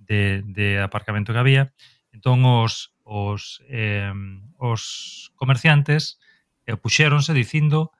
[0.00, 1.76] de, de aparcamento que había.
[2.08, 4.16] Entón, os, os, eh,
[4.56, 6.16] os comerciantes
[6.64, 7.92] eh, puxéronse dicindo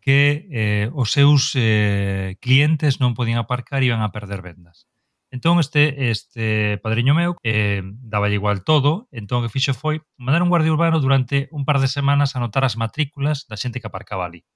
[0.00, 4.88] que eh, os seus eh, clientes non podían aparcar e iban a perder vendas.
[5.36, 10.40] Entón este este padriño meu eh, daba igual todo, entón o que fixo foi mandar
[10.40, 13.88] un guardia urbano durante un par de semanas a anotar as matrículas da xente que
[13.92, 14.48] aparcaba ali.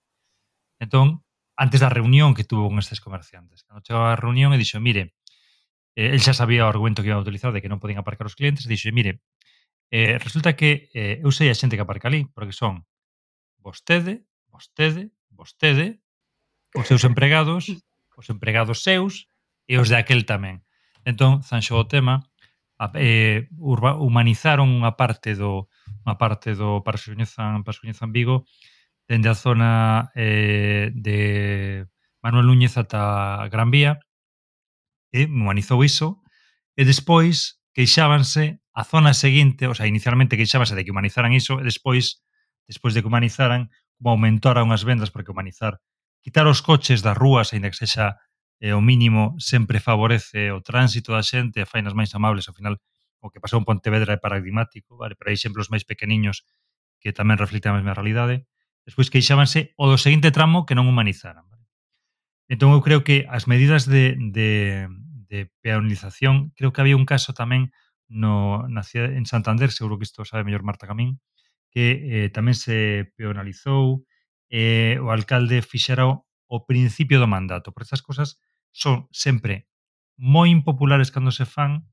[0.81, 1.21] Entón,
[1.53, 3.61] antes da reunión que tuvo con estes comerciantes.
[3.69, 5.13] Cando chegou a reunión e dixo, mire,
[6.01, 8.25] eh, el xa sabía o argumento que iba a utilizar de que non podían aparcar
[8.25, 9.21] os clientes, e dixo, mire,
[9.93, 12.89] eh, resulta que eh, eu sei a xente que aparca ali, porque son
[13.61, 16.01] vostede, vostede, vostede,
[16.73, 17.69] os seus empregados,
[18.17, 19.29] os empregados seus
[19.69, 20.65] e os de aquel tamén.
[21.05, 22.29] Entón, Sanxo o tema,
[22.81, 25.69] a, eh, urba, humanizaron unha parte do
[26.09, 28.49] unha parte do Parxuñezan, Parxuñezan Vigo
[29.05, 31.19] dende a zona eh, de
[32.25, 34.01] Manuel Núñez ata Gran Vía
[35.13, 36.25] e humanizou iso
[36.73, 41.65] e despois queixábanse a zona seguinte, o sea, inicialmente queixábanse de que humanizaran iso e
[41.69, 42.25] despois
[42.65, 43.69] despois de que humanizaran
[43.99, 45.83] como aumentaran as vendas porque humanizar
[46.25, 48.21] quitar os coches das rúas, aínda que sexa
[48.61, 52.77] e o mínimo sempre favorece o tránsito da xente, a fainas máis amables, ao final
[53.21, 55.17] o que pasou en Pontevedra é paradigmático, vale?
[55.17, 56.45] pero hai exemplos máis pequeniños
[57.01, 58.45] que tamén reflicten a mesma realidade.
[58.85, 61.49] Despois queixábanse o do seguinte tramo que non humanizaran.
[61.49, 61.65] Vale?
[62.53, 64.89] Entón eu creo que as medidas de, de,
[65.29, 67.73] de peonización, creo que había un caso tamén
[68.13, 71.21] no, na cidade, en Santander, seguro que isto sabe mellor Marta Camín,
[71.73, 74.05] que eh, tamén se peonalizou,
[74.51, 77.71] eh, o alcalde fixera o, o principio do mandato.
[77.71, 78.43] Por estas cosas
[78.73, 79.71] son sempre
[80.21, 81.89] moi impopulares cando se fan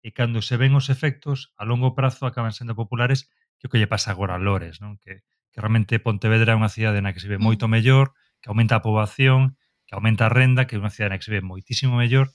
[0.00, 3.28] e cando se ven os efectos a longo prazo acaban sendo populares
[3.58, 4.96] que o que lle pasa agora a Lores, non?
[5.00, 7.44] Que, que realmente Pontevedra é unha cidade na que se ve mm.
[7.44, 9.56] moito mellor, que aumenta a poboación,
[9.88, 12.32] que aumenta a renda, que é unha cidade na que se ve moitísimo mellor,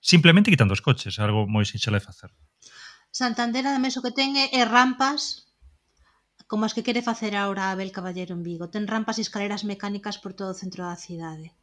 [0.00, 2.30] simplemente quitando os coches, algo moi sinxelo de facer.
[3.12, 5.44] Santander ademais o que ten é, é rampas
[6.44, 8.68] como as que quere facer agora Abel Caballero en Vigo.
[8.68, 11.56] Ten rampas e escaleras mecánicas por todo o centro da cidade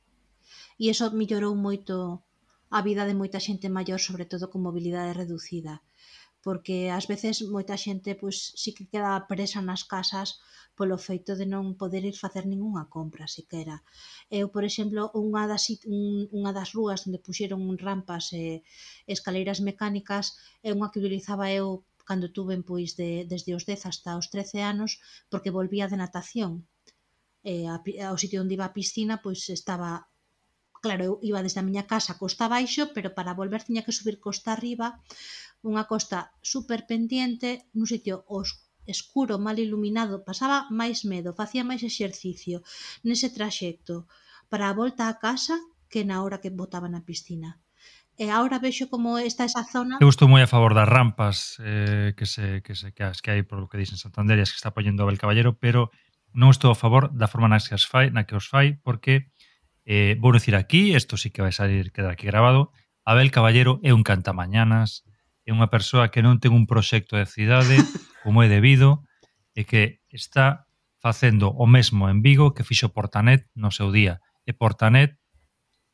[0.81, 1.95] e eso millorou moito
[2.77, 5.73] a vida de moita xente maior, sobre todo con mobilidade reducida,
[6.45, 10.29] porque ás veces moita xente pois si que queda presa nas casas
[10.77, 13.75] polo feito de non poder ir facer ningunha compra sequera.
[14.39, 15.69] Eu, por exemplo, unha das,
[16.39, 18.65] unha das rúas onde puxeron rampas e
[19.15, 20.25] escaleiras mecánicas
[20.65, 24.65] é unha que utilizaba eu cando tuve pois de, desde os 10 hasta os 13
[24.73, 24.91] anos
[25.29, 26.65] porque volvía de natación
[27.45, 27.77] e a,
[28.09, 30.09] ao sitio onde iba a piscina pois estaba
[30.83, 34.17] claro, eu iba desde a miña casa costa abaixo, pero para volver tiña que subir
[34.19, 34.99] costa arriba,
[35.61, 41.85] unha costa super pendiente, nun sitio oscuro escuro, mal iluminado, pasaba máis medo, facía máis
[41.85, 42.65] exercicio
[43.05, 44.09] nese traxecto
[44.49, 45.55] para a volta a casa
[45.91, 47.61] que na hora que botaba na piscina.
[48.19, 49.97] E agora vexo como está esa zona...
[50.03, 53.31] Eu estou moi a favor das rampas eh, que se que se que, as que
[53.31, 55.89] hai por lo que dicen Santander e as que está poñendo Abel Caballero, pero
[56.35, 59.31] non estou a favor da forma na que as fai, na que os fai porque
[59.85, 62.71] Eh, vou dicir aquí, isto sí que vai salir quedar aquí grabado,
[63.03, 65.03] Abel Caballero é un cantamañanas,
[65.45, 67.75] é unha persoa que non ten un proxecto de cidade
[68.23, 69.03] como é debido
[69.57, 70.69] e que está
[71.01, 74.21] facendo o mesmo en Vigo que fixo Portanet no seu día.
[74.45, 75.17] E Portanet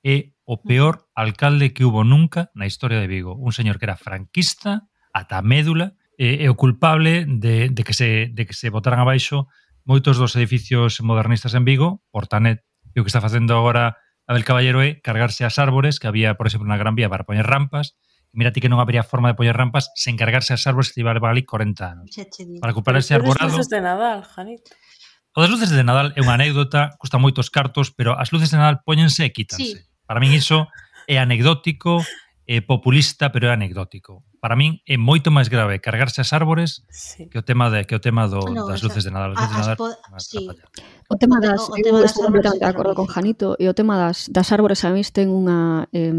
[0.04, 3.40] é o peor alcalde que hubo nunca na historia de Vigo.
[3.40, 8.28] Un señor que era franquista, ata médula, e, e o culpable de, de, que se,
[8.34, 9.48] de que se botaran abaixo
[9.88, 12.67] moitos dos edificios modernistas en Vigo, Portanet
[12.98, 16.50] E o que está facendo agora Abel Caballero é cargarse as árbores que había, por
[16.50, 17.94] exemplo, na Gran Vía para poñer rampas.
[18.34, 21.30] Mira ti que non habería forma de poñer rampas sen cargarse as árbores que llevaba
[21.30, 22.10] ali 40 anos.
[22.58, 23.54] Para recuperar ese arborado...
[23.54, 24.74] Luces de Nadal, Janito.
[25.38, 28.58] O das luces de Nadal é unha anécdota, custa moitos cartos, pero as luces de
[28.58, 29.78] Nadal póñense e quítanse.
[29.78, 29.86] Sí.
[30.10, 30.66] Para min iso
[31.06, 32.02] é anecdótico,
[32.50, 37.26] é populista, pero é anecdótico para min é moito máis grave cargarse as árbores sí.
[37.30, 39.50] que o tema de que o tema do, ah, no, das luces de Nadal, luces
[39.50, 39.78] de Nadal.
[40.18, 40.46] Sí.
[41.10, 43.98] O tema das, o, o tema das árbores, de acordo con Janito, e o tema
[43.98, 46.14] das, das árbores a mí ten unha eh,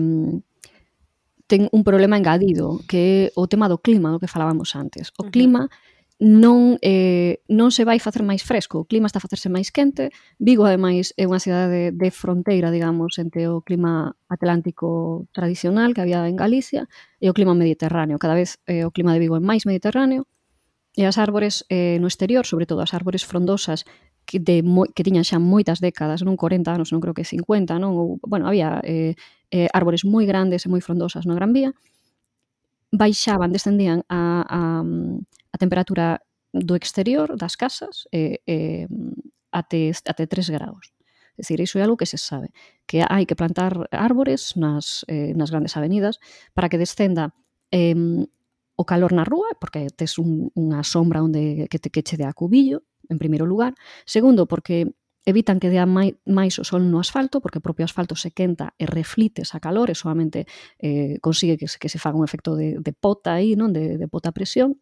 [1.48, 5.14] ten un problema engadido, que é o tema do clima, do que falábamos antes.
[5.16, 5.32] O uh -huh.
[5.32, 5.70] clima
[6.18, 10.10] non, eh, non se vai facer máis fresco, o clima está a facerse máis quente,
[10.42, 16.02] Vigo ademais é unha cidade de, de fronteira, digamos, entre o clima atlántico tradicional que
[16.02, 16.90] había en Galicia
[17.22, 20.26] e o clima mediterráneo, cada vez eh, o clima de Vigo é máis mediterráneo,
[20.98, 23.86] e as árbores eh, no exterior, sobre todo as árbores frondosas
[24.26, 27.78] que, de, moi, que tiñan xa moitas décadas, non 40 anos, non creo que 50,
[27.78, 27.94] non?
[27.94, 29.14] Ou, bueno, había eh,
[29.54, 31.70] eh, árbores moi grandes e moi frondosas na Gran Vía,
[32.90, 34.60] baixaban, descendían a, a,
[35.52, 38.88] a temperatura do exterior das casas e, eh,
[39.52, 40.92] até, até 3 graus.
[41.36, 42.50] É dicir, iso é algo que se sabe,
[42.86, 46.18] que hai que plantar árbores nas, eh, nas grandes avenidas
[46.52, 47.30] para que descenda
[47.70, 47.94] eh,
[48.74, 52.34] o calor na rúa, porque tes un, unha sombra onde que te que che dea
[52.34, 53.74] cubillo, en primeiro lugar.
[54.06, 54.90] Segundo, porque
[55.24, 58.86] evitan que dea máis o sol no asfalto, porque o propio asfalto se quenta e
[58.86, 60.46] reflite esa calor, e solamente
[60.78, 63.74] eh, consigue que se, que se faga un efecto de, de pota aí, non?
[63.74, 64.78] De, de pota presión,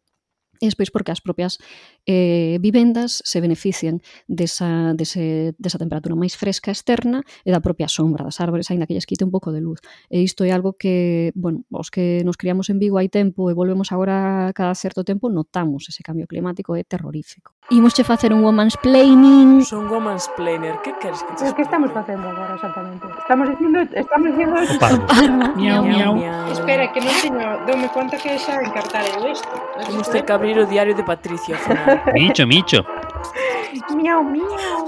[0.61, 1.59] e despois porque as propias
[2.07, 8.23] eh, vivendas se benefician desa, dese, desa temperatura máis fresca externa e da propia sombra
[8.23, 9.83] das árbores, aínda que lles quite un pouco de luz.
[10.09, 13.55] E isto é algo que, bueno, os que nos criamos en Vigo hai tempo e
[13.59, 17.53] volvemos agora cada certo tempo, notamos ese cambio climático é terrorífico.
[17.75, 19.67] Imos che facer un woman's planning.
[19.67, 23.07] Son woman's planner, que queres que te que estamos facendo agora exactamente?
[23.19, 26.15] Estamos dicindo, estamos dicindo ah, miau, miau.
[26.55, 29.51] Espera, que non teño, dome conta que xa encartar eu isto.
[29.83, 31.96] Temos que abrir o diario de Patricia final.
[32.15, 32.85] Micho, Micho.
[33.95, 34.87] Miau, miau.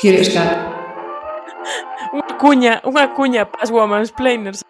[0.00, 0.48] Quero estar.
[2.14, 4.60] Unha cuña, unha cuña para as woman's planers.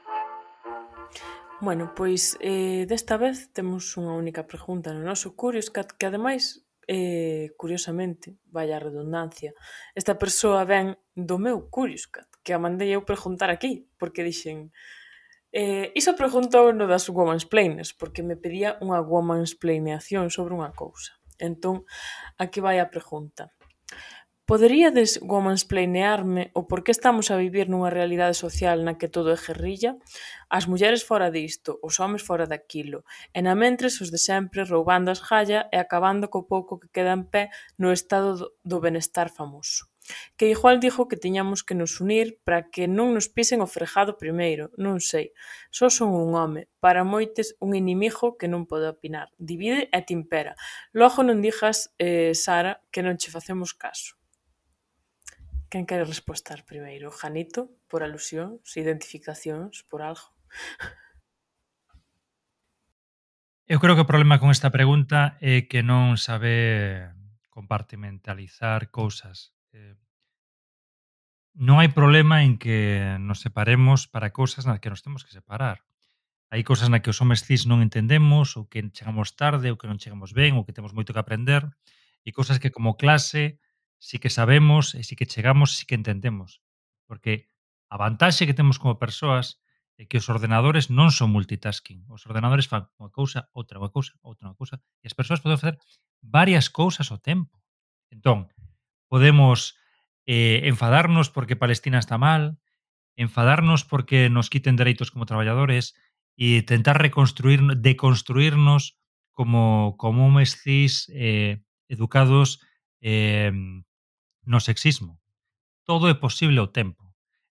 [1.61, 6.65] Bueno, pois eh, desta vez temos unha única pregunta no noso Curious Cat que ademais,
[6.87, 9.57] eh, curiosamente, vaya redundancia,
[9.97, 14.71] esta persoa ven do meu Curious Cat que a mandei eu preguntar aquí, porque dixen
[15.55, 21.15] Eh, iso preguntou no das womansplainers, porque me pedía unha womansplaineación sobre unha cousa.
[21.39, 21.87] Entón,
[22.43, 23.55] aquí vai a pregunta.
[24.51, 29.39] Poderíades womansplainearme o por que estamos a vivir nunha realidade social na que todo é
[29.39, 29.95] guerrilla?
[30.51, 35.15] As mulleres fora disto, os homes fora daquilo, e na mentres os de sempre roubando
[35.15, 39.87] as jalla e acabando co pouco que queda en pé no estado do benestar famoso.
[40.37, 44.21] Que igual digo que tiñamos que nos unir para que non nos pisen o fregado
[44.21, 45.33] primeiro, non sei.
[45.73, 50.53] Só son un home, para moites un inimigo que non pode opinar, divide e timpera.
[50.93, 54.21] Logo non dixas, eh, Sara, que non che facemos caso.
[55.73, 57.11] Quen quere respostar primeiro?
[57.11, 60.31] Janito, por alusións, identificacións, por algo?
[63.67, 67.09] Eu creo que o problema con esta pregunta é que non sabe
[67.49, 69.54] compartimentalizar cousas.
[69.75, 69.99] Eh,
[71.55, 75.83] non hai problema en que nos separemos para cousas nas que nos temos que separar.
[76.55, 79.91] Hai cousas na que os homes cis non entendemos, ou que chegamos tarde, ou que
[79.91, 81.67] non chegamos ben, ou que temos moito que aprender,
[82.23, 83.59] e cousas que como clase
[83.99, 86.63] sí si que sabemos, e sí si que chegamos, sí si que entendemos.
[87.11, 87.51] Porque
[87.91, 89.59] a vantaxe que temos como persoas
[89.99, 92.07] é que os ordenadores non son multitasking.
[92.11, 95.59] Os ordenadores fan unha cousa, outra, unha cousa, outra, unha cousa, e as persoas poden
[95.59, 95.79] facer
[96.23, 97.63] varias cousas ao tempo.
[98.11, 98.51] Entón,
[99.09, 99.77] podemos
[100.27, 102.59] eh, enfadarnos porque Palestina está mal,
[103.17, 105.95] enfadarnos porque nos quiten derechos como trabajadores
[106.37, 108.99] y intentar reconstruir, deconstruirnos
[109.33, 112.61] como, como un cis eh, educados
[113.01, 113.53] eh,
[114.43, 115.21] no sexismo.
[115.85, 117.05] Todo é posible ao tempo.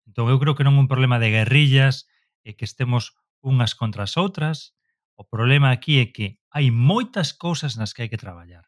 [0.09, 2.09] Entón, eu creo que non é un problema de guerrillas
[2.43, 3.15] e que estemos
[3.45, 4.75] unhas contra as outras.
[5.15, 8.67] O problema aquí é que hai moitas cousas nas que hai que traballar.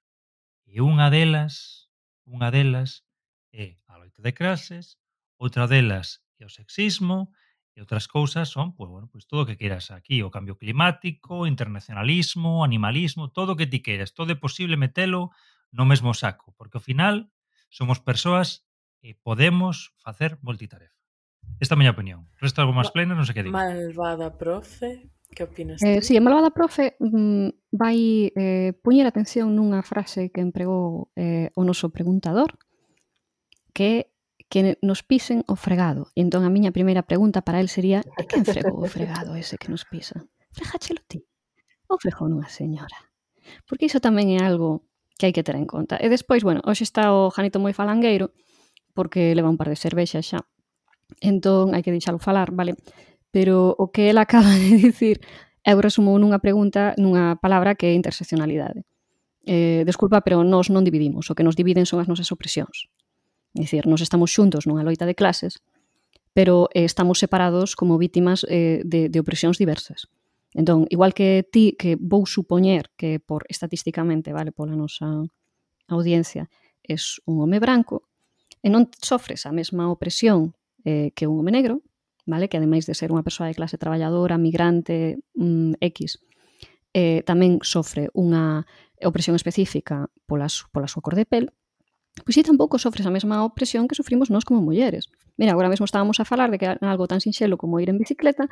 [0.68, 1.83] E unha delas
[2.24, 3.04] Unha delas
[3.52, 4.96] é a loita de clases,
[5.36, 7.32] outra delas é o sexismo,
[7.74, 11.46] e outras cousas son, pois, bueno, pois todo o que queiras aquí, o cambio climático,
[11.46, 15.34] internacionalismo, animalismo, todo o que ti queiras, todo é posible metelo
[15.74, 17.26] no mesmo saco, porque ao final
[17.74, 18.62] somos persoas
[19.02, 20.94] e podemos facer multitarefa.
[21.58, 22.30] Esta é a miña opinión.
[22.38, 23.58] Resta algo máis pleno, non sei que digo.
[23.58, 25.10] Malvada profe.
[25.34, 25.82] Que opinas?
[25.82, 25.88] Ti?
[25.88, 31.10] Eh, si, sí, a malvada profe mm, vai eh, puñer atención nunha frase que empregou
[31.18, 32.56] eh, o noso preguntador
[33.74, 34.14] que
[34.48, 36.14] que nos pisen o fregado.
[36.14, 39.58] E entón a miña primeira pregunta para el sería e quen fregou o fregado ese
[39.58, 40.22] que nos pisa?
[40.54, 41.26] Fregachelo ti.
[41.90, 42.94] Ou fregou nunha señora?
[43.66, 44.86] Porque iso tamén é algo
[45.18, 45.98] que hai que ter en conta.
[45.98, 48.30] E despois, bueno, hoxe está o Janito moi falangueiro
[48.94, 50.40] porque leva un par de cervexas xa.
[51.18, 52.78] Entón hai que deixalo falar, vale?
[53.34, 55.18] Pero o que ela acaba de dicir
[55.66, 58.84] eu resumo nunha pregunta, nunha palabra que é interseccionalidade.
[59.42, 61.32] Eh, desculpa, pero nós non dividimos.
[61.32, 62.86] O que nos dividen son as nosas opresións.
[63.56, 65.64] É dicir, nós estamos xuntos nunha loita de clases,
[66.36, 70.06] pero eh, estamos separados como vítimas eh, de, de opresións diversas.
[70.52, 75.24] Entón, igual que ti, que vou supoñer que por estatísticamente, vale, pola nosa
[75.88, 76.46] audiencia,
[76.84, 78.06] es un home branco,
[78.60, 80.52] e non sofres a mesma opresión
[80.84, 81.80] eh, que un home negro,
[82.26, 82.48] vale?
[82.48, 86.20] Que ademais de ser unha persoa de clase traballadora, migrante, mm, X,
[86.94, 88.64] eh, tamén sofre unha
[89.02, 91.52] opresión específica pola, su, pola súa cor de pel,
[92.22, 95.10] pois si tampouco sofres a mesma opresión que sufrimos nós como mulleres.
[95.36, 98.46] Mira, agora mesmo estábamos a falar de que algo tan sinxelo como ir en bicicleta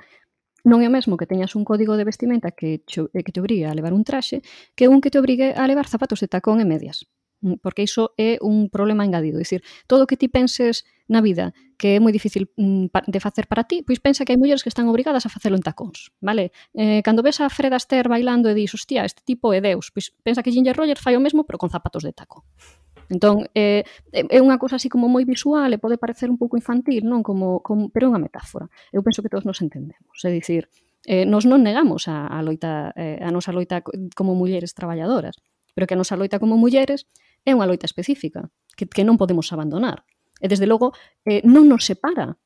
[0.63, 3.43] non é o mesmo que teñas un código de vestimenta que, cho, eh, que te
[3.43, 4.43] obrigue a levar un traxe
[4.79, 7.07] que un que te obrigue a levar zapatos de tacón e medias.
[7.43, 9.39] Mm, porque iso é un problema engadido.
[9.39, 13.51] Dicir, todo o que ti penses na vida que é moi difícil mm, de facer
[13.51, 16.55] para ti, pois pensa que hai mulleres que están obrigadas a facelo en tacóns, vale?
[16.79, 20.15] Eh, cando ves a Fred Astaire bailando e dis, hostia, este tipo é deus, pois
[20.23, 22.47] pensa que Ginger Rogers fai o mesmo pero con zapatos de taco.
[23.11, 23.83] Entón, eh,
[24.15, 27.27] é unha cousa así como moi visual e pode parecer un pouco infantil, non?
[27.27, 28.71] Como, como, pero é unha metáfora.
[28.95, 30.23] Eu penso que todos nos entendemos.
[30.23, 30.71] É dicir,
[31.03, 33.83] eh, nos non negamos a, a, loita, eh, a nosa loita
[34.15, 35.35] como mulleres traballadoras,
[35.75, 37.11] pero que a nosa loita como mulleres
[37.45, 40.07] é unha loita específica que, que non podemos abandonar.
[40.43, 40.95] E, desde logo,
[41.27, 42.39] eh, non nos separa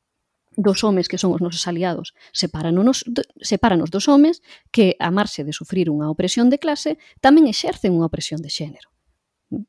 [0.56, 2.16] dos homes que son os nosos aliados.
[2.32, 3.04] Sepáranos,
[3.40, 4.40] sepáranos dos homes
[4.72, 8.88] que, a marxe de sufrir unha opresión de clase, tamén exercen unha opresión de xénero.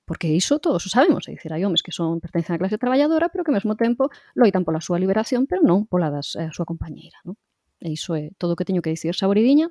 [0.08, 3.30] Porque iso todos o sabemos, é dicir, hai homes que son pertencen á clase traballadora,
[3.30, 6.66] pero que ao mesmo tempo loitan pola súa liberación, pero non pola da eh, súa
[6.66, 7.20] compañeira.
[7.28, 7.38] Non?
[7.78, 9.70] E iso é todo o que teño que dicir, Saboridiña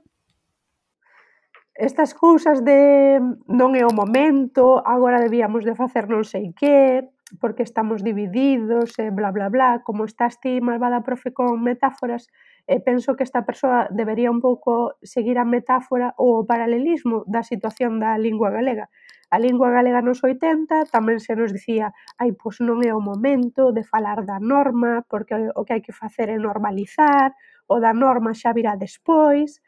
[1.77, 7.05] estas cousas de non é o momento, agora debíamos de facer non sei que,
[7.37, 12.33] porque estamos divididos, e bla, bla, bla, como estás ti, malvada profe, con metáforas,
[12.65, 17.45] e penso que esta persoa debería un pouco seguir a metáfora ou o paralelismo da
[17.45, 18.89] situación da lingua galega.
[19.29, 23.75] A lingua galega nos 80 tamén se nos dicía ai, pois non é o momento
[23.75, 27.37] de falar da norma, porque o que hai que facer é normalizar,
[27.69, 29.61] o da norma xa virá despois,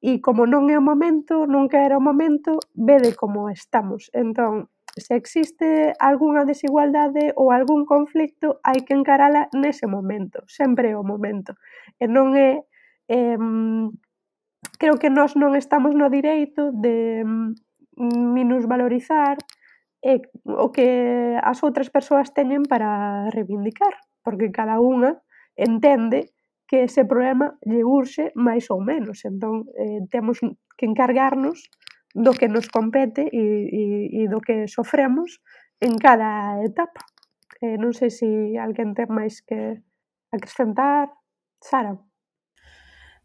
[0.00, 4.12] e como non é o momento, nunca era o momento, vede como estamos.
[4.12, 10.96] Entón, se existe algunha desigualdade ou algún conflicto, hai que encarala nese momento, sempre é
[10.96, 11.56] o momento.
[12.00, 12.64] E non é
[13.08, 13.40] eh,
[14.80, 17.24] creo que nós non estamos no direito de
[17.96, 19.36] minusvalorizar
[20.04, 20.88] eh, o que
[21.40, 25.20] as outras persoas teñen para reivindicar, porque cada unha
[25.56, 26.35] entende
[26.66, 29.22] que ese problema lle urxe máis ou menos.
[29.22, 30.42] Entón, eh, temos
[30.76, 31.70] que encargarnos
[32.12, 33.82] do que nos compete e, e,
[34.20, 35.38] e do que sofremos
[35.80, 37.06] en cada etapa.
[37.62, 38.28] Eh, non sei se
[38.58, 39.80] alguén ten máis que
[40.34, 41.12] acrescentar.
[41.62, 41.96] Sara.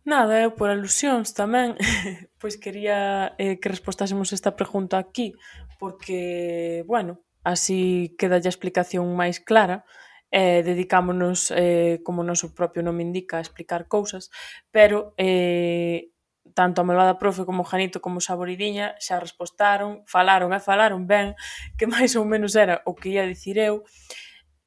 [0.04, 1.78] Nada, eu por alusións tamén,
[2.42, 5.38] pois quería eh, que respostásemos esta pregunta aquí,
[5.78, 9.86] porque, bueno, así queda a explicación máis clara
[10.32, 14.32] eh, dedicámonos, eh, como o noso propio nome indica, a explicar cousas,
[14.72, 16.12] pero eh,
[16.54, 21.36] tanto a malvada profe como Janito como Saboridiña xa respostaron, falaron e falaron ben,
[21.78, 23.84] que máis ou menos era o que ia dicir eu.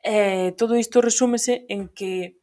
[0.04, 2.36] Eh, todo isto resúmese en que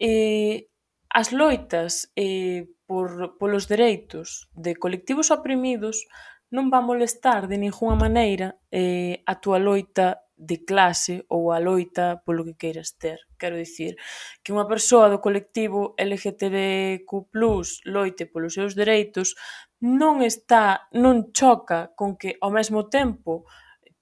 [0.00, 0.72] eh,
[1.12, 6.08] as loitas eh, por, polos dereitos de colectivos oprimidos
[6.52, 11.62] non va a molestar de ningunha maneira eh, a túa loita de clase ou a
[11.62, 13.18] loita polo que queiras ter.
[13.38, 13.94] Quero dicir,
[14.42, 17.06] que unha persoa do colectivo LGTBQ+,
[17.86, 19.38] loite polos seus dereitos,
[19.78, 23.46] non está, non choca con que ao mesmo tempo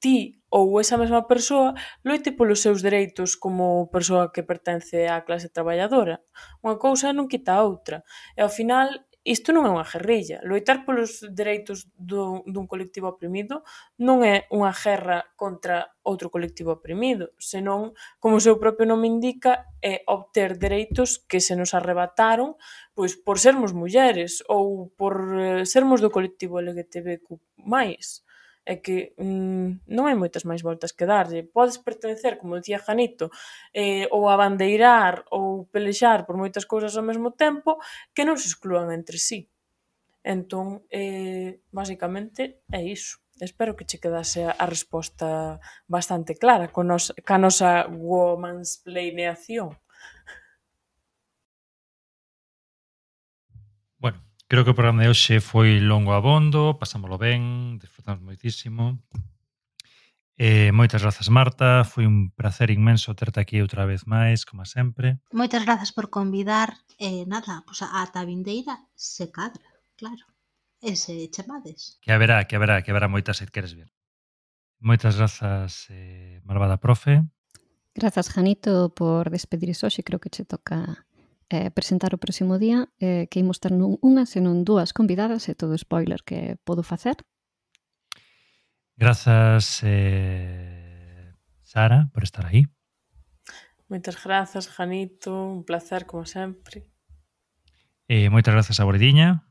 [0.01, 5.53] ti ou esa mesma persoa loite polos seus dereitos como persoa que pertence á clase
[5.53, 6.25] traballadora.
[6.65, 8.01] Unha cousa non quita a outra.
[8.35, 8.89] E ao final
[9.25, 10.41] isto non é unha guerrilla.
[10.49, 13.63] Loitar polos dereitos do, dun colectivo oprimido
[14.01, 19.69] non é unha guerra contra outro colectivo oprimido, senón, como o seu propio nome indica,
[19.85, 22.57] é obter dereitos que se nos arrebataron
[22.97, 27.37] pois por sermos mulleres ou por eh, sermos do colectivo LGTBQ+
[28.65, 31.47] é que mm, non hai moitas máis voltas que darlle.
[31.47, 33.33] Podes pertencer, como dicía Janito,
[33.73, 37.81] eh, ou abandeirar ou pelexar por moitas cousas ao mesmo tempo
[38.15, 39.49] que non se exclúan entre sí.
[40.23, 43.25] Entón, eh, basicamente, é iso.
[43.41, 45.59] Espero que che quedase a resposta
[45.89, 49.81] bastante clara con nos, ca nosa woman's planeación.
[54.51, 58.99] Creo que o programa de hoxe foi longo abondo, pasámoslo ben, disfrutamos moitísimo.
[60.35, 61.87] Eh, moitas grazas, Marta.
[61.87, 65.23] Foi un placer inmenso terte aquí outra vez máis, como sempre.
[65.31, 66.75] Moitas grazas por convidar.
[66.99, 70.27] Eh, nada, pues a Tavindeira se cadra, claro.
[70.83, 72.03] E se chamades.
[72.03, 73.95] Que haberá, que haberá, que haberá moitas se queres ver.
[74.83, 77.23] Moitas grazas, eh, malvada profe.
[77.95, 80.03] Grazas, Janito, por despedir hoxe.
[80.03, 81.07] Creo que che toca
[81.51, 85.59] eh, presentar o próximo día eh, que imos ter non unha, senón dúas convidadas e
[85.59, 87.19] todo spoiler que podo facer.
[88.95, 91.35] Grazas, eh,
[91.67, 92.71] Sara, por estar aí.
[93.91, 95.35] Moitas grazas, Janito.
[95.35, 96.87] Un placer, como sempre.
[98.07, 99.43] Eh, moitas grazas a Bordiña.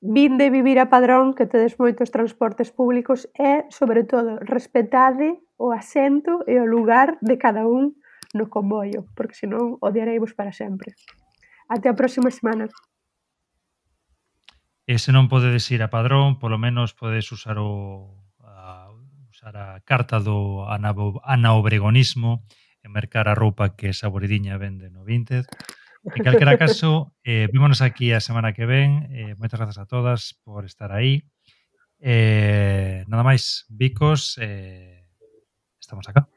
[0.00, 5.72] Vin de vivir a Padrón, que tedes moitos transportes públicos e, sobre todo, respetade o
[5.72, 7.96] asento e o lugar de cada un
[8.34, 10.92] no comboio, porque senón odiareivos para sempre.
[11.70, 12.68] Até a próxima semana.
[14.84, 18.92] E se non podedes ir a Padrón, polo menos podes usar o a,
[19.32, 22.44] usar a carta do anaobregonismo
[22.84, 25.48] e mercar a roupa que saboridiña vende no Vinted.
[26.04, 29.08] En calquera caso, eh, vímonos aquí a semana que ven.
[29.08, 31.24] Eh, moitas grazas a todas por estar aí.
[32.04, 35.08] Eh, nada máis, bicos, eh,
[35.80, 36.28] estamos acá.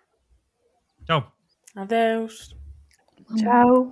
[1.03, 1.36] Chao.
[1.77, 2.57] Adeus.
[3.35, 3.91] Tchau.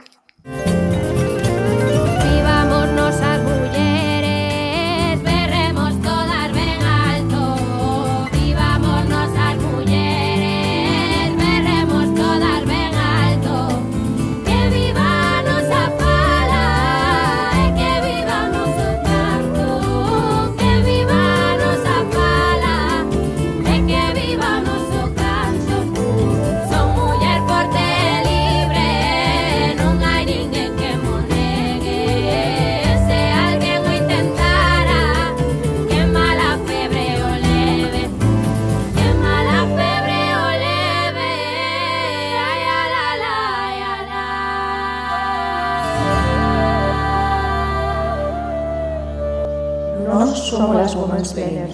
[51.25, 51.64] Spain.